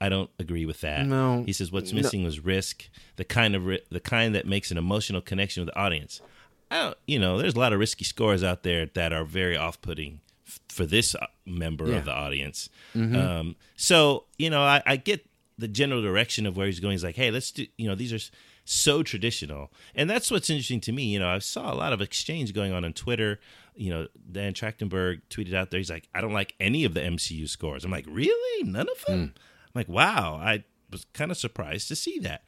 I 0.00 0.08
don't 0.08 0.30
agree 0.38 0.64
with 0.64 0.80
that. 0.80 1.04
No. 1.06 1.42
he 1.44 1.52
says 1.52 1.70
what's 1.70 1.92
No. 1.92 2.00
missing 2.00 2.24
was 2.24 2.40
risk, 2.40 2.88
the 3.16 3.24
kind 3.24 3.54
of 3.54 3.66
ri- 3.66 3.82
the 3.90 4.00
kind 4.00 4.34
that 4.34 4.46
makes 4.46 4.70
an 4.70 4.78
emotional 4.78 5.20
connection 5.20 5.64
with 5.64 5.74
the 5.74 5.78
audience. 5.78 6.22
I 6.70 6.76
don't, 6.82 6.96
you 7.06 7.18
know, 7.18 7.36
there's 7.36 7.54
a 7.56 7.58
lot 7.58 7.72
of 7.74 7.78
risky 7.78 8.04
scores 8.04 8.42
out 8.42 8.62
there 8.62 8.86
that 8.94 9.12
are 9.12 9.24
very 9.24 9.56
off-putting 9.56 10.20
f- 10.46 10.60
for 10.68 10.86
this 10.86 11.14
uh, 11.16 11.26
member 11.44 11.88
Yeah. 11.88 11.96
of 11.96 12.04
the 12.06 12.12
audience. 12.12 12.70
Um, 12.94 13.56
so 13.76 14.24
you 14.38 14.48
know, 14.48 14.62
I, 14.62 14.82
I 14.86 14.96
get 14.96 15.26
the 15.60 15.68
general 15.68 16.02
direction 16.02 16.46
of 16.46 16.56
where 16.56 16.66
he's 16.66 16.80
going. 16.80 16.92
He's 16.92 17.04
like, 17.04 17.16
hey, 17.16 17.30
let's 17.30 17.50
do. 17.50 17.66
You 17.76 17.88
know, 17.88 17.94
these 17.94 18.12
are 18.12 18.18
so 18.64 19.02
traditional, 19.02 19.70
and 19.94 20.08
that's 20.08 20.30
what's 20.30 20.50
interesting 20.50 20.80
to 20.80 20.92
me. 20.92 21.04
You 21.04 21.18
know, 21.18 21.28
I 21.28 21.38
saw 21.38 21.72
a 21.72 21.76
lot 21.76 21.92
of 21.92 22.00
exchange 22.00 22.52
going 22.52 22.72
on 22.72 22.84
on 22.84 22.92
Twitter. 22.92 23.40
You 23.74 23.90
know, 23.90 24.08
Dan 24.30 24.52
Trachtenberg 24.52 25.22
tweeted 25.30 25.54
out 25.54 25.70
there. 25.70 25.78
He's 25.78 25.90
like, 25.90 26.08
I 26.14 26.20
don't 26.20 26.32
like 26.32 26.54
any 26.58 26.84
of 26.84 26.94
the 26.94 27.00
MCU 27.00 27.48
scores. 27.48 27.84
I'm 27.84 27.90
like, 27.90 28.06
really? 28.08 28.68
None 28.68 28.88
of 28.88 29.04
them? 29.06 29.34
I'm 29.36 29.72
like, 29.74 29.88
wow. 29.88 30.40
I 30.42 30.64
was 30.90 31.06
kind 31.12 31.30
of 31.30 31.36
surprised 31.36 31.88
to 31.88 31.96
see 31.96 32.18
that. 32.20 32.42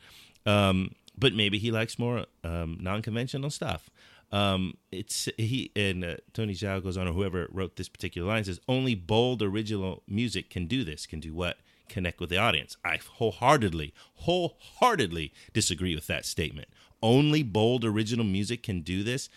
Um, 0.44 0.94
but 1.16 1.34
maybe 1.34 1.58
he 1.58 1.70
likes 1.70 1.98
more 1.98 2.26
um, 2.42 2.78
non-conventional 2.80 3.50
stuff. 3.50 3.90
Um, 4.32 4.78
it's 4.90 5.28
he 5.36 5.70
and 5.76 6.04
uh, 6.04 6.16
Tony 6.32 6.54
Zhou 6.54 6.82
goes 6.82 6.96
on, 6.96 7.06
or 7.06 7.12
whoever 7.12 7.48
wrote 7.52 7.76
this 7.76 7.90
particular 7.90 8.26
line 8.26 8.44
says 8.44 8.60
only 8.66 8.94
bold 8.94 9.42
original 9.42 10.02
music 10.08 10.48
can 10.48 10.66
do 10.66 10.84
this. 10.84 11.06
Can 11.06 11.20
do 11.20 11.34
what? 11.34 11.58
Connect 11.88 12.20
with 12.20 12.30
the 12.30 12.38
audience. 12.38 12.76
I 12.84 12.98
wholeheartedly, 12.98 13.92
wholeheartedly 14.14 15.32
disagree 15.52 15.94
with 15.94 16.06
that 16.06 16.24
statement. 16.24 16.68
Only 17.02 17.42
bold 17.42 17.84
original 17.84 18.24
music 18.24 18.62
can 18.62 18.80
do 18.80 19.02
this. 19.02 19.28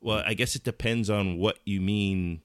Well, 0.00 0.22
I 0.26 0.34
guess 0.34 0.56
it 0.56 0.64
depends 0.64 1.08
on 1.08 1.38
what 1.38 1.58
you 1.64 1.80
mean 1.80 2.42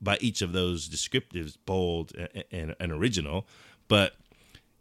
by 0.00 0.16
each 0.20 0.42
of 0.42 0.52
those 0.52 0.88
descriptives, 0.88 1.56
bold 1.66 2.12
and, 2.16 2.44
and, 2.50 2.76
and 2.78 2.92
original. 2.92 3.46
But 3.88 4.14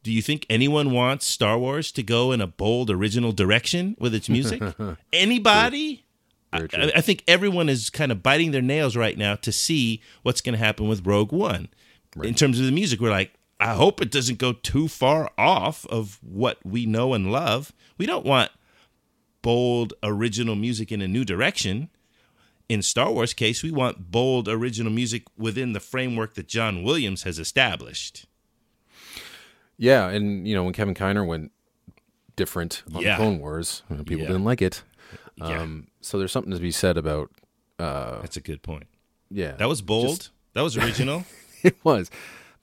do 0.04 0.12
you 0.12 0.22
think 0.22 0.46
anyone 0.50 0.92
wants 0.92 1.26
Star 1.26 1.58
Wars 1.58 1.92
to 1.94 2.04
go 2.04 2.32
in 2.32 2.42
a 2.42 2.48
bold, 2.48 2.90
original 2.90 3.32
direction 3.32 3.96
with 4.00 4.14
its 4.14 4.30
music? 4.30 4.62
Anybody? 5.14 6.06
I, 6.52 6.68
I 6.96 7.02
think 7.02 7.24
everyone 7.28 7.70
is 7.70 7.90
kind 7.90 8.12
of 8.12 8.24
biting 8.24 8.52
their 8.52 8.62
nails 8.62 8.96
right 8.96 9.18
now 9.18 9.36
to 9.36 9.52
see 9.52 10.02
what's 10.24 10.42
going 10.42 10.54
to 10.54 10.64
happen 10.64 10.88
with 10.88 11.06
Rogue 11.06 11.32
One. 11.32 11.70
In 12.24 12.34
terms 12.34 12.60
of 12.60 12.66
the 12.66 12.72
music, 12.72 13.00
we're 13.00 13.12
like, 13.12 13.34
I 13.60 13.74
hope 13.74 14.02
it 14.02 14.10
doesn't 14.12 14.40
go 14.40 14.54
too 14.54 14.88
far 14.88 15.30
off 15.38 15.86
of 15.88 16.20
what 16.22 16.60
we 16.66 16.86
know 16.86 17.14
and 17.14 17.32
love. 17.32 17.74
We 17.98 18.06
don't 18.06 18.26
want 18.26 18.52
bold, 19.42 19.94
original 20.02 20.56
music 20.56 20.92
in 20.92 21.02
a 21.02 21.08
new 21.08 21.26
direction. 21.26 21.90
In 22.70 22.82
Star 22.82 23.12
Wars 23.12 23.34
case, 23.34 23.64
we 23.64 23.72
want 23.72 24.12
bold, 24.12 24.48
original 24.48 24.92
music 24.92 25.24
within 25.38 25.74
the 25.74 25.80
framework 25.80 26.36
that 26.36 26.48
John 26.48 26.84
Williams 26.84 27.24
has 27.24 27.40
established. 27.40 28.28
Yeah, 29.78 30.08
and 30.10 30.48
you 30.48 30.54
know 30.56 30.64
when 30.64 30.74
Kevin 30.74 30.94
Kiner 30.94 31.26
went 31.26 31.52
different 32.36 32.84
on 32.94 33.02
Yeah. 33.02 33.16
Clone 33.18 33.40
Wars, 33.40 33.84
you 33.90 33.98
know, 33.98 34.04
people 34.04 34.22
Yeah. 34.22 34.28
didn't 34.28 34.44
like 34.46 34.62
it. 34.62 34.84
Yeah. 35.36 35.62
Um, 35.62 35.88
so 36.02 36.18
there's 36.20 36.32
something 36.32 36.54
to 36.54 36.60
be 36.60 36.72
said 36.72 36.98
about 36.98 37.32
That's 37.78 38.38
a 38.38 38.42
good 38.42 38.62
point. 38.62 38.88
yeah. 39.30 39.54
That 39.54 39.68
was 39.68 39.82
bold. 39.82 40.30
that 40.54 40.62
was 40.62 40.78
original. 40.78 41.26
it 41.64 41.76
was. 41.84 42.10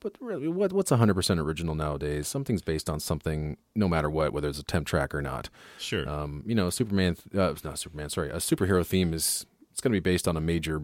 But 0.01 0.15
really, 0.21 0.47
what, 0.49 0.73
what's 0.73 0.91
100% 0.91 1.39
original 1.39 1.75
nowadays? 1.75 2.29
Something's 2.29 2.63
based 2.63 2.89
on 2.91 3.01
something, 3.01 3.57
no 3.75 3.89
matter 3.89 4.11
what, 4.11 4.33
whether 4.33 4.49
it's 4.49 4.59
a 4.59 4.63
temp 4.65 4.87
track 4.87 5.15
or 5.15 5.23
not. 5.23 5.49
Sure. 5.79 6.09
Um, 6.09 6.43
you 6.47 6.55
know, 6.55 6.71
Superman, 6.71 7.17
uh, 7.37 7.55
not 7.65 7.79
Superman, 7.79 8.11
sorry, 8.11 8.29
a 8.31 8.37
superhero 8.37 8.85
theme 8.87 9.15
is 9.15 9.47
it's 9.73 9.81
going 9.81 9.93
to 9.93 9.97
be 9.97 10.01
based 10.01 10.29
on 10.29 10.37
a 10.37 10.41
major 10.41 10.83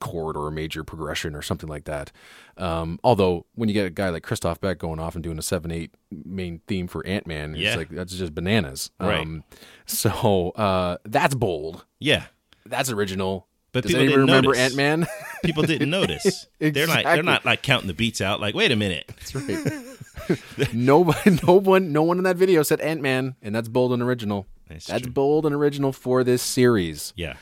chord 0.00 0.34
or 0.36 0.48
a 0.48 0.52
major 0.52 0.82
progression 0.82 1.34
or 1.34 1.42
something 1.42 1.68
like 1.68 1.84
that. 1.84 2.10
Um, 2.56 2.98
although 3.04 3.44
when 3.54 3.68
you 3.68 3.74
get 3.74 3.84
a 3.86 3.90
guy 3.90 4.08
like 4.08 4.22
Christoph 4.22 4.58
Beck 4.60 4.78
going 4.78 4.98
off 4.98 5.14
and 5.14 5.22
doing 5.22 5.38
a 5.38 5.42
seven 5.42 5.70
eight 5.70 5.94
main 6.10 6.60
theme 6.66 6.86
for 6.88 7.04
Ant 7.06 7.26
Man, 7.26 7.54
Yeah. 7.54 7.68
it's 7.70 7.76
like 7.76 7.88
that's 7.90 8.14
just 8.16 8.34
bananas. 8.34 8.90
Right. 8.98 9.20
Um, 9.20 9.44
so 9.86 10.50
uh, 10.50 10.96
that's 11.04 11.34
bold. 11.34 11.84
yeah. 11.98 12.26
That's 12.66 12.90
original. 12.90 13.48
But 13.72 13.82
Does 13.82 13.92
people 13.92 14.06
didn't 14.06 14.20
remember. 14.20 14.56
Ant 14.56 14.74
Man? 14.74 15.06
People 15.44 15.62
didn't 15.62 15.90
notice. 16.00 16.46
They're 16.58 16.86
like 16.86 17.04
they're 17.04 17.22
not 17.22 17.44
like 17.44 17.62
counting 17.62 17.86
the 17.86 17.94
beats 17.94 18.20
out. 18.20 18.40
Like, 18.40 18.54
wait 18.54 18.70
a 18.72 18.76
minute. 18.76 19.06
That's 19.08 19.34
right. 19.34 20.74
Nobody, 20.74 21.38
no 21.46 21.54
one, 21.54 21.92
no 21.92 22.02
one 22.02 22.18
in 22.18 22.24
that 22.24 22.36
video 22.36 22.62
said 22.62 22.80
Ant 22.80 23.00
Man, 23.00 23.36
and 23.40 23.54
that's 23.54 23.68
bold 23.68 23.92
and 23.92 24.02
original. 24.02 24.46
That's 24.68 24.86
That's 24.86 25.06
bold 25.06 25.46
and 25.46 25.54
original 25.54 25.92
for 25.92 26.22
this 26.22 26.42
series. 26.42 27.12
Yeah. 27.16 27.36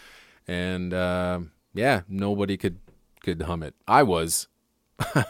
And 0.47 0.95
uh, 0.95 1.41
yeah, 1.75 2.03
nobody 2.09 2.57
could 2.57 2.79
could 3.23 3.43
hum 3.43 3.63
it. 3.63 3.75
I 3.87 4.03
was. 4.05 4.49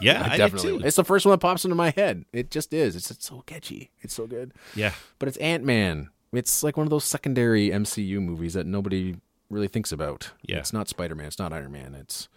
Yeah, 0.01 0.27
I, 0.29 0.37
definitely. 0.37 0.71
did 0.71 0.79
too. 0.79 0.87
It's 0.87 0.95
the 0.95 1.03
first 1.03 1.25
one 1.25 1.31
that 1.33 1.39
pops 1.39 1.65
into 1.65 1.75
my 1.75 1.91
head. 1.91 2.25
It 2.33 2.49
just 2.51 2.73
is. 2.73 2.95
It's, 2.95 3.11
it's 3.11 3.27
so 3.27 3.43
catchy. 3.45 3.91
It's 4.01 4.13
so 4.13 4.25
good. 4.27 4.53
Yeah. 4.75 4.93
But 5.19 5.27
it's 5.27 5.37
Ant 5.37 5.63
Man. 5.63 6.09
It's 6.33 6.63
like 6.63 6.77
one 6.77 6.85
of 6.85 6.91
those 6.91 7.05
secondary 7.05 7.69
MCU 7.69 8.21
movies 8.21 8.53
that 8.53 8.65
nobody 8.65 9.15
really 9.49 9.67
thinks 9.67 9.91
about. 9.91 10.31
Yeah. 10.43 10.57
It's 10.57 10.73
not 10.73 10.87
Spider 10.89 11.15
Man. 11.15 11.27
It's 11.27 11.39
not 11.39 11.53
Iron 11.53 11.71
Man. 11.71 11.95
It's 11.95 12.27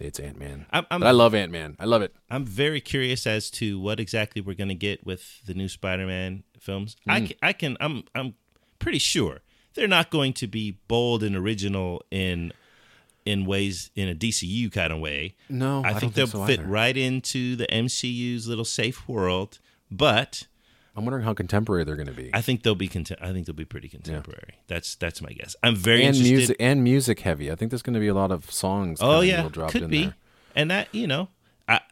it's 0.00 0.18
Ant 0.20 0.38
Man. 0.38 0.66
I'm 0.70 0.86
I'm, 0.90 1.00
But 1.00 1.06
I 1.08 1.10
love 1.12 1.34
Ant 1.34 1.50
Man. 1.52 1.76
I 1.80 1.84
love 1.84 2.02
it. 2.02 2.14
I'm 2.30 2.44
very 2.44 2.80
curious 2.80 3.26
as 3.26 3.50
to 3.52 3.80
what 3.80 3.98
exactly 3.98 4.40
we're 4.40 4.54
going 4.54 4.68
to 4.68 4.74
get 4.74 5.04
with 5.04 5.44
the 5.46 5.54
new 5.54 5.68
Spider-Man 5.68 6.44
films. 6.60 6.96
I, 7.08 7.20
Mm. 7.20 7.26
can, 7.28 7.36
I 7.42 7.52
can 7.52 7.76
I'm 7.80 8.04
I'm 8.14 8.34
pretty 8.78 8.98
sure 8.98 9.40
they're 9.74 9.88
not 9.88 10.10
going 10.10 10.32
to 10.34 10.46
be 10.46 10.78
bold 10.88 11.22
and 11.22 11.34
original 11.36 12.02
in 12.10 12.52
in 13.26 13.44
ways 13.44 13.90
in 13.94 14.08
a 14.08 14.14
DCU 14.14 14.72
kind 14.72 14.92
of 14.92 15.00
way. 15.00 15.34
No, 15.50 15.82
I, 15.84 15.90
I 15.90 15.94
think 15.94 16.14
they'll 16.14 16.26
think 16.26 16.42
so 16.42 16.46
fit 16.46 16.60
either. 16.60 16.68
right 16.68 16.96
into 16.96 17.56
the 17.56 17.66
MCU's 17.66 18.46
little 18.48 18.64
safe 18.64 19.06
world, 19.08 19.58
but 19.90 20.46
I'm 20.98 21.04
wondering 21.04 21.24
how 21.24 21.32
contemporary 21.32 21.84
they're 21.84 21.94
going 21.94 22.08
to 22.08 22.12
be. 22.12 22.28
I 22.34 22.40
think 22.40 22.64
they'll 22.64 22.74
be 22.74 22.88
contem- 22.88 23.22
I 23.22 23.32
think 23.32 23.46
they'll 23.46 23.54
be 23.54 23.64
pretty 23.64 23.88
contemporary. 23.88 24.54
That's 24.66 24.96
that's 24.96 25.22
my 25.22 25.30
guess. 25.30 25.54
I'm 25.62 25.76
very 25.76 26.00
and 26.00 26.08
interested. 26.08 26.34
music 26.34 26.56
and 26.58 26.82
music 26.82 27.20
heavy. 27.20 27.52
I 27.52 27.54
think 27.54 27.70
there's 27.70 27.82
going 27.82 27.94
to 27.94 28.00
be 28.00 28.08
a 28.08 28.14
lot 28.14 28.32
of 28.32 28.50
songs. 28.50 28.98
Oh 29.00 29.20
yeah, 29.20 29.48
could 29.48 29.84
in 29.84 29.90
be, 29.90 30.02
there. 30.06 30.14
and 30.56 30.72
that 30.72 30.92
you 30.92 31.06
know, 31.06 31.28
I 31.68 31.82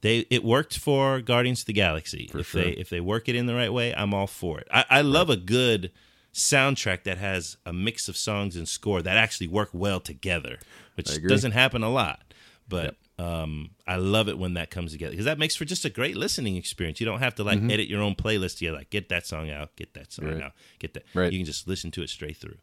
they 0.00 0.26
it 0.28 0.42
worked 0.42 0.76
for 0.76 1.20
Guardians 1.20 1.60
of 1.60 1.66
the 1.66 1.72
Galaxy. 1.72 2.28
if 2.34 2.48
sure. 2.48 2.64
they 2.64 2.70
if 2.70 2.90
they 2.90 3.00
work 3.00 3.28
it 3.28 3.36
in 3.36 3.46
the 3.46 3.54
right 3.54 3.72
way, 3.72 3.94
I'm 3.94 4.12
all 4.12 4.26
for 4.26 4.58
it. 4.58 4.66
I, 4.72 4.86
I 4.90 5.00
love 5.02 5.30
a 5.30 5.36
good 5.36 5.92
soundtrack 6.34 7.04
that 7.04 7.18
has 7.18 7.58
a 7.64 7.72
mix 7.72 8.08
of 8.08 8.16
songs 8.16 8.56
and 8.56 8.66
score 8.66 9.02
that 9.02 9.16
actually 9.16 9.46
work 9.46 9.68
well 9.72 10.00
together, 10.00 10.58
which 10.96 11.22
doesn't 11.28 11.52
happen 11.52 11.84
a 11.84 11.90
lot. 11.90 12.34
But 12.68 12.96
um, 13.22 13.70
I 13.86 13.96
love 13.96 14.28
it 14.28 14.38
when 14.38 14.54
that 14.54 14.70
comes 14.70 14.92
together 14.92 15.10
because 15.12 15.26
that 15.26 15.38
makes 15.38 15.54
for 15.56 15.64
just 15.64 15.84
a 15.84 15.90
great 15.90 16.16
listening 16.16 16.56
experience. 16.56 17.00
You 17.00 17.06
don't 17.06 17.20
have 17.20 17.34
to 17.36 17.44
like 17.44 17.62
edit 17.62 17.88
your 17.88 18.02
own 18.02 18.14
playlist. 18.14 18.60
You 18.60 18.72
like 18.72 18.90
get 18.90 19.08
that 19.10 19.26
song 19.26 19.50
out, 19.50 19.74
get 19.76 19.94
that 19.94 20.12
song 20.12 20.24
Mm-hmm. 20.26 20.34
Right. 20.36 20.44
out, 20.44 20.52
get 20.78 20.94
that. 20.94 21.04
Right. 21.14 21.32
You 21.32 21.38
can 21.38 21.46
just 21.46 21.68
listen 21.68 21.90
to 21.92 22.02
it 22.02 22.08
straight 22.10 22.36
through. 22.36 22.56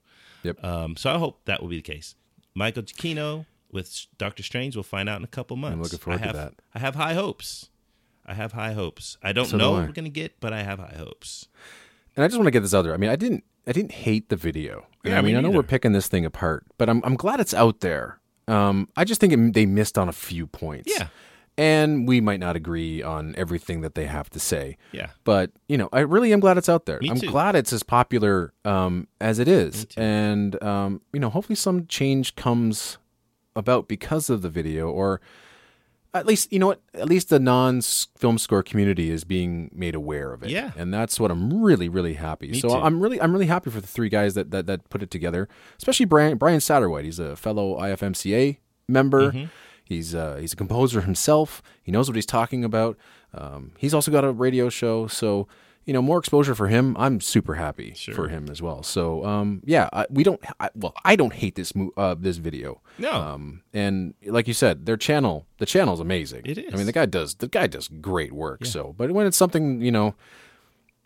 Yep. 0.43 0.63
Um, 0.63 0.95
so 0.97 1.13
I 1.13 1.17
hope 1.17 1.45
that 1.45 1.61
will 1.61 1.69
be 1.69 1.77
the 1.77 1.81
case. 1.93 2.15
Michael 2.55 2.83
Giacchino 2.83 3.45
with 3.71 4.05
Doctor 4.17 4.41
Strange, 4.43 4.75
we'll 4.75 4.83
find 4.83 5.07
out 5.07 5.17
in 5.19 5.23
a 5.23 5.27
couple 5.27 5.55
months. 5.57 5.73
I'm 5.75 5.81
looking 5.81 5.99
forward 5.99 6.21
I 6.23 6.27
to 6.27 6.33
that. 6.33 6.53
I 6.73 6.79
have 6.79 6.95
high 6.95 7.13
hopes. 7.13 7.69
I 8.25 8.33
have 8.33 8.51
high 8.53 8.73
hopes. 8.73 9.17
I 9.23 9.31
don't 9.31 9.45
So 9.47 9.57
know 9.57 9.69
do 9.69 9.71
what 9.73 9.83
I. 9.83 9.85
we're 9.87 9.93
gonna 9.93 10.09
get, 10.09 10.39
but 10.39 10.53
I 10.53 10.63
have 10.63 10.79
high 10.79 10.95
hopes. 10.97 11.47
And 12.15 12.23
I 12.23 12.27
just 12.27 12.37
want 12.37 12.47
to 12.47 12.51
get 12.51 12.61
this 12.61 12.73
out 12.73 12.81
there. 12.83 12.93
I 12.93 12.97
mean, 12.97 13.09
I 13.09 13.15
didn't 13.15 13.43
I 13.67 13.71
didn't 13.71 13.91
hate 13.91 14.29
the 14.29 14.35
video. 14.35 14.87
Yeah, 15.03 15.17
I 15.17 15.21
me 15.21 15.27
mean, 15.27 15.37
I 15.37 15.41
know 15.41 15.51
we're 15.51 15.63
picking 15.63 15.91
this 15.93 16.07
thing 16.07 16.25
apart, 16.25 16.65
but 16.77 16.89
I'm 16.89 17.01
I'm 17.05 17.15
glad 17.15 17.39
it's 17.39 17.53
out 17.53 17.79
there. 17.81 18.19
Um, 18.49 18.89
I 18.97 19.05
just 19.05 19.21
think 19.21 19.33
it, 19.33 19.53
they 19.53 19.65
missed 19.65 19.97
on 19.97 20.09
a 20.09 20.13
few 20.13 20.47
points. 20.47 20.91
Yeah. 20.93 21.07
And 21.57 22.07
we 22.07 22.21
might 22.21 22.39
not 22.39 22.55
agree 22.55 23.03
on 23.03 23.35
everything 23.37 23.81
that 23.81 23.93
they 23.93 24.05
have 24.05 24.29
to 24.29 24.39
say. 24.39 24.77
Yeah. 24.93 25.09
But, 25.25 25.51
you 25.67 25.77
know, 25.77 25.89
I 25.91 25.99
really 25.99 26.31
am 26.31 26.39
glad 26.39 26.57
it's 26.57 26.69
out 26.69 26.85
there. 26.85 26.99
Me 27.01 27.09
I'm 27.09 27.19
too. 27.19 27.29
glad 27.29 27.55
it's 27.55 27.73
as 27.73 27.83
popular 27.83 28.53
um, 28.63 29.09
as 29.19 29.39
it 29.39 29.49
is. 29.49 29.85
And, 29.97 30.61
um, 30.63 31.01
you 31.11 31.19
know, 31.19 31.29
hopefully 31.29 31.57
some 31.57 31.85
change 31.87 32.35
comes 32.35 32.97
about 33.57 33.89
because 33.89 34.29
of 34.29 34.41
the 34.41 34.49
video 34.49 34.89
or 34.89 35.19
at 36.13 36.25
least, 36.25 36.51
you 36.51 36.59
know 36.59 36.67
what, 36.67 36.81
at 36.93 37.07
least 37.07 37.29
the 37.29 37.39
non 37.39 37.81
film 37.81 38.37
score 38.37 38.63
community 38.63 39.09
is 39.09 39.23
being 39.23 39.69
made 39.73 39.95
aware 39.95 40.33
of 40.33 40.43
it. 40.43 40.49
Yeah. 40.49 40.71
And 40.75 40.93
that's 40.93 41.19
what 41.19 41.31
I'm 41.31 41.61
really, 41.61 41.89
really 41.89 42.15
happy. 42.15 42.49
Me 42.49 42.59
so 42.59 42.69
too. 42.69 42.75
I'm 42.75 42.99
really, 42.99 43.21
I'm 43.21 43.31
really 43.31 43.45
happy 43.45 43.69
for 43.69 43.79
the 43.81 43.87
three 43.87 44.09
guys 44.09 44.33
that, 44.33 44.51
that, 44.51 44.65
that 44.67 44.89
put 44.89 45.03
it 45.03 45.11
together, 45.11 45.47
especially 45.77 46.05
Brian, 46.05 46.37
Brian 46.37 46.59
Satterwhite. 46.59 47.05
He's 47.05 47.19
a 47.19 47.35
fellow 47.35 47.77
IFMCA 47.79 48.57
member. 48.87 49.31
Mm-hmm. 49.31 49.45
He's 49.83 50.13
uh, 50.13 50.35
he's 50.35 50.53
a 50.53 50.55
composer 50.55 51.01
himself. 51.01 51.63
He 51.81 51.91
knows 51.91 52.07
what 52.07 52.15
he's 52.15 52.25
talking 52.25 52.63
about. 52.63 52.95
Um, 53.33 53.71
he's 53.77 53.93
also 53.93 54.11
got 54.11 54.23
a 54.23 54.31
radio 54.31 54.69
show, 54.69 55.07
so 55.07 55.47
you 55.89 55.93
know 55.93 56.03
more 56.03 56.19
exposure 56.19 56.53
for 56.53 56.67
him. 56.67 56.95
I'm 56.99 57.19
super 57.19 57.55
happy 57.55 57.95
for 58.13 58.27
him 58.27 58.47
as 58.51 58.61
well. 58.61 58.83
So 58.83 59.25
um, 59.25 59.61
yeah, 59.65 59.89
I, 59.91 60.05
we 60.11 60.21
don't. 60.23 60.39
I, 60.59 60.69
well, 60.75 60.93
I 61.03 61.15
don't 61.15 61.33
hate 61.33 61.55
this 61.55 61.73
mo- 61.73 61.91
uh, 61.97 62.13
this 62.17 62.37
video. 62.37 62.79
No. 62.99 63.11
Um, 63.11 63.63
and 63.73 64.13
like 64.27 64.47
you 64.47 64.53
said, 64.53 64.85
their 64.85 64.97
channel, 64.97 65.47
the 65.57 65.65
channel's 65.65 65.99
amazing. 65.99 66.43
It 66.45 66.59
is. 66.59 66.71
I 66.73 66.77
mean, 66.77 66.85
the 66.85 66.91
guy 66.91 67.07
does 67.07 67.33
the 67.35 67.47
guy 67.47 67.65
does 67.65 67.87
great 67.87 68.31
work. 68.31 68.65
So, 68.67 68.93
but 68.99 69.09
when 69.13 69.25
it's 69.25 69.37
something 69.37 69.81
you 69.81 69.91
know 69.91 70.13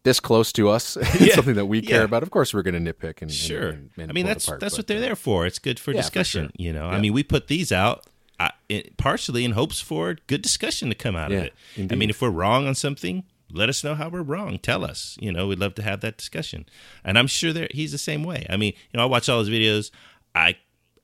this 0.04 0.20
close 0.20 0.52
to 0.52 0.68
us, 0.70 0.98
it's 1.02 1.22
Yeah. 1.22 1.36
something 1.36 1.56
that 1.56 1.68
we 1.68 1.82
care 1.82 2.00
Yeah. 2.00 2.04
about. 2.04 2.22
Of 2.24 2.30
course, 2.32 2.54
we're 2.54 2.62
going 2.64 2.84
to 2.84 2.94
nitpick 2.94 3.22
and 3.22 3.32
and- 3.32 3.32
Sure. 3.32 3.70
and- 3.70 3.90
and 3.98 4.12
I 4.12 4.14
mean, 4.14 4.26
that's 4.26 4.46
apart, 4.46 4.60
that's 4.60 4.74
but, 4.76 4.80
what 4.80 4.88
they're 4.88 4.98
uh, 4.98 5.02
there 5.02 5.16
for. 5.16 5.46
It's 5.46 5.60
good 5.60 5.80
for 5.80 5.92
yeah, 5.92 6.02
for 6.02 6.04
discussion. 6.04 6.44
sure. 6.48 6.52
You 6.58 6.74
know, 6.74 6.88
I 6.88 7.00
mean, 7.00 7.14
we 7.14 7.24
put 7.24 7.48
these 7.48 7.72
out 7.72 8.06
uh, 8.40 8.50
it, 8.68 8.98
partially 8.98 9.46
in 9.46 9.52
hopes 9.52 9.80
for 9.80 10.18
good 10.28 10.42
discussion 10.42 10.90
to 10.90 10.96
come 10.96 11.16
out 11.16 11.32
Yeah, 11.32 11.38
of 11.38 11.44
it. 11.78 11.92
I 11.92 11.96
mean, 11.96 12.10
if 12.10 12.22
we're 12.22 12.32
wrong 12.32 12.68
on 12.68 12.76
something, 12.76 13.24
let 13.54 13.70
us 13.70 13.84
know 13.84 13.96
how 13.96 14.10
we're 14.10 14.22
wrong. 14.22 14.58
Tell 14.60 14.84
us. 14.84 15.18
You 15.20 15.32
know, 15.32 15.48
we'd 15.48 15.60
love 15.60 15.76
to 15.76 15.84
have 15.84 16.02
that 16.02 16.18
discussion. 16.18 16.66
And 17.04 17.18
I'm 17.18 17.28
sure 17.28 17.54
that 17.54 17.74
he's 17.74 17.92
the 17.92 17.98
same 17.98 18.24
way. 18.24 18.46
I 18.50 18.58
mean, 18.58 18.74
you 18.92 18.98
know, 18.98 19.04
I 19.04 19.06
watch 19.06 19.30
all 19.30 19.40
his 19.40 19.50
videos. 19.50 19.92
I 20.36 20.56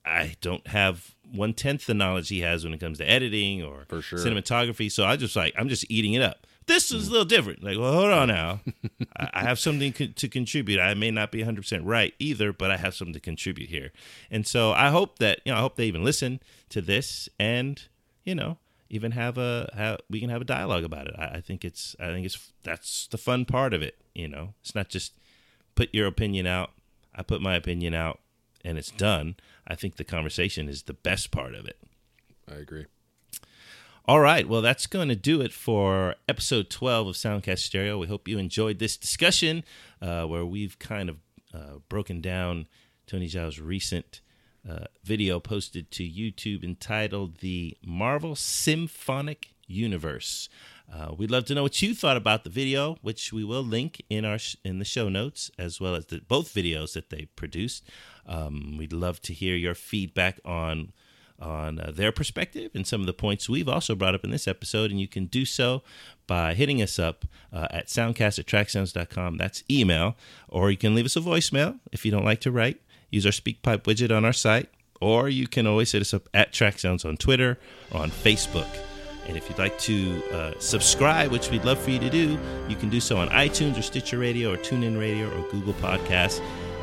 I 0.06 0.36
don't 0.41 0.66
have 0.68 1.16
one 1.32 1.54
tenth 1.54 1.86
the 1.86 1.93
knowledge 1.93 2.30
he 2.30 2.41
has 2.41 2.64
when 2.64 2.74
it 2.74 2.80
comes 2.80 2.97
to 2.97 3.10
editing 3.10 3.64
or 3.64 3.86
For 3.88 4.02
sure. 4.02 4.20
cinematography. 4.20 4.91
So 4.91 5.06
I 5.06 5.16
just 5.16 5.36
like 5.36 5.54
I'm 5.58 5.70
just 5.70 5.86
eating 5.89 6.14
it 6.14 6.22
up. 6.22 6.47
This 6.66 6.91
is 6.91 7.08
a 7.08 7.10
mm. 7.10 7.12
little 7.12 7.26
different. 7.26 7.64
Like, 7.64 7.78
well, 7.80 7.93
hold 7.93 8.12
on 8.12 8.28
now. 8.28 8.62
I 9.18 9.30
I 9.34 9.41
have 9.41 9.60
something 9.60 9.93
co- 9.93 10.08
to 10.08 10.28
contribute. 10.28 10.80
I 10.80 10.93
may 10.93 11.12
not 11.12 11.32
be 11.32 11.39
100 11.39 11.62
percent 11.62 11.84
right 11.86 12.14
either, 12.20 12.52
but 12.54 12.72
I 12.72 12.78
have 12.78 12.95
something 12.95 13.14
to 13.14 13.20
contribute 13.20 13.70
here. 13.70 13.91
And 14.30 14.45
so 14.45 14.72
I 14.72 14.89
hope 14.89 15.20
that 15.20 15.41
you 15.45 15.52
know 15.52 15.58
I 15.58 15.62
hope 15.62 15.76
they 15.76 15.86
even 15.86 16.04
listen 16.04 16.41
to 16.70 16.82
this 16.82 17.30
and 17.39 17.82
you 18.24 18.36
know 18.36 18.58
even 18.90 19.12
have 19.12 19.38
a 19.38 19.70
have, 19.76 20.00
we 20.10 20.20
can 20.20 20.30
have 20.30 20.42
a 20.42 20.46
dialogue 20.46 20.84
about 20.84 21.08
it. 21.08 21.16
I, 21.18 21.38
I 21.38 21.42
think 21.42 21.64
it's 21.64 21.96
I 22.00 22.08
think 22.08 22.26
it's 22.26 22.52
that's 22.64 23.08
the 23.08 23.18
fun 23.18 23.46
part 23.46 23.74
of 23.74 23.82
it. 23.82 23.98
You 24.14 24.28
know, 24.28 24.54
it's 24.62 24.76
not 24.76 24.90
just 24.90 25.14
put 25.76 25.94
your 25.94 26.08
opinion 26.08 26.48
out. 26.48 26.72
I 27.16 27.24
put 27.24 27.42
my 27.42 27.56
opinion 27.56 27.94
out, 27.94 28.20
and 28.64 28.78
it's 28.78 28.92
done. 28.92 29.36
I 29.68 29.76
think 29.76 29.96
the 29.98 30.04
conversation 30.04 30.68
is 30.68 30.84
the 30.84 30.94
best 30.94 31.32
part 31.32 31.54
of 31.54 31.66
it. 31.66 31.78
I 32.50 32.56
agree. 32.56 32.86
All 34.06 34.22
right, 34.22 34.50
well, 34.50 34.64
that's 34.64 34.88
going 34.88 35.10
to 35.10 35.16
do 35.16 35.40
it 35.40 35.54
for 35.54 36.16
episode 36.28 36.72
12 36.72 37.10
of 37.10 37.16
Soundcast 37.16 37.60
Stereo. 37.60 38.00
We 38.00 38.08
hope 38.08 38.28
you 38.28 38.40
enjoyed 38.40 38.80
this 38.80 38.98
discussion 38.98 39.64
uh, 40.02 40.24
where 40.24 40.44
we've 40.44 40.80
kind 40.80 41.10
of 41.10 41.18
uh, 41.54 41.78
broken 41.90 42.20
down 42.20 42.68
Tony 43.06 43.28
Zhou's 43.28 43.62
recent 43.62 44.22
uh, 44.68 44.86
video 45.03 45.39
posted 45.39 45.91
to 45.91 46.03
YouTube 46.03 46.64
entitled 46.64 47.38
The 47.38 47.78
Marvel 47.86 48.36
Symphonic 48.36 49.53
Universe. 49.68 50.49
Uh, 50.91 51.14
we'd 51.16 51.32
love 51.32 51.45
to 51.45 51.53
know 51.53 51.64
what 51.64 51.82
you 51.82 51.93
thought 51.93 52.18
about 52.18 52.43
the 52.43 52.49
video, 52.49 52.97
which 53.01 53.32
we 53.32 53.43
will 53.43 53.64
link 53.64 54.03
in 54.10 54.26
our 54.26 54.39
sh- 54.39 54.55
in 54.64 54.80
the 54.80 54.86
show 54.86 55.07
notes, 55.07 55.51
as 55.60 55.80
well 55.80 55.95
as 55.95 56.07
the, 56.07 56.20
both 56.28 56.53
videos 56.53 56.93
that 56.93 57.10
they 57.10 57.26
produced. 57.36 57.84
Um, 58.26 58.76
we'd 58.78 58.93
love 58.93 59.22
to 59.24 59.34
hear 59.34 59.55
your 59.55 59.76
feedback 59.76 60.39
on 60.43 60.91
on 61.41 61.80
uh, 61.80 61.91
their 61.91 62.12
perspective 62.12 62.72
and 62.76 62.86
some 62.86 63.01
of 63.01 63.07
the 63.07 63.14
points 63.14 63.47
we've 63.47 63.70
also 63.70 63.95
brought 63.95 64.16
up 64.16 64.24
in 64.24 64.32
this 64.32 64.47
episode. 64.47 64.91
And 64.91 64.99
you 64.99 65.07
can 65.07 65.26
do 65.26 65.45
so 65.45 65.84
by 66.28 66.53
hitting 66.53 66.82
us 66.82 66.99
up 66.99 67.26
uh, 67.53 67.68
at 67.72 67.88
soundcast 67.88 68.39
at 68.39 68.45
tracksounds.com. 68.45 69.38
That's 69.38 69.64
email. 69.70 70.18
Or 70.47 70.70
you 70.70 70.78
can 70.78 70.95
leave 70.95 71.05
us 71.05 71.16
a 71.16 71.22
voicemail 71.22 71.80
if 71.91 72.05
you 72.05 72.12
don't 72.12 72.26
like 72.26 72.41
to 72.41 72.51
write. 72.51 72.82
Use 73.12 73.26
our 73.26 73.32
SpeakPipe 73.32 73.84
widget 73.84 74.16
on 74.16 74.26
our 74.26 74.34
site. 74.34 74.70
Or 75.01 75.30
you 75.30 75.47
can 75.47 75.66
always 75.66 75.91
hit 75.91 76.01
us 76.01 76.14
up 76.14 76.28
at 76.34 76.51
Tracksounds 76.51 77.05
on 77.05 77.18
Twitter 77.18 77.57
or 77.91 78.01
on 78.01 78.12
Facebook. 78.12 78.68
And 79.28 79.38
if 79.38 79.47
you'd 79.47 79.60
like 79.60 79.78
to 79.80 80.24
uh, 80.32 80.53
subscribe, 80.60 81.32
which 81.32 81.51
we'd 81.51 81.64
love 81.64 81.80
for 81.80 81.91
you 81.91 81.99
to 81.99 82.10
do, 82.10 82.38
you 82.68 82.76
can 82.76 82.89
do 82.89 82.99
so 82.99 83.18
on 83.18 83.30
iTunes 83.30 83.78
or 83.78 83.82
Stitcher 83.82 84.18
Radio 84.18 84.51
or 84.51 84.57
TuneIn 84.57 84.99
Radio 84.99 85.28
or 85.28 85.47
Google 85.49 85.74
Podcasts. 85.76 86.39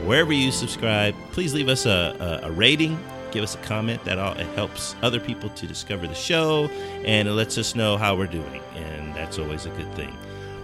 Wherever 0.07 0.33
you 0.33 0.53
subscribe, 0.53 1.15
please 1.33 1.53
leave 1.53 1.69
us 1.69 1.87
a, 1.87 2.41
a, 2.43 2.49
a 2.49 2.53
rating 2.53 2.99
give 3.37 3.45
us 3.45 3.55
a 3.55 3.59
comment. 3.59 4.03
That 4.05 4.19
all, 4.19 4.33
it 4.33 4.47
helps 4.55 4.97
other 5.03 5.21
people 5.21 5.51
to 5.51 5.67
discover 5.67 6.07
the 6.07 6.15
show, 6.15 6.67
and 7.05 7.29
it 7.29 7.33
lets 7.33 7.59
us 7.59 7.75
know 7.75 7.97
how 7.97 8.17
we're 8.17 8.27
doing, 8.27 8.63
and 8.75 9.15
that's 9.15 9.39
always 9.39 9.67
a 9.67 9.71
good 9.71 9.93
thing. 9.95 10.17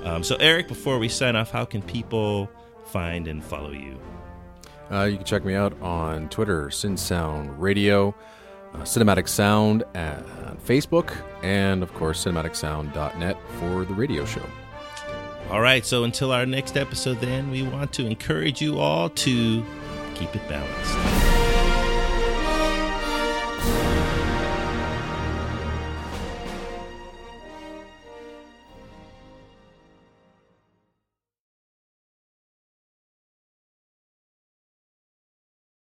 Um, 0.04 0.24
so, 0.24 0.36
Erik, 0.36 0.68
before 0.68 0.98
we 0.98 1.08
sign 1.08 1.36
off, 1.36 1.50
how 1.50 1.64
can 1.64 1.82
people 1.82 2.50
find 2.86 3.28
and 3.28 3.44
follow 3.44 3.70
you? 3.70 4.00
Uh, 4.93 5.05
you 5.05 5.16
can 5.16 5.24
check 5.24 5.45
me 5.45 5.55
out 5.55 5.80
on 5.80 6.28
Twitter, 6.28 6.70
Sin 6.70 6.99
Sound 6.99 7.61
Radio, 7.61 8.14
uh, 8.74 8.78
Cinematic 8.80 9.26
Sound 9.26 9.84
uh, 9.95 10.20
on 10.47 10.59
Facebook, 10.66 11.16
and 11.43 11.82
of 11.82 11.95
course, 11.95 12.22
cinematicsound.net 12.24 13.36
for 13.59 13.86
the 13.86 13.95
radio 13.95 14.26
show. 14.26 14.45
All 15.51 15.61
right, 15.61 15.84
so 15.84 16.05
until 16.05 16.30
our 16.30 16.45
next 16.45 16.76
episode, 16.76 17.20
then, 17.20 17.51
we 17.51 17.62
want 17.62 17.93
to 17.95 18.07
encourage 18.07 18.61
you 18.61 18.78
all 18.78 19.09
to 19.09 19.64
keep 20.14 20.34
it 20.36 20.47
balanced. 20.49 21.22